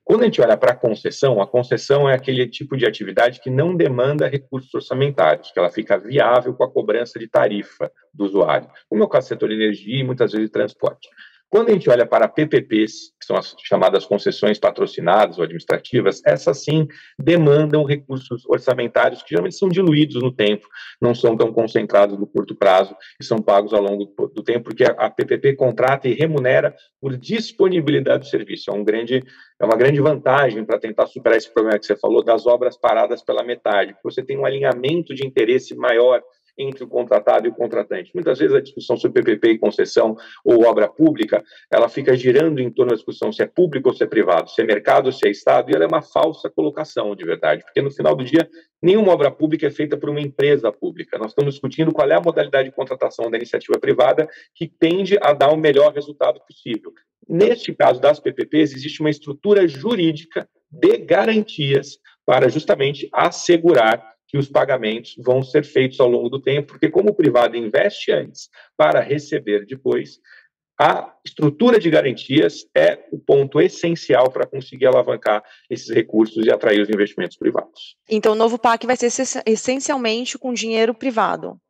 Quando 0.05 0.23
a 0.23 0.25
gente 0.25 0.41
olha 0.41 0.57
para 0.57 0.73
a 0.73 0.77
concessão, 0.77 1.41
a 1.41 1.47
concessão 1.47 2.09
é 2.09 2.15
aquele 2.15 2.49
tipo 2.49 2.77
de 2.77 2.85
atividade 2.85 3.41
que 3.41 3.49
não 3.49 3.77
demanda 3.77 4.27
recursos 4.27 4.73
orçamentários, 4.75 5.53
que 5.53 5.59
ela 5.59 5.71
fica 5.71 5.97
viável 5.97 6.55
com 6.55 6.65
a 6.65 6.71
cobrança 6.71 7.19
de 7.19 7.29
tarifa 7.29 7.91
do 8.13 8.25
usuário, 8.25 8.69
como 8.89 9.03
é 9.03 9.07
o 9.07 9.09
caso 9.09 9.27
do 9.27 9.29
setor 9.29 9.49
de 9.49 9.55
energia 9.55 10.01
e 10.01 10.05
muitas 10.05 10.33
vezes 10.33 10.49
de 10.49 10.53
transporte. 10.53 11.09
Quando 11.49 11.69
a 11.69 11.73
gente 11.73 11.89
olha 11.89 12.07
para 12.07 12.27
PPPs, 12.27 13.13
são 13.33 13.39
as 13.39 13.55
chamadas 13.63 14.05
concessões 14.05 14.59
patrocinadas 14.59 15.39
ou 15.39 15.45
administrativas, 15.45 16.21
essas 16.27 16.63
sim 16.63 16.87
demandam 17.19 17.85
recursos 17.85 18.45
orçamentários 18.47 19.23
que 19.23 19.31
geralmente 19.31 19.57
são 19.57 19.69
diluídos 19.69 20.23
no 20.23 20.31
tempo, 20.31 20.67
não 21.01 21.15
são 21.15 21.37
tão 21.37 21.53
concentrados 21.53 22.19
no 22.19 22.27
curto 22.27 22.55
prazo 22.55 22.95
e 23.21 23.25
são 23.25 23.39
pagos 23.39 23.73
ao 23.73 23.83
longo 23.83 24.05
do 24.35 24.43
tempo, 24.43 24.65
porque 24.65 24.85
a 24.85 25.09
PPP 25.09 25.55
contrata 25.55 26.09
e 26.09 26.15
remunera 26.15 26.75
por 27.01 27.17
disponibilidade 27.17 28.25
do 28.25 28.29
serviço. 28.29 28.71
É, 28.71 28.75
um 28.75 28.85
grande, 28.85 29.23
é 29.61 29.65
uma 29.65 29.77
grande 29.77 30.01
vantagem 30.01 30.65
para 30.65 30.79
tentar 30.79 31.07
superar 31.07 31.39
esse 31.39 31.53
problema 31.53 31.79
que 31.79 31.87
você 31.87 31.97
falou 31.97 32.23
das 32.23 32.47
obras 32.47 32.77
paradas 32.77 33.23
pela 33.23 33.43
metade, 33.43 33.95
você 34.03 34.23
tem 34.23 34.39
um 34.39 34.45
alinhamento 34.45 35.15
de 35.15 35.27
interesse 35.27 35.75
maior 35.75 36.23
entre 36.59 36.85
o 36.85 36.89
contratado 36.89 37.47
e 37.47 37.51
o 37.51 37.55
contratante. 37.55 38.11
Muitas 38.15 38.39
vezes 38.39 38.55
a 38.55 38.61
discussão 38.61 38.97
sobre 38.97 39.23
PPP 39.23 39.53
e 39.53 39.59
concessão 39.59 40.17
ou 40.45 40.65
obra 40.65 40.89
pública, 40.89 41.43
ela 41.71 41.89
fica 41.89 42.15
girando 42.17 42.61
em 42.61 42.71
torno 42.71 42.91
da 42.91 42.97
discussão 42.97 43.33
se 43.33 43.43
é 43.43 43.47
público 43.47 43.89
ou 43.89 43.95
se 43.95 44.05
é 44.05 44.07
privado, 44.07 44.51
se 44.51 44.61
é 44.61 44.65
mercado 44.65 45.07
ou 45.07 45.13
se 45.13 45.27
é 45.27 45.31
Estado, 45.31 45.71
e 45.71 45.75
ela 45.75 45.85
é 45.85 45.87
uma 45.87 46.03
falsa 46.03 46.51
colocação 46.51 47.15
de 47.15 47.25
verdade, 47.25 47.63
porque 47.63 47.81
no 47.81 47.91
final 47.91 48.15
do 48.15 48.25
dia, 48.25 48.49
nenhuma 48.81 49.13
obra 49.13 49.31
pública 49.31 49.67
é 49.67 49.71
feita 49.71 49.97
por 49.97 50.11
uma 50.11 50.21
empresa 50.21 50.71
pública. 50.71 51.19
Nós 51.19 51.33
estamos 51.33 51.55
discutindo 51.55 51.93
qual 51.93 52.09
é 52.09 52.15
a 52.15 52.21
modalidade 52.21 52.69
de 52.69 52.75
contratação 52.75 53.31
da 53.31 53.37
iniciativa 53.37 53.79
privada 53.79 54.29
que 54.55 54.69
tende 54.69 55.19
a 55.23 55.33
dar 55.33 55.53
o 55.53 55.57
melhor 55.57 55.93
resultado 55.93 56.41
possível. 56.47 56.93
Neste 57.29 57.73
caso 57.75 58.01
das 58.01 58.19
PPPs, 58.19 58.75
existe 58.75 59.01
uma 59.01 59.11
estrutura 59.11 59.67
jurídica 59.67 60.49
de 60.71 60.99
garantias 60.99 61.99
para 62.25 62.49
justamente 62.49 63.09
assegurar 63.13 64.12
que 64.33 64.39
os 64.39 64.49
pagamentos 64.49 65.15
vão 65.19 65.43
ser 65.43 65.63
feitos 65.63 66.01
ao 66.01 66.09
longo 66.09 66.31
do 66.31 66.41
tempo, 66.41 66.69
porque 66.69 66.89
como 66.89 67.11
o 67.11 67.15
privado 67.15 67.55
investe 67.55 68.11
antes 68.11 68.49
para 68.75 68.99
receber 68.99 69.67
depois, 69.67 70.19
a 70.81 71.15
estrutura 71.23 71.79
de 71.79 71.91
garantias 71.91 72.67
é 72.75 72.99
o 73.13 73.19
ponto 73.19 73.61
essencial 73.61 74.31
para 74.33 74.47
conseguir 74.47 74.87
alavancar 74.87 75.45
esses 75.69 75.91
recursos 75.91 76.47
e 76.47 76.51
atrair 76.51 76.81
os 76.81 76.89
investimentos 76.89 77.37
privados. 77.37 77.95
Então, 78.09 78.33
o 78.33 78.35
novo 78.35 78.59
PAC 78.59 78.87
vai 78.87 78.97
ser 78.97 79.13
essencialmente 79.45 80.39
com 80.39 80.55
dinheiro 80.55 80.95
privado. 80.95 81.61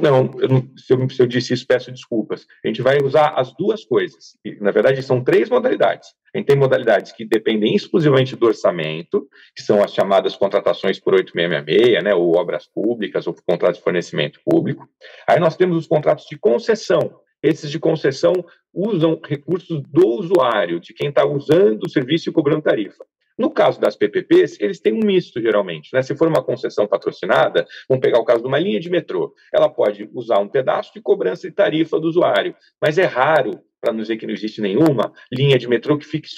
Não, 0.00 0.30
eu 0.40 0.48
se, 0.76 0.92
eu, 0.92 1.08
se, 1.08 1.22
eu, 1.22 1.26
disse 1.26 1.54
isso, 1.54 1.66
peço 1.66 1.90
desculpas. 1.92 2.46
A 2.64 2.68
gente 2.68 2.82
vai 2.82 2.98
usar 3.02 3.34
as 3.36 3.54
duas 3.54 3.84
coisas. 3.84 4.36
E, 4.44 4.56
na 4.60 4.70
verdade, 4.70 5.02
são 5.02 5.22
três 5.22 5.48
modalidades. 5.48 6.14
A 6.34 6.38
gente 6.38 6.46
tem 6.46 6.56
modalidades 6.56 7.12
que 7.12 7.24
dependem 7.24 7.74
exclusivamente 7.74 8.36
do 8.36 8.46
orçamento, 8.46 9.28
que 9.54 9.62
são 9.62 9.82
as 9.82 9.92
chamadas 9.92 10.36
contratações 10.36 10.98
por 10.98 11.14
8666, 11.14 12.04
né, 12.04 12.14
ou 12.14 12.36
obras 12.36 12.66
públicas, 12.66 13.26
ou 13.26 13.34
contratos 13.46 13.78
de 13.78 13.84
fornecimento 13.84 14.40
público. 14.44 14.88
Aí 15.26 15.38
nós 15.38 15.56
temos 15.56 15.76
os 15.76 15.86
contratos 15.86 16.26
de 16.28 16.36
concessão. 16.36 17.20
Esses 17.42 17.70
de 17.70 17.78
concessão 17.78 18.32
usam 18.74 19.20
recursos 19.24 19.80
do 19.88 20.06
usuário, 20.08 20.80
de 20.80 20.92
quem 20.92 21.08
está 21.08 21.24
usando 21.24 21.84
o 21.84 21.88
serviço 21.88 22.28
e 22.28 22.32
cobrando 22.32 22.62
tarifa. 22.62 23.04
No 23.38 23.50
caso 23.50 23.80
das 23.80 23.96
PPPs, 23.96 24.60
eles 24.60 24.80
têm 24.80 24.92
um 24.92 25.06
misto, 25.06 25.40
geralmente. 25.40 25.90
Né? 25.92 26.02
Se 26.02 26.16
for 26.16 26.28
uma 26.28 26.42
concessão 26.42 26.86
patrocinada, 26.86 27.66
vamos 27.88 28.02
pegar 28.02 28.18
o 28.18 28.24
caso 28.24 28.42
de 28.42 28.48
uma 28.48 28.58
linha 28.58 28.80
de 28.80 28.90
metrô, 28.90 29.34
ela 29.52 29.68
pode 29.68 30.10
usar 30.12 30.40
um 30.40 30.48
pedaço 30.48 30.92
de 30.92 31.00
cobrança 31.00 31.48
de 31.48 31.54
tarifa 31.54 32.00
do 32.00 32.08
usuário, 32.08 32.54
mas 32.80 32.98
é 32.98 33.04
raro 33.04 33.60
para 33.80 33.92
não 33.92 34.02
dizer 34.02 34.16
que 34.16 34.26
não 34.26 34.34
existe 34.34 34.60
nenhuma 34.60 35.12
linha 35.32 35.58
de 35.58 35.68
metrô 35.68 35.96
que, 35.96 36.04
fique 36.04 36.28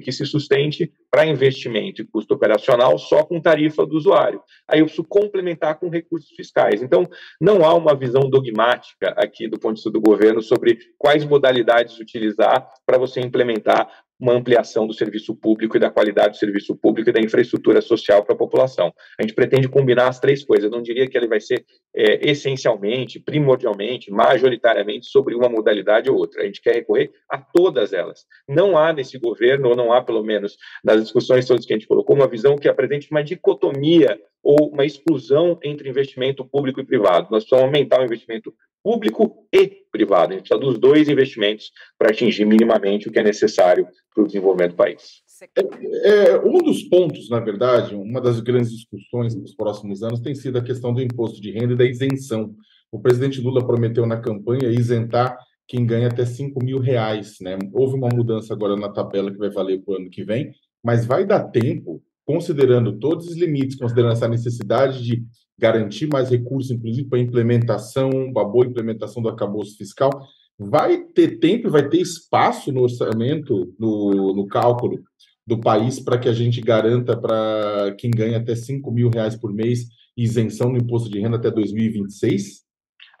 que 0.00 0.12
se 0.12 0.24
sustente 0.24 0.90
para 1.10 1.26
investimento 1.26 2.00
e 2.00 2.06
custo 2.06 2.34
operacional 2.34 2.98
só 2.98 3.22
com 3.24 3.40
tarifa 3.40 3.84
do 3.86 3.96
usuário. 3.96 4.40
Aí 4.66 4.80
eu 4.80 4.86
preciso 4.86 5.06
complementar 5.06 5.78
com 5.78 5.88
recursos 5.88 6.30
fiscais. 6.30 6.82
Então, 6.82 7.06
não 7.40 7.64
há 7.64 7.74
uma 7.74 7.94
visão 7.94 8.28
dogmática 8.28 9.14
aqui 9.16 9.48
do 9.48 9.58
ponto 9.58 9.74
de 9.74 9.80
vista 9.80 9.90
do 9.90 10.00
governo 10.00 10.40
sobre 10.42 10.78
quais 10.98 11.24
modalidades 11.24 11.98
utilizar 11.98 12.66
para 12.84 12.98
você 12.98 13.20
implementar 13.20 13.88
uma 14.18 14.32
ampliação 14.32 14.86
do 14.86 14.94
serviço 14.94 15.34
público 15.34 15.76
e 15.76 15.80
da 15.80 15.90
qualidade 15.90 16.30
do 16.30 16.36
serviço 16.36 16.74
público 16.76 17.10
e 17.10 17.12
da 17.12 17.20
infraestrutura 17.20 17.80
social 17.80 18.24
para 18.24 18.34
a 18.34 18.38
população. 18.38 18.92
A 19.18 19.22
gente 19.22 19.34
pretende 19.34 19.68
combinar 19.68 20.08
as 20.08 20.18
três 20.18 20.44
coisas. 20.44 20.64
Eu 20.64 20.70
não 20.70 20.82
diria 20.82 21.08
que 21.08 21.16
ele 21.16 21.28
vai 21.28 21.40
ser 21.40 21.64
é, 21.94 22.30
essencialmente, 22.30 23.20
primordialmente, 23.20 24.10
majoritariamente 24.10 25.06
sobre 25.06 25.34
uma 25.34 25.48
modalidade 25.48 26.10
ou 26.10 26.16
outra. 26.16 26.42
A 26.42 26.46
gente 26.46 26.60
quer 26.60 26.74
recorrer 26.74 27.10
a 27.30 27.38
todas 27.38 27.92
elas. 27.92 28.24
Não 28.48 28.76
há 28.76 28.92
nesse 28.92 29.18
governo, 29.18 29.68
ou 29.68 29.76
não 29.76 29.92
há, 29.92 30.02
pelo 30.02 30.22
menos, 30.22 30.56
nas 30.82 31.02
discussões 31.02 31.46
todas 31.46 31.66
que 31.66 31.72
a 31.72 31.76
gente 31.76 31.88
colocou, 31.88 32.16
uma 32.16 32.28
visão 32.28 32.56
que 32.56 32.68
apresente 32.68 33.08
uma 33.10 33.22
dicotomia 33.22 34.18
ou 34.46 34.70
uma 34.70 34.84
exclusão 34.84 35.58
entre 35.64 35.88
investimento 35.88 36.44
público 36.44 36.80
e 36.80 36.84
privado. 36.84 37.26
Nós 37.32 37.42
precisamos 37.42 37.64
aumentar 37.64 38.00
o 38.00 38.04
investimento 38.04 38.54
público 38.80 39.44
e 39.52 39.66
privado. 39.90 40.32
A 40.32 40.36
gente 40.36 40.48
precisa 40.48 40.60
dos 40.60 40.78
dois 40.78 41.08
investimentos 41.08 41.72
para 41.98 42.10
atingir 42.10 42.44
minimamente 42.44 43.08
o 43.08 43.12
que 43.12 43.18
é 43.18 43.24
necessário 43.24 43.88
para 44.14 44.22
o 44.22 44.26
desenvolvimento 44.26 44.70
do 44.70 44.76
país. 44.76 45.24
É, 45.56 46.28
é, 46.28 46.38
um 46.38 46.58
dos 46.58 46.84
pontos, 46.84 47.28
na 47.28 47.40
verdade, 47.40 47.96
uma 47.96 48.20
das 48.20 48.38
grandes 48.38 48.70
discussões 48.70 49.34
nos 49.34 49.52
próximos 49.52 50.04
anos 50.04 50.20
tem 50.20 50.34
sido 50.36 50.58
a 50.58 50.62
questão 50.62 50.94
do 50.94 51.02
imposto 51.02 51.40
de 51.40 51.50
renda 51.50 51.72
e 51.72 51.76
da 51.76 51.84
isenção. 51.84 52.54
O 52.92 53.00
presidente 53.00 53.40
Lula 53.40 53.66
prometeu 53.66 54.06
na 54.06 54.20
campanha 54.20 54.70
isentar 54.70 55.36
quem 55.66 55.84
ganha 55.84 56.06
até 56.06 56.24
5 56.24 56.64
mil 56.64 56.78
reais. 56.78 57.38
Né? 57.40 57.58
Houve 57.72 57.96
uma 57.96 58.08
mudança 58.08 58.54
agora 58.54 58.76
na 58.76 58.88
tabela 58.88 59.32
que 59.32 59.38
vai 59.38 59.50
valer 59.50 59.82
para 59.82 59.94
o 59.94 59.96
ano 59.96 60.08
que 60.08 60.22
vem, 60.22 60.52
mas 60.84 61.04
vai 61.04 61.26
dar 61.26 61.42
tempo, 61.48 62.00
considerando 62.26 62.98
todos 62.98 63.28
os 63.28 63.36
limites, 63.36 63.76
considerando 63.76 64.12
essa 64.12 64.28
necessidade 64.28 65.02
de 65.02 65.24
garantir 65.58 66.08
mais 66.08 66.28
recursos, 66.28 66.70
inclusive 66.70 67.08
para 67.08 67.20
implementação, 67.20 68.10
uma 68.10 68.44
boa 68.44 68.66
implementação 68.66 69.22
do 69.22 69.28
acabouço 69.28 69.76
fiscal, 69.78 70.10
vai 70.58 70.98
ter 71.14 71.38
tempo, 71.38 71.70
vai 71.70 71.88
ter 71.88 72.00
espaço 72.00 72.72
no 72.72 72.82
orçamento, 72.82 73.72
no, 73.78 74.34
no 74.34 74.46
cálculo 74.46 74.98
do 75.46 75.60
país 75.60 76.00
para 76.00 76.18
que 76.18 76.28
a 76.28 76.32
gente 76.32 76.60
garanta 76.60 77.16
para 77.16 77.94
quem 77.96 78.10
ganha 78.10 78.38
até 78.38 78.54
5 78.54 78.90
mil 78.90 79.08
reais 79.08 79.36
por 79.36 79.52
mês 79.52 79.86
isenção 80.16 80.70
no 80.70 80.78
imposto 80.78 81.08
de 81.08 81.20
renda 81.20 81.36
até 81.36 81.50
2026? 81.50 82.64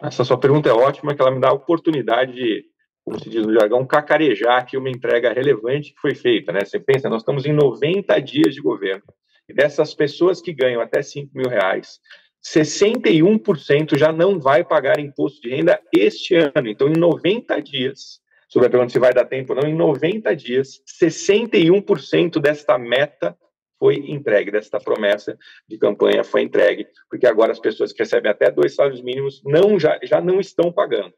Essa 0.02 0.24
sua 0.24 0.38
pergunta 0.38 0.68
é 0.68 0.72
ótima, 0.72 1.14
que 1.14 1.22
ela 1.22 1.30
me 1.30 1.40
dá 1.40 1.48
a 1.50 1.54
oportunidade 1.54 2.34
de, 2.34 2.64
como 3.06 3.20
se 3.20 3.30
diz 3.30 3.46
no 3.46 3.54
jargão, 3.54 3.86
cacarejar 3.86 4.58
aqui 4.58 4.76
uma 4.76 4.90
entrega 4.90 5.32
relevante 5.32 5.94
que 5.94 6.00
foi 6.00 6.12
feita. 6.12 6.50
Né? 6.50 6.64
Você 6.64 6.80
pensa, 6.80 7.08
nós 7.08 7.22
estamos 7.22 7.46
em 7.46 7.52
90 7.52 8.18
dias 8.20 8.52
de 8.52 8.60
governo, 8.60 9.04
e 9.48 9.54
dessas 9.54 9.94
pessoas 9.94 10.42
que 10.42 10.52
ganham 10.52 10.80
até 10.80 11.00
5 11.00 11.30
mil 11.32 11.48
reais, 11.48 12.00
61% 12.44 13.96
já 13.96 14.12
não 14.12 14.40
vai 14.40 14.64
pagar 14.64 14.98
imposto 14.98 15.40
de 15.40 15.50
renda 15.50 15.80
este 15.96 16.34
ano. 16.34 16.66
Então, 16.66 16.88
em 16.88 16.98
90 16.98 17.62
dias, 17.62 18.20
sobre 18.48 18.66
a 18.66 18.70
pergunta 18.70 18.92
se 18.92 18.98
vai 18.98 19.14
dar 19.14 19.24
tempo 19.24 19.54
ou 19.54 19.62
não, 19.62 19.68
em 19.68 19.74
90 19.74 20.34
dias, 20.34 20.82
61% 21.00 22.40
desta 22.40 22.76
meta 22.76 23.38
foi 23.78 23.98
entregue, 24.10 24.50
desta 24.50 24.80
promessa 24.80 25.38
de 25.68 25.78
campanha 25.78 26.24
foi 26.24 26.42
entregue, 26.42 26.88
porque 27.08 27.26
agora 27.26 27.52
as 27.52 27.60
pessoas 27.60 27.92
que 27.92 28.02
recebem 28.02 28.32
até 28.32 28.50
dois 28.50 28.74
salários 28.74 29.02
mínimos 29.02 29.42
não, 29.44 29.78
já, 29.78 29.96
já 30.02 30.20
não 30.20 30.40
estão 30.40 30.72
pagando. 30.72 31.14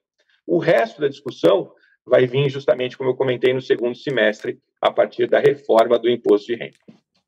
O 0.46 0.58
resto 0.58 1.00
da 1.00 1.08
discussão 1.08 1.72
vai 2.08 2.26
vir 2.26 2.48
justamente, 2.48 2.96
como 2.96 3.10
eu 3.10 3.14
comentei, 3.14 3.52
no 3.52 3.60
segundo 3.60 3.96
semestre, 3.96 4.58
a 4.80 4.90
partir 4.90 5.28
da 5.28 5.38
reforma 5.38 5.98
do 5.98 6.08
imposto 6.08 6.46
de 6.46 6.54
renda. 6.54 6.76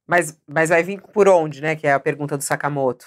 Mas, 0.06 0.40
mas 0.46 0.70
vai 0.70 0.82
vir 0.82 1.00
por 1.00 1.28
onde, 1.28 1.60
né? 1.60 1.76
Que 1.76 1.86
é 1.86 1.92
a 1.92 2.00
pergunta 2.00 2.36
do 2.36 2.42
Sakamoto. 2.42 3.06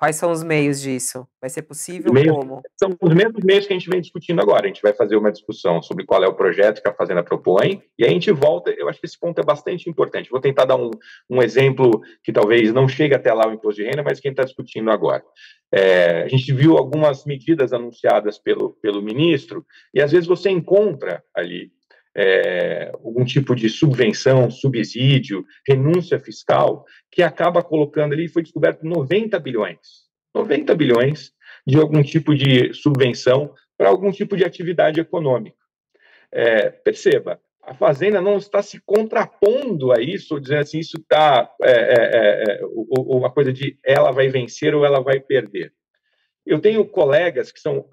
Quais 0.00 0.16
são 0.16 0.32
os 0.32 0.42
meios 0.42 0.80
disso? 0.80 1.28
Vai 1.38 1.50
ser 1.50 1.60
possível? 1.60 2.10
Meios, 2.10 2.34
como? 2.34 2.62
São 2.74 2.96
os 3.02 3.14
mesmos 3.14 3.44
meios 3.44 3.66
que 3.66 3.74
a 3.74 3.78
gente 3.78 3.90
vem 3.90 4.00
discutindo 4.00 4.40
agora. 4.40 4.64
A 4.64 4.66
gente 4.66 4.80
vai 4.80 4.94
fazer 4.94 5.14
uma 5.14 5.30
discussão 5.30 5.82
sobre 5.82 6.06
qual 6.06 6.24
é 6.24 6.26
o 6.26 6.32
projeto 6.32 6.80
que 6.80 6.88
a 6.88 6.94
Fazenda 6.94 7.22
propõe, 7.22 7.82
e 7.98 8.06
a 8.06 8.08
gente 8.08 8.32
volta. 8.32 8.70
Eu 8.70 8.88
acho 8.88 8.98
que 8.98 9.06
esse 9.06 9.20
ponto 9.20 9.38
é 9.38 9.44
bastante 9.44 9.90
importante. 9.90 10.30
Vou 10.30 10.40
tentar 10.40 10.64
dar 10.64 10.76
um, 10.76 10.90
um 11.28 11.42
exemplo 11.42 12.00
que 12.24 12.32
talvez 12.32 12.72
não 12.72 12.88
chegue 12.88 13.14
até 13.14 13.30
lá 13.30 13.46
o 13.46 13.52
imposto 13.52 13.82
de 13.82 13.90
renda, 13.90 14.02
mas 14.02 14.18
quem 14.18 14.30
está 14.30 14.42
discutindo 14.42 14.90
agora. 14.90 15.22
É, 15.70 16.22
a 16.22 16.28
gente 16.28 16.50
viu 16.50 16.78
algumas 16.78 17.26
medidas 17.26 17.74
anunciadas 17.74 18.38
pelo, 18.38 18.78
pelo 18.80 19.02
ministro, 19.02 19.66
e 19.92 20.00
às 20.00 20.12
vezes 20.12 20.26
você 20.26 20.48
encontra 20.48 21.22
ali 21.36 21.70
é, 22.16 22.90
algum 22.92 23.24
tipo 23.24 23.54
de 23.54 23.68
subvenção, 23.68 24.50
subsídio, 24.50 25.44
renúncia 25.66 26.18
fiscal, 26.18 26.84
que 27.10 27.22
acaba 27.22 27.62
colocando 27.62 28.12
ali, 28.12 28.28
foi 28.28 28.42
descoberto 28.42 28.84
90 28.84 29.38
bilhões, 29.38 29.78
90 30.34 30.74
bilhões 30.74 31.32
de 31.66 31.78
algum 31.78 32.02
tipo 32.02 32.34
de 32.34 32.72
subvenção 32.74 33.52
para 33.76 33.88
algum 33.88 34.10
tipo 34.10 34.36
de 34.36 34.44
atividade 34.44 35.00
econômica. 35.00 35.56
É, 36.32 36.70
perceba, 36.70 37.40
a 37.62 37.74
Fazenda 37.74 38.20
não 38.20 38.36
está 38.36 38.62
se 38.62 38.80
contrapondo 38.80 39.92
a 39.92 40.00
isso, 40.00 40.34
ou 40.34 40.40
dizendo 40.40 40.60
assim, 40.60 40.78
isso 40.78 40.96
está 40.98 41.50
é, 41.62 41.70
é, 41.70 42.60
é, 42.60 42.60
uma 42.88 43.30
coisa 43.30 43.52
de 43.52 43.78
ela 43.84 44.10
vai 44.10 44.28
vencer 44.28 44.74
ou 44.74 44.84
ela 44.84 45.00
vai 45.00 45.20
perder. 45.20 45.72
Eu 46.46 46.58
tenho 46.58 46.84
colegas 46.84 47.52
que 47.52 47.60
são 47.60 47.86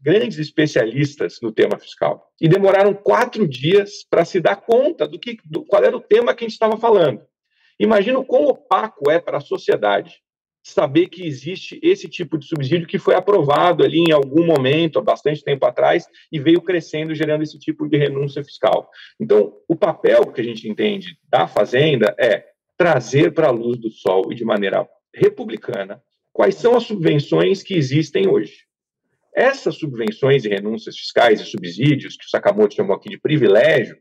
grandes 0.00 0.38
especialistas 0.38 1.38
no 1.42 1.52
tema 1.52 1.78
fiscal 1.78 2.32
e 2.40 2.48
demoraram 2.48 2.94
quatro 2.94 3.46
dias 3.46 4.04
para 4.08 4.24
se 4.24 4.40
dar 4.40 4.56
conta 4.56 5.06
do 5.06 5.18
que, 5.18 5.38
do, 5.44 5.64
qual 5.64 5.82
era 5.82 5.96
o 5.96 6.00
tema 6.00 6.34
que 6.34 6.44
a 6.44 6.46
gente 6.46 6.54
estava 6.54 6.76
falando. 6.76 7.20
Imagina 7.78 8.18
o 8.18 8.24
quão 8.24 8.46
opaco 8.46 9.10
é 9.10 9.18
para 9.18 9.38
a 9.38 9.42
sociedade 9.42 10.20
saber 10.62 11.08
que 11.08 11.26
existe 11.26 11.78
esse 11.82 12.08
tipo 12.08 12.36
de 12.36 12.46
subsídio 12.46 12.86
que 12.86 12.98
foi 12.98 13.14
aprovado 13.14 13.84
ali 13.84 14.00
em 14.00 14.12
algum 14.12 14.44
momento, 14.44 14.98
há 14.98 15.02
bastante 15.02 15.42
tempo 15.42 15.64
atrás, 15.64 16.06
e 16.30 16.38
veio 16.38 16.60
crescendo, 16.60 17.14
gerando 17.14 17.42
esse 17.42 17.58
tipo 17.58 17.88
de 17.88 17.96
renúncia 17.96 18.44
fiscal. 18.44 18.88
Então, 19.18 19.54
o 19.66 19.74
papel 19.74 20.26
que 20.32 20.40
a 20.40 20.44
gente 20.44 20.68
entende 20.68 21.18
da 21.28 21.46
Fazenda 21.46 22.14
é 22.18 22.44
trazer 22.76 23.32
para 23.32 23.48
a 23.48 23.52
luz 23.52 23.78
do 23.78 23.90
sol 23.90 24.30
e 24.30 24.34
de 24.34 24.44
maneira 24.44 24.88
republicana 25.14 26.02
quais 26.38 26.54
são 26.54 26.76
as 26.76 26.84
subvenções 26.84 27.64
que 27.64 27.74
existem 27.74 28.28
hoje. 28.28 28.64
Essas 29.34 29.74
subvenções 29.74 30.44
e 30.44 30.48
renúncias 30.48 30.96
fiscais 30.96 31.40
e 31.40 31.44
subsídios, 31.44 32.16
que 32.16 32.24
o 32.24 32.28
Sakamoto 32.28 32.76
chamou 32.76 32.94
aqui 32.94 33.08
de 33.08 33.18
privilégio, 33.18 33.98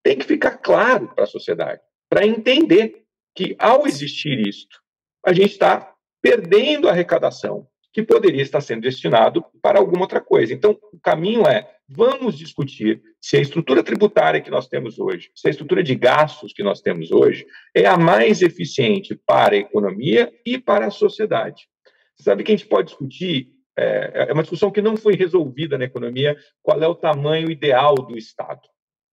tem 0.00 0.16
que 0.16 0.24
ficar 0.24 0.58
claro 0.58 1.12
para 1.12 1.24
a 1.24 1.26
sociedade, 1.26 1.80
para 2.08 2.24
entender 2.24 3.04
que, 3.34 3.56
ao 3.58 3.88
existir 3.88 4.38
isto, 4.46 4.80
a 5.26 5.32
gente 5.32 5.50
está 5.50 5.92
perdendo 6.22 6.86
a 6.86 6.92
arrecadação 6.92 7.66
que 7.94 8.02
poderia 8.02 8.42
estar 8.42 8.60
sendo 8.60 8.82
destinado 8.82 9.44
para 9.62 9.78
alguma 9.78 10.02
outra 10.02 10.20
coisa. 10.20 10.52
Então, 10.52 10.76
o 10.92 10.98
caminho 10.98 11.46
é 11.46 11.70
vamos 11.88 12.36
discutir 12.36 13.00
se 13.20 13.36
a 13.36 13.40
estrutura 13.40 13.84
tributária 13.84 14.40
que 14.40 14.50
nós 14.50 14.66
temos 14.66 14.98
hoje, 14.98 15.30
se 15.32 15.46
a 15.46 15.50
estrutura 15.50 15.80
de 15.80 15.94
gastos 15.94 16.52
que 16.52 16.64
nós 16.64 16.80
temos 16.80 17.12
hoje, 17.12 17.46
é 17.72 17.86
a 17.86 17.96
mais 17.96 18.42
eficiente 18.42 19.14
para 19.14 19.54
a 19.54 19.58
economia 19.58 20.32
e 20.44 20.58
para 20.58 20.86
a 20.86 20.90
sociedade. 20.90 21.68
Sabe 22.16 22.42
que 22.42 22.50
a 22.50 22.56
gente 22.56 22.68
pode 22.68 22.88
discutir, 22.88 23.52
é, 23.78 24.26
é 24.28 24.32
uma 24.32 24.42
discussão 24.42 24.72
que 24.72 24.82
não 24.82 24.96
foi 24.96 25.14
resolvida 25.14 25.78
na 25.78 25.84
economia, 25.84 26.36
qual 26.62 26.82
é 26.82 26.88
o 26.88 26.96
tamanho 26.96 27.48
ideal 27.48 27.94
do 27.94 28.18
Estado. 28.18 28.62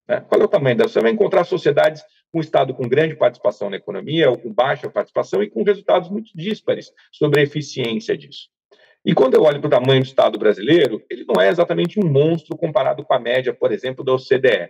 Né? 0.08 0.22
Qual 0.22 0.42
é 0.42 0.46
o 0.46 0.48
tamanho 0.48 0.78
da? 0.78 0.88
Você 0.88 1.00
vai 1.00 1.12
encontrar 1.12 1.44
sociedades 1.44 2.04
com 2.32 2.40
Estado 2.40 2.74
com 2.74 2.88
grande 2.88 3.16
participação 3.16 3.70
na 3.70 3.76
economia 3.76 4.30
ou 4.30 4.40
com 4.40 4.52
baixa 4.52 4.90
participação 4.90 5.44
e 5.44 5.50
com 5.50 5.62
resultados 5.62 6.10
muito 6.10 6.32
díspares 6.34 6.92
sobre 7.12 7.42
a 7.42 7.44
eficiência 7.44 8.18
disso. 8.18 8.50
E 9.04 9.16
quando 9.16 9.34
eu 9.34 9.42
olho 9.42 9.60
para 9.60 9.68
o 9.68 9.72
tamanho 9.72 10.02
do 10.02 10.06
Estado 10.06 10.38
brasileiro, 10.38 11.04
ele 11.10 11.26
não 11.28 11.42
é 11.42 11.50
exatamente 11.50 12.00
um 12.00 12.08
monstro 12.08 12.56
comparado 12.56 13.04
com 13.04 13.14
a 13.14 13.20
média, 13.20 13.54
por 13.54 13.72
exemplo, 13.72 14.06
da 14.06 14.14
OCDE. 14.14 14.70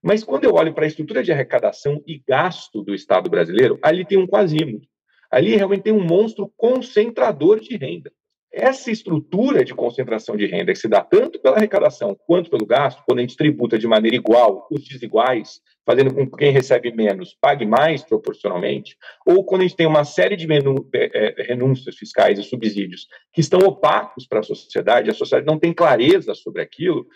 Mas 0.00 0.22
quando 0.22 0.44
eu 0.44 0.54
olho 0.54 0.72
para 0.72 0.84
a 0.84 0.86
estrutura 0.86 1.22
de 1.22 1.32
arrecadação 1.32 2.00
e 2.06 2.22
gasto 2.28 2.82
do 2.82 2.94
Estado 2.94 3.28
brasileiro, 3.28 3.78
ali 3.82 4.04
tem 4.04 4.18
um 4.18 4.26
quasímodo. 4.26 4.86
Ali 5.30 5.56
realmente 5.56 5.82
tem 5.82 5.92
um 5.92 6.04
monstro 6.04 6.52
concentrador 6.56 7.58
de 7.58 7.76
renda. 7.76 8.12
essa 8.52 8.90
estrutura 8.90 9.64
de 9.64 9.74
concentração 9.74 10.36
de 10.36 10.46
renda 10.46 10.72
que 10.72 10.78
se 10.78 10.86
dá 10.86 11.00
tanto 11.00 11.40
pela 11.40 11.56
arrecadação 11.56 12.16
quanto 12.26 12.48
pelo 12.48 12.64
gasto, 12.64 13.02
quando 13.04 13.18
a 13.18 13.22
gente 13.22 13.36
tributa 13.36 13.76
de 13.76 13.88
maneira 13.88 14.16
igual 14.16 14.68
os 14.70 14.84
desiguais, 14.84 15.60
fazendo 15.86 16.14
com 16.14 16.28
que 16.28 16.36
quem 16.36 16.50
recebe 16.50 16.92
menos 16.92 17.36
pague 17.40 17.66
mais 17.66 18.02
proporcionalmente, 18.02 18.96
ou 19.26 19.44
quando 19.44 19.62
a 19.62 19.64
gente 19.64 19.76
tem 19.76 19.86
uma 19.86 20.04
série 20.04 20.36
de 20.36 20.46
menu, 20.46 20.88
é, 20.94 21.40
é, 21.40 21.42
renúncias 21.42 21.96
fiscais 21.96 22.38
e 22.38 22.42
subsídios 22.42 23.06
que 23.32 23.40
estão 23.40 23.60
opacos 23.60 24.26
para 24.26 24.40
a 24.40 24.42
sociedade, 24.42 25.10
a 25.10 25.14
sociedade 25.14 25.46
não 25.46 25.58
tem 25.58 25.72
clareza 25.72 26.34
sobre 26.34 26.62
aquilo, 26.62 27.06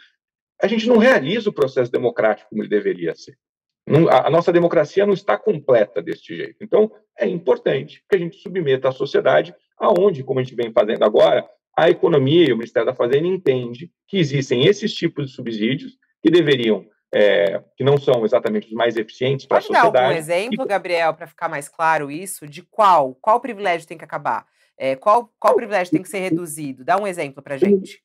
a 0.60 0.66
gente 0.66 0.86
não 0.88 0.98
realiza 0.98 1.48
o 1.48 1.52
processo 1.52 1.90
democrático 1.90 2.50
como 2.50 2.62
ele 2.62 2.68
deveria 2.68 3.14
ser. 3.14 3.36
A, 4.10 4.26
a 4.26 4.30
nossa 4.30 4.52
democracia 4.52 5.06
não 5.06 5.14
está 5.14 5.38
completa 5.38 6.02
deste 6.02 6.36
jeito. 6.36 6.56
Então, 6.62 6.90
é 7.18 7.26
importante 7.26 8.02
que 8.08 8.16
a 8.16 8.18
gente 8.18 8.36
submeta 8.36 8.88
a 8.88 8.92
sociedade 8.92 9.54
aonde, 9.78 10.22
como 10.22 10.40
a 10.40 10.42
gente 10.42 10.54
vem 10.54 10.72
fazendo 10.72 11.04
agora, 11.04 11.48
a 11.76 11.88
economia 11.88 12.48
e 12.48 12.52
o 12.52 12.56
Ministério 12.56 12.86
da 12.86 12.94
Fazenda 12.94 13.26
entende 13.26 13.90
que 14.08 14.18
existem 14.18 14.66
esses 14.66 14.92
tipos 14.92 15.26
de 15.26 15.32
subsídios 15.32 15.96
que 16.20 16.30
deveriam, 16.30 16.84
é, 17.14 17.62
que 17.76 17.84
não 17.84 17.98
são 17.98 18.24
exatamente 18.24 18.66
os 18.66 18.72
mais 18.72 18.96
eficientes 18.96 19.46
para 19.46 19.58
a 19.58 19.60
sociedade. 19.60 19.86
Pode 19.86 19.94
dar 19.94 20.06
algum 20.06 20.18
exemplo, 20.18 20.64
e... 20.64 20.68
Gabriel, 20.68 21.14
para 21.14 21.26
ficar 21.26 21.48
mais 21.48 21.68
claro 21.68 22.10
isso, 22.10 22.46
de 22.46 22.62
qual, 22.62 23.14
qual 23.14 23.40
privilégio 23.40 23.88
tem 23.88 23.98
que 23.98 24.04
acabar? 24.04 24.46
É, 24.76 24.94
qual, 24.94 25.32
qual 25.38 25.54
privilégio 25.54 25.92
tem 25.92 26.02
que 26.02 26.08
ser 26.08 26.20
reduzido? 26.20 26.84
Dá 26.84 26.96
um 26.96 27.06
exemplo 27.06 27.42
para 27.42 27.56
gente. 27.56 28.02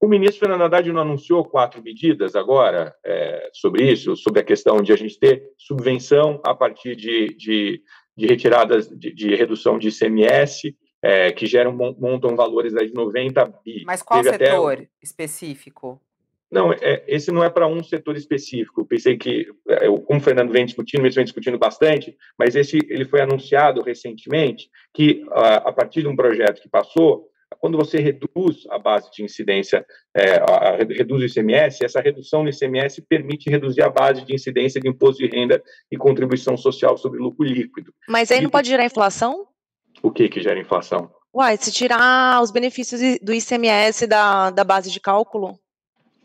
O 0.00 0.06
ministro 0.06 0.40
Fernando 0.40 0.62
Haddad 0.62 0.92
não 0.92 1.02
anunciou 1.02 1.44
quatro 1.44 1.82
medidas 1.82 2.36
agora 2.36 2.94
é, 3.04 3.50
sobre 3.52 3.90
isso, 3.90 4.16
sobre 4.16 4.40
a 4.40 4.44
questão 4.44 4.80
de 4.80 4.92
a 4.92 4.96
gente 4.96 5.18
ter 5.18 5.42
subvenção 5.58 6.40
a 6.46 6.54
partir 6.54 6.94
de, 6.94 7.34
de, 7.36 7.82
de 8.16 8.26
retiradas 8.26 8.88
de, 8.88 9.12
de 9.12 9.34
redução 9.34 9.76
de 9.76 9.88
ICMS, 9.88 10.76
é, 11.02 11.32
que 11.32 11.46
geram, 11.46 11.72
montam 11.72 12.36
valores 12.36 12.72
de 12.72 12.92
90 12.92 13.44
bi. 13.64 13.82
Mas 13.84 14.00
qual 14.00 14.22
Teve 14.22 14.38
setor 14.38 14.74
até... 14.74 14.88
específico? 15.02 16.00
Não, 16.50 16.72
é, 16.72 17.04
esse 17.06 17.30
não 17.30 17.44
é 17.44 17.50
para 17.50 17.66
um 17.66 17.82
setor 17.82 18.16
específico. 18.16 18.86
Pensei 18.86 19.16
que, 19.18 19.46
é, 19.68 19.86
eu, 19.86 19.98
como 20.00 20.18
o 20.18 20.22
Fernando 20.22 20.50
vem 20.50 20.64
discutindo, 20.64 21.02
eles 21.02 21.14
vem 21.14 21.24
discutindo 21.24 21.58
bastante, 21.58 22.16
mas 22.38 22.56
esse 22.56 22.78
ele 22.88 23.04
foi 23.04 23.20
anunciado 23.20 23.82
recentemente 23.82 24.70
que 24.94 25.24
a, 25.30 25.68
a 25.68 25.72
partir 25.72 26.02
de 26.02 26.08
um 26.08 26.16
projeto 26.16 26.62
que 26.62 26.68
passou, 26.68 27.28
quando 27.60 27.76
você 27.76 27.98
reduz 27.98 28.66
a 28.70 28.78
base 28.78 29.10
de 29.10 29.22
incidência, 29.22 29.84
é, 30.16 30.36
a, 30.36 30.44
a, 30.44 30.76
reduz 30.76 31.22
o 31.22 31.26
ICMS, 31.26 31.84
essa 31.84 32.00
redução 32.00 32.42
no 32.42 32.48
ICMS 32.48 33.02
permite 33.02 33.50
reduzir 33.50 33.82
a 33.82 33.90
base 33.90 34.24
de 34.24 34.34
incidência 34.34 34.80
de 34.80 34.88
imposto 34.88 35.22
de 35.22 35.28
renda 35.28 35.62
e 35.90 35.98
contribuição 35.98 36.56
social 36.56 36.96
sobre 36.96 37.20
lucro 37.20 37.44
líquido. 37.44 37.92
Mas 38.08 38.30
aí 38.30 38.40
não 38.40 38.50
pode 38.50 38.68
gerar 38.68 38.86
inflação? 38.86 39.46
O 40.02 40.10
que 40.10 40.28
que 40.28 40.40
gera 40.40 40.58
inflação? 40.58 41.10
Uai, 41.34 41.58
se 41.58 41.70
tirar 41.70 42.40
os 42.42 42.50
benefícios 42.50 43.00
do 43.20 43.34
ICMS 43.34 44.06
da, 44.06 44.50
da 44.50 44.64
base 44.64 44.90
de 44.90 44.98
cálculo? 44.98 45.58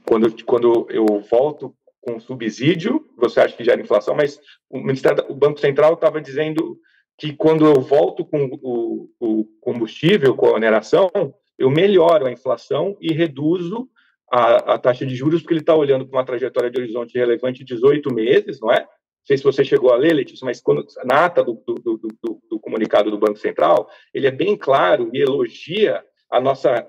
Quando, 0.08 0.44
quando 0.46 0.88
eu 0.90 1.06
volto 1.30 1.76
com 2.02 2.20
subsídio, 2.20 3.08
você 3.18 3.40
acha 3.40 3.56
que 3.56 3.64
gera 3.64 3.82
inflação, 3.82 4.16
mas 4.16 4.40
o 4.70 4.80
Ministério, 4.80 5.26
o 5.30 5.34
Banco 5.34 5.60
Central 5.60 5.94
estava 5.94 6.22
dizendo 6.22 6.78
que 7.18 7.34
quando 7.34 7.66
eu 7.66 7.80
volto 7.80 8.26
com 8.26 8.46
o, 8.62 9.10
o, 9.20 9.46
combustível, 9.62 10.36
com 10.36 10.48
a 10.48 10.54
oneração, 10.54 11.10
eu 11.58 11.70
melhoro 11.70 12.26
a 12.26 12.32
inflação 12.32 12.98
e 13.00 13.14
reduzo 13.14 13.88
a, 14.32 14.74
a 14.74 14.78
taxa 14.78 15.06
de 15.06 15.16
juros, 15.16 15.42
porque 15.42 15.54
ele 15.54 15.62
está 15.62 15.76
olhando 15.76 16.06
para 16.06 16.18
uma 16.18 16.26
trajetória 16.26 16.70
de 16.70 16.80
horizonte 16.80 17.18
relevante 17.18 17.64
de 17.64 17.76
18 17.76 18.14
meses, 18.14 18.60
não 18.60 18.72
é? 18.72 18.82
Não 18.82 19.28
sei 19.28 19.38
se 19.38 19.44
você 19.44 19.64
chegou 19.64 19.94
a 19.94 19.96
ler, 19.96 20.14
Letícia, 20.14 20.44
mas 20.44 20.60
quando, 20.60 20.86
na 21.06 21.26
ata 21.26 21.44
do, 21.44 21.54
do, 21.66 21.76
do, 21.76 22.42
do, 22.50 22.60
comunicado 22.60 23.12
do 23.12 23.18
Banco 23.18 23.38
Central, 23.38 23.90
ele 24.14 24.28
é 24.28 24.32
bem 24.32 24.58
claro 24.58 25.10
e 25.14 25.22
elogia 25.22 26.04
a 26.34 26.42
nossa 26.42 26.86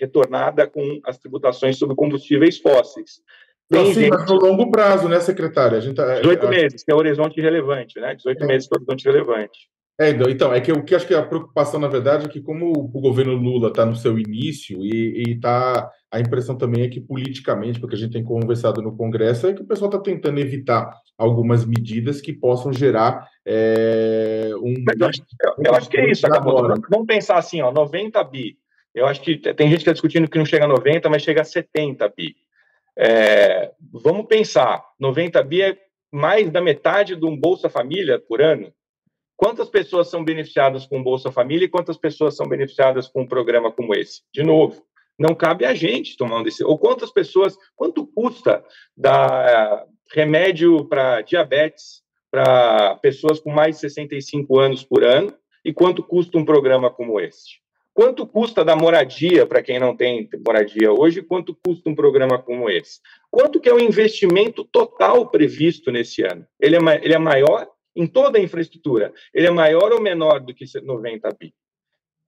retornada 0.00 0.66
com 0.66 1.00
as 1.04 1.18
tributações 1.18 1.78
sobre 1.78 1.94
combustíveis 1.94 2.58
fósseis. 2.58 3.20
Tem 3.68 3.92
sim, 3.92 4.00
gente... 4.00 4.10
mas 4.10 4.30
no 4.30 4.36
longo 4.36 4.70
prazo, 4.70 5.08
né, 5.08 5.20
secretária? 5.20 5.76
A 5.76 5.80
gente 5.80 5.96
tá, 5.96 6.20
18 6.20 6.48
meses, 6.48 6.82
que 6.82 6.90
é 6.90 6.94
horizonte 6.94 7.40
relevante, 7.40 8.00
né? 8.00 8.14
18 8.14 8.42
é. 8.42 8.46
meses 8.46 8.68
que 8.68 8.74
é 8.74 8.78
horizonte 8.78 9.04
relevante. 9.04 9.58
É, 9.98 10.10
então, 10.10 10.30
então, 10.30 10.54
é 10.54 10.60
que 10.60 10.70
o 10.70 10.84
que 10.84 10.94
acho 10.94 11.06
que 11.06 11.14
a 11.14 11.22
preocupação, 11.22 11.80
na 11.80 11.88
verdade, 11.88 12.26
é 12.26 12.28
que 12.28 12.40
como 12.40 12.70
o 12.70 13.00
governo 13.00 13.34
Lula 13.34 13.68
está 13.68 13.84
no 13.84 13.96
seu 13.96 14.18
início 14.18 14.84
e 14.84 15.22
está 15.32 15.90
a 16.12 16.20
impressão 16.20 16.56
também 16.56 16.84
é 16.84 16.88
que 16.88 17.00
politicamente, 17.00 17.80
porque 17.80 17.96
a 17.96 17.98
gente 17.98 18.12
tem 18.12 18.22
conversado 18.22 18.80
no 18.80 18.96
Congresso, 18.96 19.46
é 19.46 19.54
que 19.54 19.62
o 19.62 19.66
pessoal 19.66 19.90
está 19.90 20.00
tentando 20.00 20.38
evitar 20.38 20.90
algumas 21.18 21.64
medidas 21.64 22.20
que 22.20 22.32
possam 22.32 22.72
gerar 22.72 23.26
é, 23.44 24.50
um. 24.62 24.74
Eu 24.98 25.06
acho, 25.08 25.22
eu, 25.42 25.64
eu 25.64 25.74
acho 25.74 25.88
que 25.88 25.98
é 25.98 26.10
isso, 26.10 26.26
acabou. 26.26 26.62
Vamos 26.90 27.06
pensar 27.06 27.38
assim, 27.38 27.60
ó, 27.62 27.72
90 27.72 28.22
bi. 28.24 28.58
Eu 28.96 29.06
acho 29.06 29.20
que 29.20 29.36
tem 29.36 29.68
gente 29.68 29.76
que 29.76 29.82
está 29.82 29.92
discutindo 29.92 30.26
que 30.26 30.38
não 30.38 30.46
chega 30.46 30.64
a 30.64 30.68
90, 30.68 31.10
mas 31.10 31.22
chega 31.22 31.42
a 31.42 31.44
70 31.44 32.08
bi. 32.16 32.34
É, 32.98 33.70
vamos 33.92 34.24
pensar, 34.24 34.82
90 34.98 35.42
bi 35.42 35.60
é 35.60 35.76
mais 36.10 36.50
da 36.50 36.62
metade 36.62 37.14
de 37.14 37.26
um 37.26 37.36
Bolsa 37.38 37.68
Família 37.68 38.18
por 38.18 38.40
ano. 38.40 38.72
Quantas 39.36 39.68
pessoas 39.68 40.08
são 40.08 40.24
beneficiadas 40.24 40.86
com 40.86 41.02
Bolsa 41.02 41.30
Família 41.30 41.66
e 41.66 41.68
quantas 41.68 41.98
pessoas 41.98 42.34
são 42.34 42.48
beneficiadas 42.48 43.06
com 43.06 43.20
um 43.20 43.28
programa 43.28 43.70
como 43.70 43.94
esse? 43.94 44.22
De 44.32 44.42
novo, 44.42 44.82
não 45.18 45.34
cabe 45.34 45.66
a 45.66 45.74
gente 45.74 46.16
tomar 46.16 46.38
um 46.38 46.42
desse. 46.42 46.64
Ou 46.64 46.78
quantas 46.78 47.10
pessoas, 47.12 47.54
quanto 47.74 48.06
custa 48.06 48.64
dar 48.96 49.84
remédio 50.10 50.86
para 50.86 51.20
diabetes 51.20 52.02
para 52.30 52.96
pessoas 52.96 53.40
com 53.40 53.50
mais 53.50 53.74
de 53.74 53.82
65 53.82 54.58
anos 54.58 54.82
por 54.82 55.04
ano 55.04 55.34
e 55.62 55.70
quanto 55.70 56.02
custa 56.02 56.38
um 56.38 56.46
programa 56.46 56.90
como 56.90 57.20
este? 57.20 57.65
Quanto 57.96 58.26
custa 58.26 58.62
dar 58.62 58.76
moradia 58.76 59.46
para 59.46 59.62
quem 59.62 59.78
não 59.78 59.96
tem 59.96 60.28
moradia 60.44 60.92
hoje? 60.92 61.22
Quanto 61.22 61.56
custa 61.64 61.88
um 61.88 61.94
programa 61.94 62.38
como 62.38 62.68
esse? 62.68 63.00
Quanto 63.30 63.58
que 63.58 63.70
é 63.70 63.72
o 63.72 63.80
investimento 63.80 64.62
total 64.64 65.30
previsto 65.30 65.90
nesse 65.90 66.22
ano? 66.22 66.46
Ele 66.60 66.76
é, 66.76 66.80
ele 67.02 67.14
é 67.14 67.18
maior 67.18 67.66
em 67.96 68.06
toda 68.06 68.36
a 68.36 68.42
infraestrutura, 68.42 69.14
ele 69.32 69.46
é 69.46 69.50
maior 69.50 69.92
ou 69.92 70.00
menor 70.02 70.40
do 70.40 70.52
que 70.52 70.66
90 70.78 71.26
bi? 71.40 71.54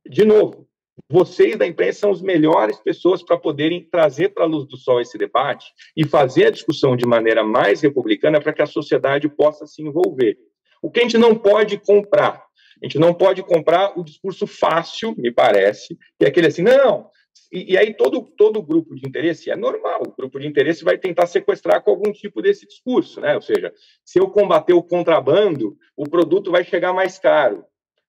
De 0.08 0.24
novo, 0.24 0.66
vocês 1.06 1.54
da 1.58 1.66
imprensa 1.66 2.00
são 2.00 2.12
as 2.12 2.22
melhores 2.22 2.78
pessoas 2.78 3.22
para 3.22 3.36
poderem 3.36 3.86
trazer 3.90 4.30
para 4.30 4.44
a 4.44 4.48
luz 4.48 4.66
do 4.66 4.78
sol 4.78 5.02
esse 5.02 5.18
debate 5.18 5.66
e 5.94 6.06
fazer 6.06 6.46
a 6.46 6.50
discussão 6.50 6.96
de 6.96 7.04
maneira 7.04 7.44
mais 7.44 7.82
republicana 7.82 8.40
para 8.40 8.54
que 8.54 8.62
a 8.62 8.66
sociedade 8.66 9.28
possa 9.28 9.66
se 9.66 9.82
envolver. 9.82 10.38
O 10.80 10.90
que 10.90 11.00
a 11.00 11.02
gente 11.02 11.18
não 11.18 11.34
pode 11.34 11.76
comprar? 11.76 12.47
A 12.82 12.86
gente 12.86 12.98
não 12.98 13.12
pode 13.12 13.42
comprar 13.42 13.98
o 13.98 14.04
discurso 14.04 14.46
fácil, 14.46 15.14
me 15.16 15.32
parece, 15.32 15.96
que 16.18 16.24
é 16.24 16.28
aquele 16.28 16.46
assim, 16.46 16.62
não, 16.62 17.10
e, 17.50 17.72
e, 17.72 17.78
aí 17.78 17.94
todo, 17.94 18.22
todo 18.36 18.62
grupo 18.62 18.94
de 18.94 19.06
interesse, 19.08 19.50
é 19.50 19.56
normal, 19.56 20.02
o 20.06 20.14
grupo 20.14 20.38
de 20.38 20.46
interesse 20.46 20.84
vai 20.84 20.98
tentar 20.98 21.26
sequestrar 21.26 21.82
com 21.82 21.90
algum 21.90 22.12
tipo 22.12 22.42
desse 22.42 22.66
discurso, 22.66 23.20
né? 23.20 23.34
Ou 23.34 23.40
seja, 23.40 23.72
se 24.04 24.18
eu 24.18 24.28
combater 24.28 24.74
o 24.74 24.82
contrabando, 24.82 25.76
o 25.96 26.08
produto 26.08 26.50
vai 26.50 26.62
chegar 26.62 26.92
mais 26.92 27.18
caro. 27.18 27.64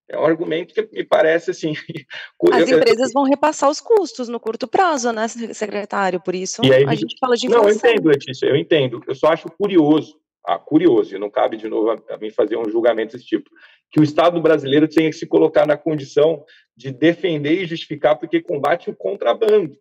É 0.10 0.18
um 0.18 0.26
argumento 0.26 0.74
que 0.74 0.90
me 0.92 1.04
parece 1.04 1.52
assim. 1.52 1.74
As 2.52 2.70
empresas 2.70 3.14
vão 3.14 3.24
repassar 3.24 3.70
os 3.70 3.80
custos 3.80 4.28
no 4.28 4.40
curto 4.40 4.68
prazo, 4.68 5.12
né, 5.14 5.28
secretário? 5.28 6.20
Por 6.20 6.36
isso 6.36 6.62
aí, 6.64 6.84
a 6.84 6.96
gente 6.96 7.16
fala 7.20 7.38
de 7.38 7.46
inflação. 7.46 7.64
Não, 7.64 7.70
eu 7.70 7.76
entendo, 7.76 8.08
Letícia, 8.08 8.46
eu 8.48 8.56
entendo. 8.56 9.04
Eu 9.08 9.16
só 9.16 9.28
acho 9.28 9.48
curioso, 9.52 10.20
ah, 10.46 10.58
curioso, 10.58 11.16
e 11.16 11.20
não 11.20 11.30
cabe 11.30 11.58
de 11.58 11.70
novo 11.70 11.92
a, 11.92 12.16
a 12.16 12.18
mim 12.18 12.32
fazer 12.32 12.58
um 12.58 12.70
julgamento 12.70 13.16
desse 13.16 13.28
tipo, 13.28 13.50
que 13.92 14.00
o 14.00 14.04
Estado 14.04 14.42
brasileiro 14.42 14.88
tenha 14.88 15.10
que 15.10 15.16
se 15.16 15.26
colocar 15.26 15.66
na 15.66 15.78
condição 15.78 16.44
de 16.76 16.92
defender 16.92 17.62
e 17.62 17.66
justificar 17.66 18.18
porque 18.18 18.42
combate 18.42 18.90
o 18.90 18.96
contrabando. 18.96 19.78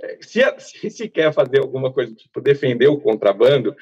É, 0.00 0.18
se, 0.20 0.90
se, 0.90 1.08
quer 1.08 1.32
fazer 1.32 1.60
alguma 1.60 1.92
coisa 1.92 2.14
tipo 2.14 2.40
defender 2.40 2.88
o 2.88 3.00
contrabando, 3.00 3.74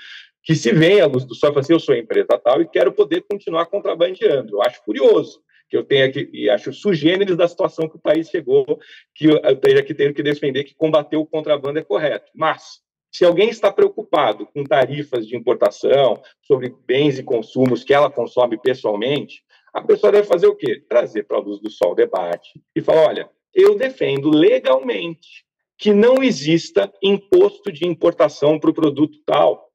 que 0.42 0.54
se 0.54 0.72
venha 0.72 1.04
à 1.04 1.06
luz 1.06 1.24
do 1.24 1.34
sol 1.34 1.52
e 1.54 1.58
assim, 1.58 1.72
eu 1.72 1.80
sou 1.80 1.94
empresa 1.94 2.38
tal 2.38 2.60
e 2.60 2.68
quero 2.68 2.92
poder 2.92 3.24
continuar 3.28 3.66
contrabandeando. 3.66 4.56
Eu 4.56 4.62
acho 4.62 4.82
curioso 4.84 5.42
que 5.68 5.76
eu 5.76 5.82
tenha 5.82 6.10
que, 6.12 6.28
e 6.32 6.50
acho 6.50 6.72
sugêneres 6.72 7.36
da 7.36 7.48
situação 7.48 7.88
que 7.88 7.96
o 7.96 8.00
país 8.00 8.28
chegou, 8.28 8.78
que 9.14 9.26
eu 9.26 9.36
esteja 9.38 9.80
aqui 9.80 9.94
tendo 9.94 10.14
que 10.14 10.22
defender 10.22 10.64
que 10.64 10.74
combater 10.74 11.16
o 11.16 11.26
contrabando 11.26 11.78
é 11.78 11.82
correto. 11.82 12.30
Mas, 12.34 12.80
se 13.14 13.24
alguém 13.24 13.48
está 13.48 13.70
preocupado 13.70 14.44
com 14.44 14.64
tarifas 14.64 15.24
de 15.24 15.36
importação, 15.36 16.20
sobre 16.42 16.74
bens 16.84 17.16
e 17.16 17.22
consumos 17.22 17.84
que 17.84 17.94
ela 17.94 18.10
consome 18.10 18.60
pessoalmente, 18.60 19.44
a 19.72 19.80
pessoa 19.80 20.10
deve 20.10 20.26
fazer 20.26 20.48
o 20.48 20.56
quê? 20.56 20.82
Trazer 20.88 21.22
para 21.22 21.36
a 21.36 21.40
luz 21.40 21.60
do 21.60 21.70
sol 21.70 21.92
o 21.92 21.94
debate 21.94 22.60
e 22.74 22.80
falar: 22.80 23.06
olha, 23.06 23.30
eu 23.54 23.76
defendo 23.76 24.30
legalmente 24.30 25.44
que 25.78 25.92
não 25.92 26.24
exista 26.24 26.92
imposto 27.00 27.70
de 27.70 27.86
importação 27.86 28.58
para 28.58 28.70
o 28.70 28.74
produto 28.74 29.16
tal. 29.24 29.70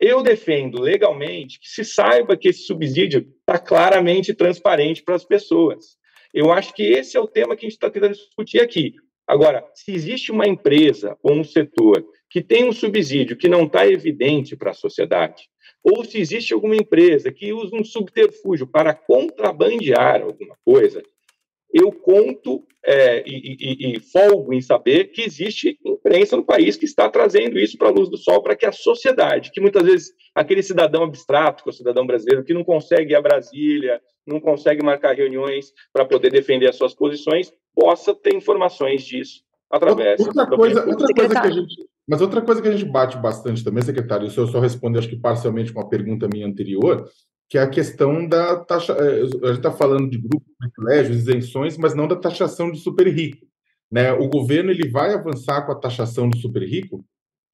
Eu 0.00 0.20
defendo 0.20 0.80
legalmente 0.80 1.60
que 1.60 1.68
se 1.68 1.84
saiba 1.84 2.36
que 2.36 2.48
esse 2.48 2.64
subsídio 2.64 3.20
está 3.38 3.56
claramente 3.56 4.34
transparente 4.34 5.00
para 5.00 5.14
as 5.14 5.24
pessoas. 5.24 5.96
Eu 6.32 6.50
acho 6.50 6.74
que 6.74 6.82
esse 6.82 7.16
é 7.16 7.20
o 7.20 7.28
tema 7.28 7.54
que 7.54 7.66
a 7.66 7.68
gente 7.68 7.76
está 7.76 7.88
tentando 7.88 8.14
discutir 8.14 8.60
aqui. 8.60 8.94
Agora, 9.26 9.64
se 9.74 9.92
existe 9.92 10.30
uma 10.30 10.46
empresa 10.46 11.16
ou 11.22 11.32
um 11.32 11.44
setor 11.44 12.04
que 12.28 12.42
tem 12.42 12.68
um 12.68 12.72
subsídio 12.72 13.36
que 13.36 13.48
não 13.48 13.64
está 13.64 13.86
evidente 13.86 14.56
para 14.56 14.72
a 14.72 14.74
sociedade, 14.74 15.48
ou 15.82 16.04
se 16.04 16.18
existe 16.18 16.52
alguma 16.52 16.76
empresa 16.76 17.32
que 17.32 17.52
usa 17.52 17.76
um 17.76 17.84
subterfúgio 17.84 18.66
para 18.66 18.94
contrabandear 18.94 20.22
alguma 20.22 20.56
coisa, 20.64 21.02
eu 21.72 21.90
conto 21.90 22.64
é, 22.84 23.24
e, 23.26 23.56
e, 23.58 23.96
e, 23.96 24.00
folgo 24.00 24.52
em 24.52 24.60
saber 24.60 25.06
que 25.10 25.22
existe 25.22 25.78
imprensa 25.84 26.36
no 26.36 26.44
país 26.44 26.76
que 26.76 26.84
está 26.84 27.08
trazendo 27.08 27.58
isso 27.58 27.76
para 27.76 27.88
a 27.88 27.90
luz 27.90 28.08
do 28.08 28.16
sol, 28.16 28.42
para 28.42 28.54
que 28.54 28.66
a 28.66 28.70
sociedade, 28.70 29.50
que 29.50 29.60
muitas 29.60 29.82
vezes 29.82 30.12
aquele 30.34 30.62
cidadão 30.62 31.02
abstrato, 31.02 31.64
que 31.64 31.70
é 31.70 31.72
o 31.72 31.74
cidadão 31.74 32.06
brasileiro, 32.06 32.44
que 32.44 32.54
não 32.54 32.62
consegue 32.62 33.12
ir 33.12 33.16
a 33.16 33.22
Brasília, 33.22 34.00
não 34.26 34.38
consegue 34.38 34.84
marcar 34.84 35.16
reuniões 35.16 35.72
para 35.92 36.04
poder 36.04 36.30
defender 36.30 36.68
as 36.68 36.76
suas 36.76 36.94
posições, 36.94 37.52
possa 37.74 38.14
ter 38.14 38.34
informações 38.34 39.04
disso 39.04 39.42
através. 39.70 40.20
Outra 40.20 40.46
coisa, 40.46 40.86
outra 40.86 41.08
coisa 41.08 41.40
que 41.40 41.46
a 41.46 41.50
gente, 41.50 41.74
mas 42.06 42.20
outra 42.20 42.42
coisa 42.42 42.62
que 42.62 42.68
a 42.68 42.72
gente 42.76 42.90
bate 42.90 43.16
bastante 43.16 43.64
também, 43.64 43.82
secretário, 43.82 44.26
isso 44.26 44.40
eu 44.40 44.46
só 44.46 44.60
respondo, 44.60 44.98
acho 44.98 45.08
que 45.08 45.16
parcialmente 45.16 45.72
com 45.72 45.80
a 45.80 45.88
pergunta 45.88 46.28
minha 46.28 46.46
anterior, 46.46 47.08
que 47.48 47.58
é 47.58 47.62
a 47.62 47.68
questão 47.68 48.26
da 48.26 48.56
taxa. 48.56 48.92
É, 48.92 49.22
a 49.22 49.24
gente 49.24 49.56
está 49.56 49.70
falando 49.70 50.08
de 50.08 50.18
grupos, 50.18 50.52
privilégios, 50.58 51.18
isenções, 51.18 51.76
mas 51.76 51.94
não 51.94 52.06
da 52.06 52.16
taxação 52.16 52.70
de 52.70 52.78
super 52.78 53.06
rico. 53.08 53.46
Né? 53.90 54.12
O 54.12 54.28
governo 54.28 54.70
ele 54.70 54.88
vai 54.88 55.14
avançar 55.14 55.62
com 55.62 55.72
a 55.72 55.78
taxação 55.78 56.28
do 56.28 56.36
super 56.36 56.62
rico? 56.62 57.04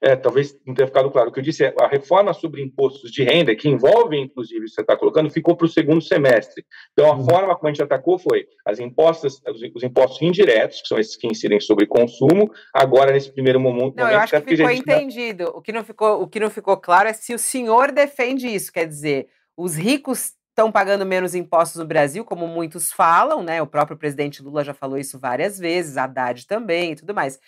É, 0.03 0.16
talvez 0.16 0.59
não 0.66 0.74
tenha 0.74 0.86
ficado 0.86 1.11
claro. 1.11 1.28
O 1.28 1.32
que 1.32 1.40
eu 1.40 1.44
disse 1.44 1.64
é 1.64 1.74
a 1.78 1.86
reforma 1.86 2.32
sobre 2.32 2.62
impostos 2.62 3.11
de 3.11 3.22
renda, 3.22 3.55
que 3.55 3.68
envolve, 3.68 4.16
inclusive, 4.18 4.66
você 4.66 4.80
está 4.80 4.96
colocando, 4.96 5.30
ficou 5.30 5.55
para 5.55 5.66
o 5.66 5.68
segundo 5.68 6.01
semestre. 6.01 6.64
Então, 6.92 7.12
a 7.12 7.16
uhum. 7.16 7.24
forma 7.24 7.55
como 7.55 7.68
a 7.68 7.72
gente 7.72 7.82
atacou 7.82 8.18
foi 8.18 8.46
as 8.64 8.78
impostos, 8.78 9.42
os, 9.46 9.61
os, 9.74 9.82
impostos 9.82 10.22
indiretos, 10.22 10.80
que 10.80 10.88
são 10.88 10.98
esses 10.98 11.16
que 11.16 11.26
incidem 11.26 11.61
sobre 11.61 11.86
consumo, 11.86 12.51
agora, 12.74 13.12
nesse 13.12 13.30
primeiro 13.30 13.61
momento. 13.61 13.96
Não, 13.96 14.09
eu 14.11 14.18
acho 14.18 14.40
que 14.40 14.57
ficou 14.57 14.70
entendido. 14.70 15.53
O 15.55 15.61
que, 15.61 15.72
não 15.72 15.84
ficou, 15.84 16.22
o 16.22 16.26
que 16.26 16.40
não 16.40 16.48
ficou 16.48 16.76
claro 16.78 17.09
é 17.09 17.12
se 17.12 17.34
o 17.34 17.38
senhor 17.38 17.92
defende 17.92 18.46
isso, 18.46 18.72
quer 18.72 18.86
dizer, 18.86 19.28
os 19.57 19.76
ricos 19.76 20.32
estão 20.61 20.70
pagando 20.70 21.07
menos 21.07 21.34
impostos 21.34 21.80
no 21.80 21.86
Brasil, 21.86 22.24
como 22.24 22.46
muitos 22.46 22.92
falam, 22.92 23.42
né? 23.42 23.62
O 23.62 23.66
próprio 23.66 23.96
presidente 23.96 24.42
Lula 24.42 24.62
já 24.62 24.74
falou 24.74 24.98
isso 24.98 25.18
várias 25.18 25.59
vezes, 25.59 25.96
Haddad 25.96 26.46
também 26.46 26.92
e 26.92 26.96
tudo 26.96 27.14
mais. 27.14 27.38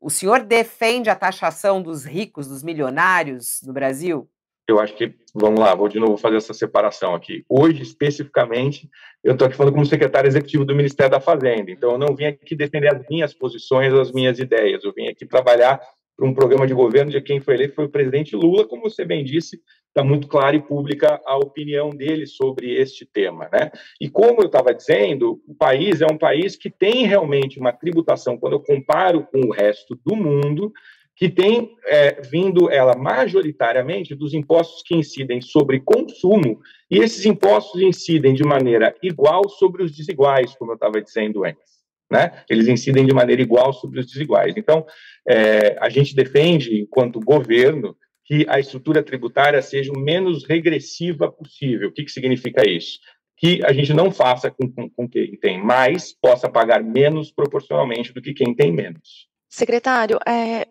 O 0.00 0.10
senhor 0.10 0.40
defende 0.44 1.10
a 1.10 1.16
taxação 1.16 1.82
dos 1.82 2.04
ricos, 2.04 2.46
dos 2.46 2.62
milionários 2.62 3.60
no 3.64 3.72
Brasil? 3.72 4.28
Eu 4.68 4.78
acho 4.78 4.94
que, 4.94 5.14
vamos 5.34 5.58
lá, 5.58 5.74
vou 5.74 5.88
de 5.88 5.98
novo 5.98 6.18
fazer 6.18 6.36
essa 6.36 6.52
separação 6.52 7.14
aqui. 7.14 7.42
Hoje, 7.48 7.82
especificamente, 7.82 8.88
eu 9.24 9.32
estou 9.32 9.46
aqui 9.46 9.56
falando 9.56 9.72
como 9.72 9.86
secretário 9.86 10.28
executivo 10.28 10.64
do 10.64 10.74
Ministério 10.74 11.10
da 11.10 11.20
Fazenda, 11.20 11.70
então 11.70 11.92
eu 11.92 11.98
não 11.98 12.14
vim 12.14 12.26
aqui 12.26 12.54
defender 12.54 12.94
as 12.94 13.02
minhas 13.08 13.32
posições, 13.32 13.94
as 13.94 14.12
minhas 14.12 14.38
ideias, 14.38 14.84
eu 14.84 14.92
vim 14.92 15.08
aqui 15.08 15.24
trabalhar 15.24 15.80
para 16.18 16.28
um 16.28 16.34
programa 16.34 16.66
de 16.66 16.74
governo 16.74 17.12
de 17.12 17.20
quem 17.20 17.40
foi 17.40 17.54
eleito 17.54 17.76
foi 17.76 17.84
o 17.84 17.88
presidente 17.88 18.34
Lula, 18.34 18.66
como 18.66 18.90
você 18.90 19.04
bem 19.04 19.22
disse, 19.24 19.62
está 19.86 20.02
muito 20.02 20.26
clara 20.26 20.56
e 20.56 20.60
pública 20.60 21.20
a 21.24 21.36
opinião 21.36 21.90
dele 21.90 22.26
sobre 22.26 22.74
este 22.74 23.06
tema. 23.06 23.48
Né? 23.52 23.70
E 24.00 24.10
como 24.10 24.40
eu 24.40 24.46
estava 24.46 24.74
dizendo, 24.74 25.40
o 25.46 25.54
país 25.54 26.00
é 26.00 26.06
um 26.06 26.18
país 26.18 26.56
que 26.56 26.70
tem 26.70 27.06
realmente 27.06 27.60
uma 27.60 27.72
tributação, 27.72 28.36
quando 28.36 28.54
eu 28.54 28.60
comparo 28.60 29.28
com 29.30 29.38
o 29.46 29.52
resto 29.52 29.96
do 30.04 30.16
mundo, 30.16 30.72
que 31.14 31.28
tem 31.28 31.76
é, 31.86 32.20
vindo 32.20 32.68
ela 32.68 32.96
majoritariamente 32.96 34.16
dos 34.16 34.34
impostos 34.34 34.82
que 34.84 34.96
incidem 34.96 35.40
sobre 35.40 35.78
consumo, 35.78 36.58
e 36.90 36.98
esses 36.98 37.24
impostos 37.26 37.80
incidem 37.80 38.34
de 38.34 38.42
maneira 38.42 38.92
igual 39.00 39.48
sobre 39.48 39.84
os 39.84 39.96
desiguais, 39.96 40.56
como 40.56 40.72
eu 40.72 40.74
estava 40.74 41.00
dizendo 41.00 41.44
antes 41.44 41.77
né? 42.10 42.42
Eles 42.48 42.68
incidem 42.68 43.06
de 43.06 43.14
maneira 43.14 43.42
igual 43.42 43.72
sobre 43.72 44.00
os 44.00 44.06
desiguais. 44.06 44.54
Então, 44.56 44.86
é, 45.28 45.76
a 45.80 45.88
gente 45.88 46.14
defende, 46.14 46.80
enquanto 46.80 47.20
governo, 47.20 47.96
que 48.24 48.46
a 48.48 48.60
estrutura 48.60 49.02
tributária 49.02 49.60
seja 49.62 49.92
o 49.92 49.98
menos 49.98 50.44
regressiva 50.44 51.30
possível. 51.30 51.88
O 51.88 51.92
que, 51.92 52.04
que 52.04 52.12
significa 52.12 52.68
isso? 52.68 52.98
Que 53.36 53.64
a 53.64 53.72
gente 53.72 53.94
não 53.94 54.10
faça 54.10 54.50
com, 54.50 54.70
com, 54.70 54.90
com 54.90 55.08
quem 55.08 55.36
tem 55.36 55.62
mais 55.62 56.12
possa 56.12 56.48
pagar 56.48 56.82
menos 56.82 57.32
proporcionalmente 57.32 58.12
do 58.12 58.20
que 58.20 58.34
quem 58.34 58.54
tem 58.54 58.72
menos. 58.72 59.28
Secretário, 59.48 60.18
é, 60.28 60.66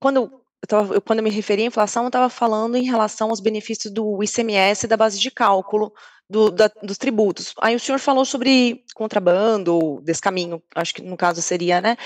quando 0.00 0.41
eu 0.62 0.68
tava, 0.68 0.94
eu, 0.94 1.02
quando 1.02 1.18
eu 1.18 1.24
me 1.24 1.30
referi 1.30 1.62
à 1.62 1.66
inflação, 1.66 2.04
eu 2.04 2.08
estava 2.08 2.28
falando 2.28 2.76
em 2.76 2.84
relação 2.84 3.30
aos 3.30 3.40
benefícios 3.40 3.92
do 3.92 4.22
ICMS 4.22 4.86
da 4.86 4.96
base 4.96 5.18
de 5.18 5.30
cálculo 5.30 5.92
do, 6.30 6.50
da, 6.50 6.70
dos 6.82 6.96
tributos. 6.96 7.52
Aí 7.60 7.74
o 7.74 7.80
senhor 7.80 7.98
falou 7.98 8.24
sobre 8.24 8.84
contrabando, 8.94 10.00
descaminho, 10.04 10.62
acho 10.74 10.94
que 10.94 11.02
no 11.02 11.16
caso 11.16 11.42
seria, 11.42 11.80
né? 11.80 11.96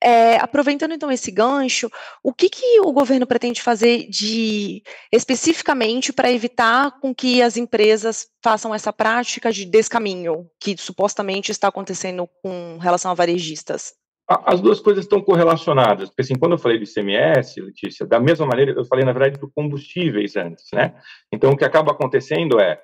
É, 0.00 0.36
aproveitando 0.36 0.94
então 0.94 1.10
esse 1.10 1.30
gancho, 1.30 1.90
o 2.22 2.32
que, 2.32 2.48
que 2.48 2.80
o 2.80 2.92
governo 2.92 3.26
pretende 3.26 3.60
fazer 3.60 4.08
de 4.08 4.82
especificamente 5.12 6.12
para 6.12 6.30
evitar 6.30 6.98
com 7.00 7.12
que 7.14 7.42
as 7.42 7.56
empresas 7.56 8.28
façam 8.42 8.74
essa 8.74 8.92
prática 8.92 9.52
de 9.52 9.64
descaminho 9.64 10.48
que 10.60 10.76
supostamente 10.78 11.50
está 11.50 11.66
acontecendo 11.68 12.28
com 12.42 12.78
relação 12.78 13.10
a 13.10 13.14
varejistas? 13.14 13.92
As 14.26 14.60
duas 14.60 14.80
coisas 14.80 15.04
estão 15.04 15.20
correlacionadas, 15.20 16.08
porque 16.08 16.22
assim, 16.22 16.38
quando 16.38 16.52
eu 16.52 16.58
falei 16.58 16.78
do 16.78 16.84
ICMS, 16.84 17.60
Letícia, 17.60 18.06
da 18.06 18.18
mesma 18.18 18.46
maneira, 18.46 18.72
eu 18.72 18.84
falei, 18.86 19.04
na 19.04 19.12
verdade, 19.12 19.38
do 19.38 19.50
combustíveis 19.50 20.34
antes, 20.34 20.64
né? 20.72 20.94
Então, 21.30 21.52
o 21.52 21.56
que 21.56 21.64
acaba 21.64 21.92
acontecendo 21.92 22.58
é, 22.58 22.80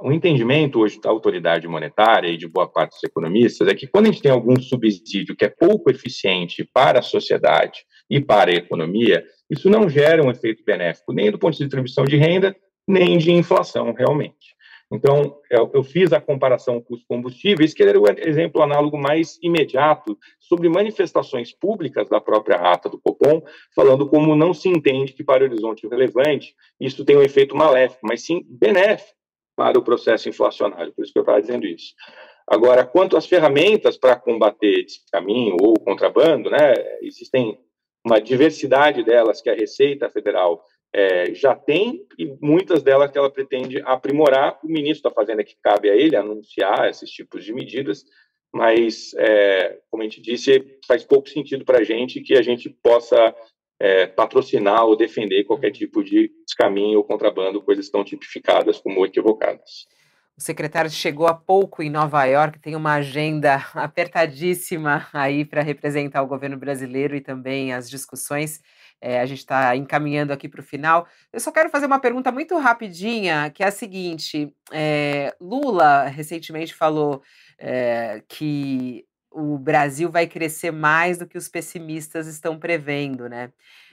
o 0.00 0.12
entendimento 0.12 0.80
hoje 0.80 1.00
da 1.00 1.10
autoridade 1.10 1.66
monetária 1.66 2.28
e 2.28 2.36
de 2.36 2.48
boa 2.48 2.68
parte 2.68 2.92
dos 2.92 3.04
economistas 3.04 3.66
é 3.68 3.74
que 3.74 3.86
quando 3.86 4.06
a 4.06 4.10
gente 4.10 4.22
tem 4.22 4.30
algum 4.30 4.60
subsídio 4.60 5.36
que 5.36 5.44
é 5.44 5.48
pouco 5.48 5.90
eficiente 5.90 6.68
para 6.72 7.00
a 7.00 7.02
sociedade 7.02 7.84
e 8.08 8.20
para 8.20 8.50
a 8.50 8.54
economia, 8.54 9.24
isso 9.50 9.68
não 9.68 9.88
gera 9.88 10.24
um 10.24 10.30
efeito 10.30 10.64
benéfico 10.64 11.12
nem 11.12 11.30
do 11.30 11.38
ponto 11.38 11.56
de 11.56 11.64
distribuição 11.64 12.04
de 12.04 12.16
renda, 12.16 12.54
nem 12.86 13.18
de 13.18 13.32
inflação 13.32 13.92
realmente. 13.92 14.53
Então, 14.94 15.40
eu, 15.50 15.68
eu, 15.74 15.82
fiz 15.82 16.12
a 16.12 16.20
comparação 16.20 16.80
com 16.80 16.94
os 16.94 17.02
combustíveis, 17.04 17.74
que 17.74 17.82
era 17.82 18.00
o 18.00 18.04
exemplo 18.08 18.62
análogo 18.62 18.96
mais 18.96 19.36
imediato 19.42 20.16
sobre 20.38 20.68
manifestações 20.68 21.52
públicas 21.52 22.08
da 22.08 22.20
própria 22.20 22.56
ata 22.58 22.88
do 22.88 23.00
Copom, 23.00 23.42
falando 23.74 24.08
como 24.08 24.36
não 24.36 24.54
se 24.54 24.68
entende 24.68 25.12
que 25.12 25.24
para 25.24 25.42
o 25.42 25.46
horizonte 25.46 25.88
relevante 25.88 26.54
isso 26.80 27.04
tem 27.04 27.16
um 27.16 27.22
efeito 27.22 27.56
maléfico, 27.56 28.06
mas 28.06 28.24
sim 28.24 28.46
benéfico 28.48 29.18
para 29.56 29.76
o 29.76 29.82
processo 29.82 30.28
inflacionário. 30.28 30.92
Por 30.92 31.02
isso 31.02 31.12
que 31.12 31.18
eu 31.18 31.22
estava 31.22 31.40
dizendo 31.40 31.66
isso. 31.66 31.92
Agora, 32.46 32.86
quanto 32.86 33.16
às 33.16 33.26
ferramentas 33.26 33.96
para 33.96 34.14
combater 34.14 34.84
esse 34.84 35.00
caminho 35.10 35.56
ou 35.60 35.74
contrabando, 35.74 36.50
né, 36.50 36.72
existem 37.02 37.58
uma 38.06 38.20
diversidade 38.20 39.02
delas 39.02 39.40
que 39.40 39.50
a 39.50 39.54
Receita 39.54 40.08
Federal 40.08 40.62
é, 40.94 41.34
já 41.34 41.56
tem 41.56 42.06
e 42.16 42.24
muitas 42.40 42.80
delas 42.80 43.10
que 43.10 43.18
ela 43.18 43.28
pretende 43.28 43.82
aprimorar. 43.84 44.60
O 44.62 44.68
ministro 44.68 45.10
da 45.10 45.14
Fazenda, 45.14 45.42
que 45.42 45.56
cabe 45.60 45.90
a 45.90 45.96
ele 45.96 46.14
anunciar 46.14 46.88
esses 46.88 47.10
tipos 47.10 47.44
de 47.44 47.52
medidas, 47.52 48.04
mas, 48.52 49.12
é, 49.18 49.80
como 49.90 50.04
a 50.04 50.06
gente 50.06 50.22
disse, 50.22 50.78
faz 50.86 51.02
pouco 51.02 51.28
sentido 51.28 51.64
para 51.64 51.80
a 51.80 51.84
gente 51.84 52.20
que 52.20 52.34
a 52.34 52.42
gente 52.42 52.70
possa 52.70 53.34
é, 53.80 54.06
patrocinar 54.06 54.84
ou 54.84 54.96
defender 54.96 55.42
qualquer 55.42 55.72
tipo 55.72 56.04
de 56.04 56.30
descaminho 56.46 56.98
ou 56.98 57.04
contrabando, 57.04 57.60
coisas 57.60 57.90
tão 57.90 58.04
tipificadas 58.04 58.78
como 58.78 59.04
equivocadas. 59.04 59.88
O 60.36 60.40
secretário 60.40 60.90
chegou 60.90 61.26
há 61.26 61.34
pouco 61.34 61.82
em 61.82 61.90
Nova 61.90 62.24
York, 62.24 62.60
tem 62.60 62.76
uma 62.76 62.94
agenda 62.94 63.56
apertadíssima 63.74 65.08
aí 65.12 65.44
para 65.44 65.62
representar 65.62 66.22
o 66.22 66.28
governo 66.28 66.56
brasileiro 66.56 67.16
e 67.16 67.20
também 67.20 67.72
as 67.72 67.90
discussões. 67.90 68.60
É, 69.06 69.20
a 69.20 69.26
gente 69.26 69.40
está 69.40 69.76
encaminhando 69.76 70.32
aqui 70.32 70.48
para 70.48 70.62
o 70.62 70.64
final. 70.64 71.06
Eu 71.30 71.38
só 71.38 71.52
quero 71.52 71.68
fazer 71.68 71.84
uma 71.84 71.98
pergunta 71.98 72.32
muito 72.32 72.56
rapidinha, 72.56 73.50
que 73.50 73.62
é 73.62 73.66
a 73.66 73.70
seguinte: 73.70 74.50
é, 74.72 75.36
Lula 75.38 76.04
recentemente 76.04 76.74
falou 76.74 77.22
é, 77.58 78.22
que 78.26 79.04
o 79.30 79.58
Brasil 79.58 80.10
vai 80.10 80.26
crescer 80.26 80.70
mais 80.70 81.18
do 81.18 81.26
que 81.26 81.36
os 81.36 81.50
pessimistas 81.50 82.26
estão 82.26 82.58
prevendo, 82.58 83.28
né? 83.28 83.52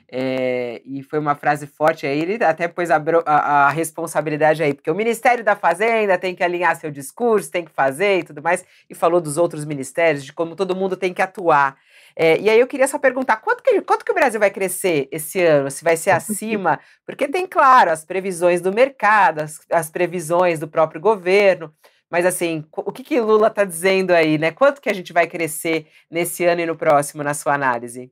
É, 0.09 0.82
e 0.86 1.03
foi 1.03 1.20
uma 1.20 1.36
frase 1.36 1.68
forte 1.68 2.05
aí, 2.05 2.20
ele 2.20 2.43
até 2.43 2.68
pôs 2.70 2.89
a, 2.89 3.01
a, 3.26 3.68
a, 3.68 3.70
responsabilidade 3.70 4.62
aí, 4.62 4.74
porque 4.74 4.91
o 4.91 4.95
Ministério 4.95 5.41
da 5.41 5.55
Fazenda 5.55 6.18
tem 6.18 6.36
que 6.36 6.43
alinhar 6.43 6.76
seu 6.76 6.91
discurso, 6.91 7.51
tem 7.51 7.64
que 7.64 7.72
fazer 7.72 8.20
e 8.20 8.24
tudo 8.24 8.41
mais, 8.41 8.66
e 8.89 8.95
falou 8.95 9.22
dos 9.22 9.38
outros 9.38 9.64
ministérios, 9.64 10.24
de 10.24 10.34
como 10.34 10.55
todo 10.55 10.76
mundo 10.76 10.95
tem 10.97 11.14
que 11.14 11.22
atuar. 11.22 11.78
É, 12.16 12.39
e 12.39 12.49
aí 12.49 12.59
eu 12.59 12.68
queria 12.68 12.88
só 12.88 12.99
perguntar, 12.99 13.38
quanto 13.38 13.64
que, 13.64 13.82
quanto 13.82 14.05
que 14.05 14.12
o 14.12 14.16
Brasil 14.16 14.39
vai 14.39 14.51
crescer 14.51 15.07
esse 15.12 15.41
ano? 15.41 15.70
Se 15.72 15.84
vai 15.84 15.97
ser 15.97 16.12
acima? 16.12 16.80
Porque 17.05 17.28
tem, 17.28 17.47
claro, 17.47 17.91
as 17.91 18.05
previsões 18.05 18.62
do 18.62 18.74
mercado, 18.74 19.39
as, 19.39 19.59
as 19.72 19.89
previsões 19.89 20.59
do 20.59 20.68
próprio 20.68 21.01
governo, 21.01 21.74
mas 22.09 22.26
assim, 22.26 22.66
o 22.76 22.91
que, 22.91 23.03
que 23.03 23.22
Lula 23.22 23.47
está 23.47 23.64
dizendo 23.64 24.12
aí, 24.12 24.38
né? 24.38 24.51
Quanto 24.51 24.82
que 24.82 24.89
a 24.89 24.93
gente 24.93 25.14
vai 25.14 25.28
crescer 25.28 25.88
nesse 26.09 26.43
ano 26.43 26.59
e 26.59 26.66
no 26.66 26.76
próximo, 26.76 27.24
na 27.24 27.34
sua 27.34 27.53
análise? 27.53 28.12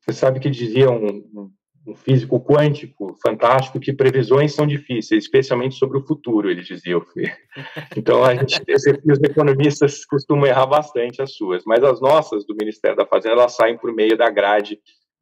Você 0.00 0.12
sabe 0.12 0.40
que 0.40 0.50
dizia 0.50 0.90
um, 0.90 1.52
um 1.86 1.94
físico 1.94 2.40
quântico 2.40 3.16
fantástico 3.22 3.78
que 3.78 3.92
previsões 3.92 4.52
são 4.54 4.66
difíceis, 4.66 5.24
especialmente 5.24 5.76
sobre 5.76 5.98
o 5.98 6.06
futuro, 6.06 6.50
ele 6.50 6.62
dizia. 6.62 6.96
Então, 7.96 8.22
a 8.22 8.34
gente, 8.34 8.60
os 8.70 9.22
economistas 9.22 10.04
costumam 10.04 10.46
errar 10.46 10.66
bastante 10.66 11.22
as 11.22 11.34
suas, 11.34 11.64
mas 11.64 11.82
as 11.82 12.00
nossas, 12.00 12.44
do 12.44 12.54
Ministério 12.54 12.96
da 12.96 13.06
Fazenda, 13.06 13.34
elas 13.34 13.54
saem 13.54 13.78
por 13.78 13.92
meio 13.94 14.16
da 14.16 14.28
grade 14.28 14.78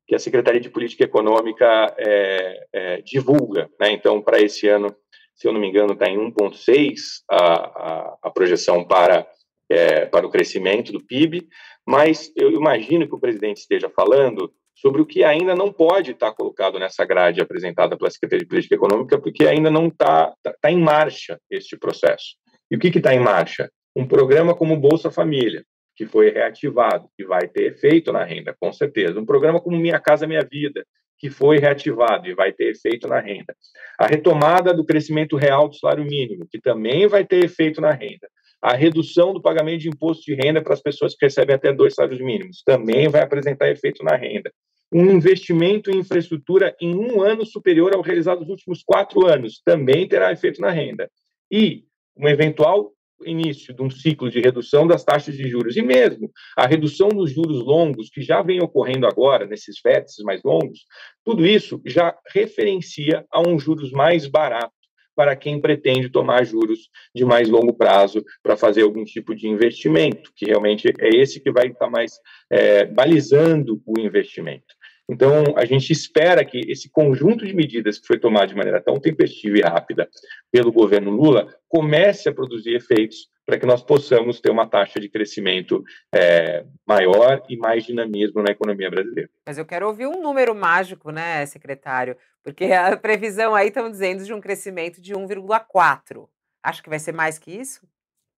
que 0.07 0.15
a 0.15 0.19
Secretaria 0.19 0.61
de 0.61 0.69
Política 0.69 1.05
Econômica 1.05 1.95
é, 1.97 2.67
é, 2.73 3.03
divulga. 3.03 3.71
Né? 3.79 3.93
Então, 3.93 4.21
para 4.21 4.41
esse 4.41 4.67
ano, 4.67 4.95
se 5.35 5.47
eu 5.47 5.53
não 5.53 5.61
me 5.61 5.69
engano, 5.69 5.93
está 5.93 6.09
em 6.09 6.19
1,6 6.19 6.95
a, 7.31 7.37
a, 7.37 8.19
a, 8.23 8.31
projeção 8.31 8.85
para 8.85 9.27
é, 9.69 10.07
para 10.07 10.27
o 10.27 10.31
crescimento 10.31 10.93
do 10.93 11.05
PIB, 11.05 11.49
mas 11.87 12.33
eu 12.37 12.51
imagino 12.51 13.07
que 13.09 13.15
o 13.15 13.21
presidente 13.21 13.59
esteja 13.59 13.89
falando 13.89 14.53
sobre 14.75 15.01
o 15.01 15.07
que 15.07 15.23
ainda 15.23 15.55
não 15.55 15.73
pode 15.73 16.11
estar 16.11 16.33
colocado 16.33 16.79
nessa 16.79 17.05
grade 17.05 17.41
apresentada 17.41 17.97
pela 17.97 18.11
Secretaria 18.11 18.43
de 18.43 18.49
Política 18.49 18.75
Econômica, 18.75 19.19
porque 19.19 19.47
ainda 19.47 19.71
não 19.71 19.87
está 19.87 20.35
tá, 20.43 20.55
tá 20.61 20.71
em 20.71 20.79
marcha 20.79 21.39
este 21.51 21.77
processo. 21.77 22.37
E 22.71 22.77
o 22.77 22.79
que 22.79 22.89
está 22.89 23.15
em 23.15 23.21
marcha? 23.21 23.71
Um 23.95 24.07
programa 24.07 24.55
como 24.55 24.77
Bolsa 24.77 25.11
Família, 25.11 25.65
que 25.97 26.07
foi 26.07 26.31
reativado, 26.31 27.09
que 27.17 27.25
vai 27.25 27.47
ter 27.47 27.73
efeito 27.73 28.13
na 28.13 28.25
renda, 28.25 28.55
com 28.59 28.73
certeza. 28.73 29.21
Um 29.21 29.25
programa 29.25 29.61
como 29.61 29.77
Minha 29.77 30.01
Casa 30.01 30.27
Minha 30.27 30.45
Vida, 30.51 30.85
que 31.19 31.31
foi 31.31 31.59
reativado 31.59 32.29
e 32.29 32.35
vai 32.35 32.53
ter 32.53 32.71
efeito 32.71 33.07
na 33.07 33.21
renda. 33.21 33.55
A 33.99 34.07
retomada 34.07 34.75
do 34.75 34.85
crescimento 34.85 35.37
real 35.37 35.69
do 35.69 35.77
salário 35.77 36.05
mínimo, 36.05 36.47
que 36.51 36.61
também 36.61 37.07
vai 37.07 37.25
ter 37.25 37.45
efeito 37.45 37.81
na 37.81 37.93
renda. 37.93 38.29
A 38.65 38.75
redução 38.75 39.35
do 39.35 39.43
pagamento 39.43 39.83
de 39.83 39.91
imposto 39.91 40.25
de 40.25 40.35
renda 40.35 40.63
para 40.63 40.73
as 40.73 40.81
pessoas 40.81 41.15
que 41.15 41.27
recebem 41.27 41.55
até 41.55 41.71
dois 41.71 41.93
salários 41.93 42.19
mínimos 42.19 42.63
também 42.65 43.11
vai 43.11 43.21
apresentar 43.21 43.69
efeito 43.69 44.03
na 44.03 44.17
renda. 44.17 44.51
Um 44.91 45.11
investimento 45.11 45.91
em 45.91 45.99
infraestrutura 45.99 46.75
em 46.81 46.95
um 46.95 47.21
ano 47.21 47.45
superior 47.45 47.95
ao 47.95 48.01
realizado 48.01 48.41
nos 48.41 48.49
últimos 48.49 48.83
quatro 48.83 49.27
anos 49.27 49.61
também 49.63 50.09
terá 50.09 50.33
efeito 50.33 50.63
na 50.63 50.71
renda. 50.71 51.11
E 51.53 51.85
um 52.17 52.27
eventual 52.27 52.91
início 53.27 53.75
de 53.75 53.83
um 53.83 53.91
ciclo 53.91 54.31
de 54.31 54.41
redução 54.41 54.87
das 54.87 55.05
taxas 55.05 55.37
de 55.37 55.47
juros 55.47 55.77
e 55.77 55.83
mesmo 55.83 56.31
a 56.57 56.67
redução 56.67 57.09
dos 57.09 57.33
juros 57.35 57.63
longos 57.63 58.09
que 58.09 58.23
já 58.23 58.41
vem 58.41 58.63
ocorrendo 58.63 59.07
agora 59.07 59.45
nesses 59.45 59.77
vértices 59.85 60.25
mais 60.25 60.43
longos, 60.43 60.87
tudo 61.23 61.45
isso 61.45 61.83
já 61.85 62.17
referencia 62.33 63.27
a 63.31 63.47
um 63.47 63.59
juros 63.59 63.91
mais 63.91 64.27
barato 64.27 64.73
para 65.15 65.37
quem 65.37 65.61
pretende 65.61 66.09
tomar 66.09 66.45
juros 66.45 66.91
de 67.15 67.25
mais 67.25 67.49
longo 67.49 67.73
prazo 67.73 68.25
para 68.43 68.57
fazer 68.57 68.83
algum 68.83 69.05
tipo 69.05 69.35
de 69.35 69.49
investimento, 69.49 70.33
que 70.35 70.47
realmente 70.47 70.89
é 70.99 71.09
esse 71.09 71.41
que 71.41 71.51
vai 71.51 71.69
estar 71.69 71.89
mais 71.89 72.19
é, 72.51 72.85
balizando 72.85 73.83
o 73.87 73.99
investimento. 74.01 74.75
Então, 75.09 75.55
a 75.57 75.65
gente 75.67 75.93
espera 75.93 76.45
que 76.45 76.61
esse 76.67 76.91
conjunto 76.91 77.45
de 77.45 77.55
medidas 77.55 77.99
que 77.99 78.07
foi 78.07 78.19
tomado 78.19 78.49
de 78.49 78.55
maneira 78.55 78.81
tão 78.81 78.99
tempestiva 78.99 79.59
e 79.59 79.61
rápida 79.61 80.09
pelo 80.51 80.73
governo 80.73 81.11
Lula 81.11 81.55
comece 81.69 82.29
a 82.29 82.33
produzir 82.33 82.75
efeitos 82.75 83.29
para 83.47 83.59
que 83.59 83.67
nós 83.67 83.83
possamos 83.83 84.41
ter 84.41 84.51
uma 84.51 84.67
taxa 84.67 84.99
de 84.99 85.09
crescimento 85.09 85.85
é, 86.15 86.65
maior 86.87 87.43
e 87.49 87.57
mais 87.57 87.85
dinamismo 87.85 88.43
na 88.43 88.51
economia 88.51 88.91
brasileira. 88.91 89.31
Mas 89.47 89.59
eu 89.59 89.67
quero 89.67 89.87
ouvir 89.87 90.07
um 90.07 90.23
número 90.23 90.55
mágico, 90.55 91.11
né, 91.11 91.45
secretário? 91.47 92.17
Porque 92.43 92.65
a 92.67 92.97
previsão 92.97 93.55
aí 93.55 93.69
estão 93.69 93.91
dizendo 93.91 94.25
de 94.25 94.33
um 94.33 94.41
crescimento 94.41 95.01
de 95.01 95.15
1,4. 95.15 96.27
Acho 96.63 96.83
que 96.83 96.89
vai 96.89 96.99
ser 96.99 97.13
mais 97.13 97.39
que 97.39 97.51
isso? 97.51 97.87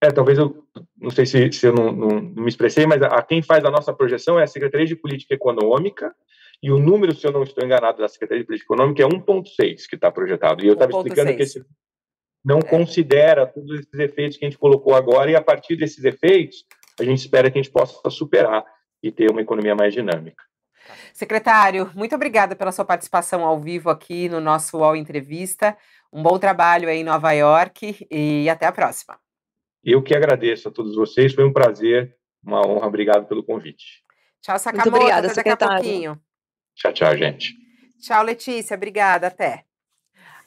É, 0.03 0.11
talvez 0.11 0.39
eu 0.39 0.65
não 0.97 1.11
sei 1.11 1.25
se, 1.25 1.51
se 1.53 1.67
eu 1.67 1.73
não, 1.73 1.93
não, 1.93 2.09
não, 2.09 2.43
me 2.43 2.49
expressei, 2.49 2.87
mas 2.87 3.01
a, 3.03 3.07
a, 3.07 3.23
quem 3.23 3.43
faz 3.43 3.65
a 3.65 3.71
nossa 3.71 3.95
projeção 3.95 4.39
é 4.39 4.43
a 4.43 4.47
Secretaria 4.47 4.87
de 4.87 4.97
Política 4.97 5.35
Econômica 5.35 6.15
e 6.63 6.71
o 6.71 6.79
número, 6.79 7.15
se 7.15 7.27
eu 7.27 7.33
não 7.33 7.43
estou 7.43 7.65
enganado, 7.65 7.99
da 7.99 8.09
Secretaria 8.09 8.43
de 8.43 8.47
Política 8.47 8.75
Econômica 8.75 9.03
é 9.03 9.07
1,6 9.07 9.87
que 9.89 9.95
está 9.95 10.11
projetado. 10.11 10.65
E 10.65 10.69
eu 10.69 10.75
estava 10.75 10.93
explicando 10.93 11.29
6. 11.29 11.37
que 11.37 11.43
esse 11.43 11.65
não 12.47 12.59
é. 12.59 12.63
considera 12.63 13.45
todos 13.45 13.81
esses 13.81 13.93
efeitos 13.99 14.37
que 14.39 14.45
a 14.45 14.49
gente 14.49 14.59
colocou 14.59 14.95
agora, 14.95 15.29
e 15.29 15.35
a 15.35 15.43
partir 15.43 15.75
desses 15.75 16.05
efeitos, 16.05 16.65
a 16.99 17.03
gente 17.03 17.19
espera 17.19 17.51
que 17.51 17.59
a 17.59 17.63
gente 17.63 17.73
possa 17.73 18.09
superar 18.09 18.65
e 19.03 19.11
ter 19.11 19.29
uma 19.29 19.43
economia 19.43 19.75
mais 19.75 19.93
dinâmica. 19.93 20.45
Secretário, 21.13 21.91
muito 21.93 22.15
obrigada 22.15 22.55
pela 22.55 22.71
sua 22.71 22.85
participação 22.85 23.45
ao 23.45 23.59
vivo 23.59 23.91
aqui 23.91 24.29
no 24.29 24.41
nosso 24.41 24.79
UOL 24.79 24.95
Entrevista. 24.95 25.77
Um 26.13 26.23
bom 26.23 26.39
trabalho 26.39 26.89
aí 26.89 26.99
em 26.99 27.05
Nova 27.05 27.33
York 27.33 28.07
e 28.09 28.49
até 28.49 28.67
a 28.67 28.73
próxima. 28.73 29.19
Eu 29.83 30.01
que 30.01 30.15
agradeço 30.15 30.69
a 30.69 30.71
todos 30.71 30.95
vocês, 30.95 31.35
foi 31.35 31.45
um 31.45 31.53
prazer, 31.53 32.17
uma 32.45 32.65
honra, 32.65 32.87
obrigado 32.87 33.27
pelo 33.27 33.43
convite. 33.43 34.05
Tchau, 34.41 34.57
Sakamoto, 34.57 34.91
muito 34.91 35.03
obrigada, 35.03 35.27
até 35.27 35.43
daqui 35.43 35.49
a 35.49 35.57
pouquinho. 35.57 36.21
Tchau, 36.77 36.93
tchau, 36.93 37.17
gente. 37.17 37.55
Tchau, 37.99 38.23
Letícia. 38.23 38.77
Obrigada. 38.77 39.27
Até. 39.27 39.66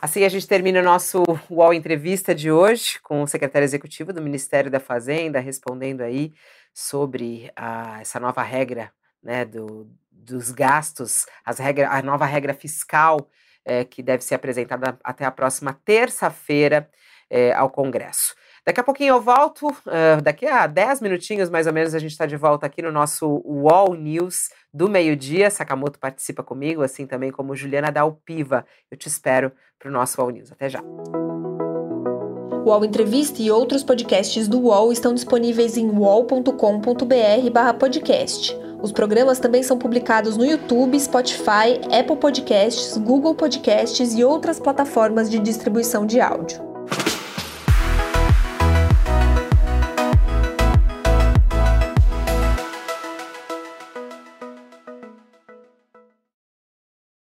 Assim 0.02 0.24
a 0.24 0.30
gente 0.30 0.48
termina 0.48 0.80
o 0.80 0.84
nosso 0.84 1.22
UOL 1.50 1.74
Entrevista 1.74 2.34
de 2.34 2.50
hoje 2.50 2.98
com 3.04 3.22
o 3.22 3.28
secretário 3.28 3.66
executivo 3.66 4.14
do 4.14 4.22
Ministério 4.22 4.72
da 4.72 4.80
Fazenda, 4.80 5.42
respondendo 5.42 6.00
aí 6.00 6.32
sobre 6.74 7.52
a, 7.54 8.00
essa 8.00 8.18
nova 8.18 8.42
regra 8.42 8.94
né, 9.22 9.44
do, 9.44 9.92
dos 10.10 10.52
gastos, 10.52 11.26
as 11.44 11.60
regra, 11.60 11.90
a 11.90 12.02
nova 12.02 12.26
regra 12.26 12.54
fiscal 12.54 13.30
é, 13.66 13.84
que 13.84 14.02
deve 14.02 14.24
ser 14.24 14.36
apresentada 14.36 14.98
até 15.04 15.26
a 15.26 15.32
próxima 15.32 15.78
terça-feira 15.84 16.90
é, 17.30 17.52
ao 17.52 17.70
Congresso. 17.70 18.36
Daqui 18.66 18.80
a 18.80 18.84
pouquinho 18.84 19.16
eu 19.16 19.22
volto, 19.22 19.68
uh, 19.68 20.22
daqui 20.22 20.46
a 20.46 20.68
10 20.68 21.02
minutinhos 21.02 21.50
mais 21.50 21.68
ou 21.68 21.74
menos, 21.74 21.96
a 21.96 22.00
gente 22.00 22.12
está 22.12 22.26
de 22.26 22.38
volta 22.38 22.66
aqui 22.66 22.82
no 22.82 22.92
nosso 22.92 23.42
Wall 23.46 23.96
News 23.96 24.50
do 24.74 24.90
meio-dia. 24.90 25.50
Sakamoto 25.50 26.00
participa 26.00 26.42
comigo, 26.44 26.82
assim 26.82 27.06
também 27.06 27.32
como 27.32 27.56
Juliana 27.56 27.92
Dalpiva. 27.92 28.66
Eu 28.90 28.98
te 28.98 29.08
espero 29.08 29.52
para 29.78 29.90
o 29.90 29.92
nosso 29.92 30.22
Wall 30.22 30.32
News. 30.32 30.50
Até 30.52 30.70
já. 30.70 30.82
O 30.82 32.70
UOL 32.70 32.86
Entrevista 32.86 33.42
e 33.42 33.50
outros 33.50 33.84
podcasts 33.84 34.48
do 34.48 34.60
UOL 34.60 34.92
estão 34.92 35.12
disponíveis 35.14 35.78
em 35.78 35.90
uol.com.br/podcast. 35.90 38.56
Os 38.82 38.92
programas 38.92 39.40
também 39.40 39.64
são 39.64 39.78
publicados 39.78 40.38
no 40.38 40.46
YouTube, 40.46 41.00
Spotify, 41.00 41.80
Apple 41.92 42.18
Podcasts, 42.18 42.98
Google 42.98 43.36
Podcasts 43.36 44.14
e 44.14 44.24
outras 44.24 44.60
plataformas 44.60 45.30
de 45.30 45.40
distribuição 45.40 46.06
de 46.06 46.22
áudio. 46.22 46.69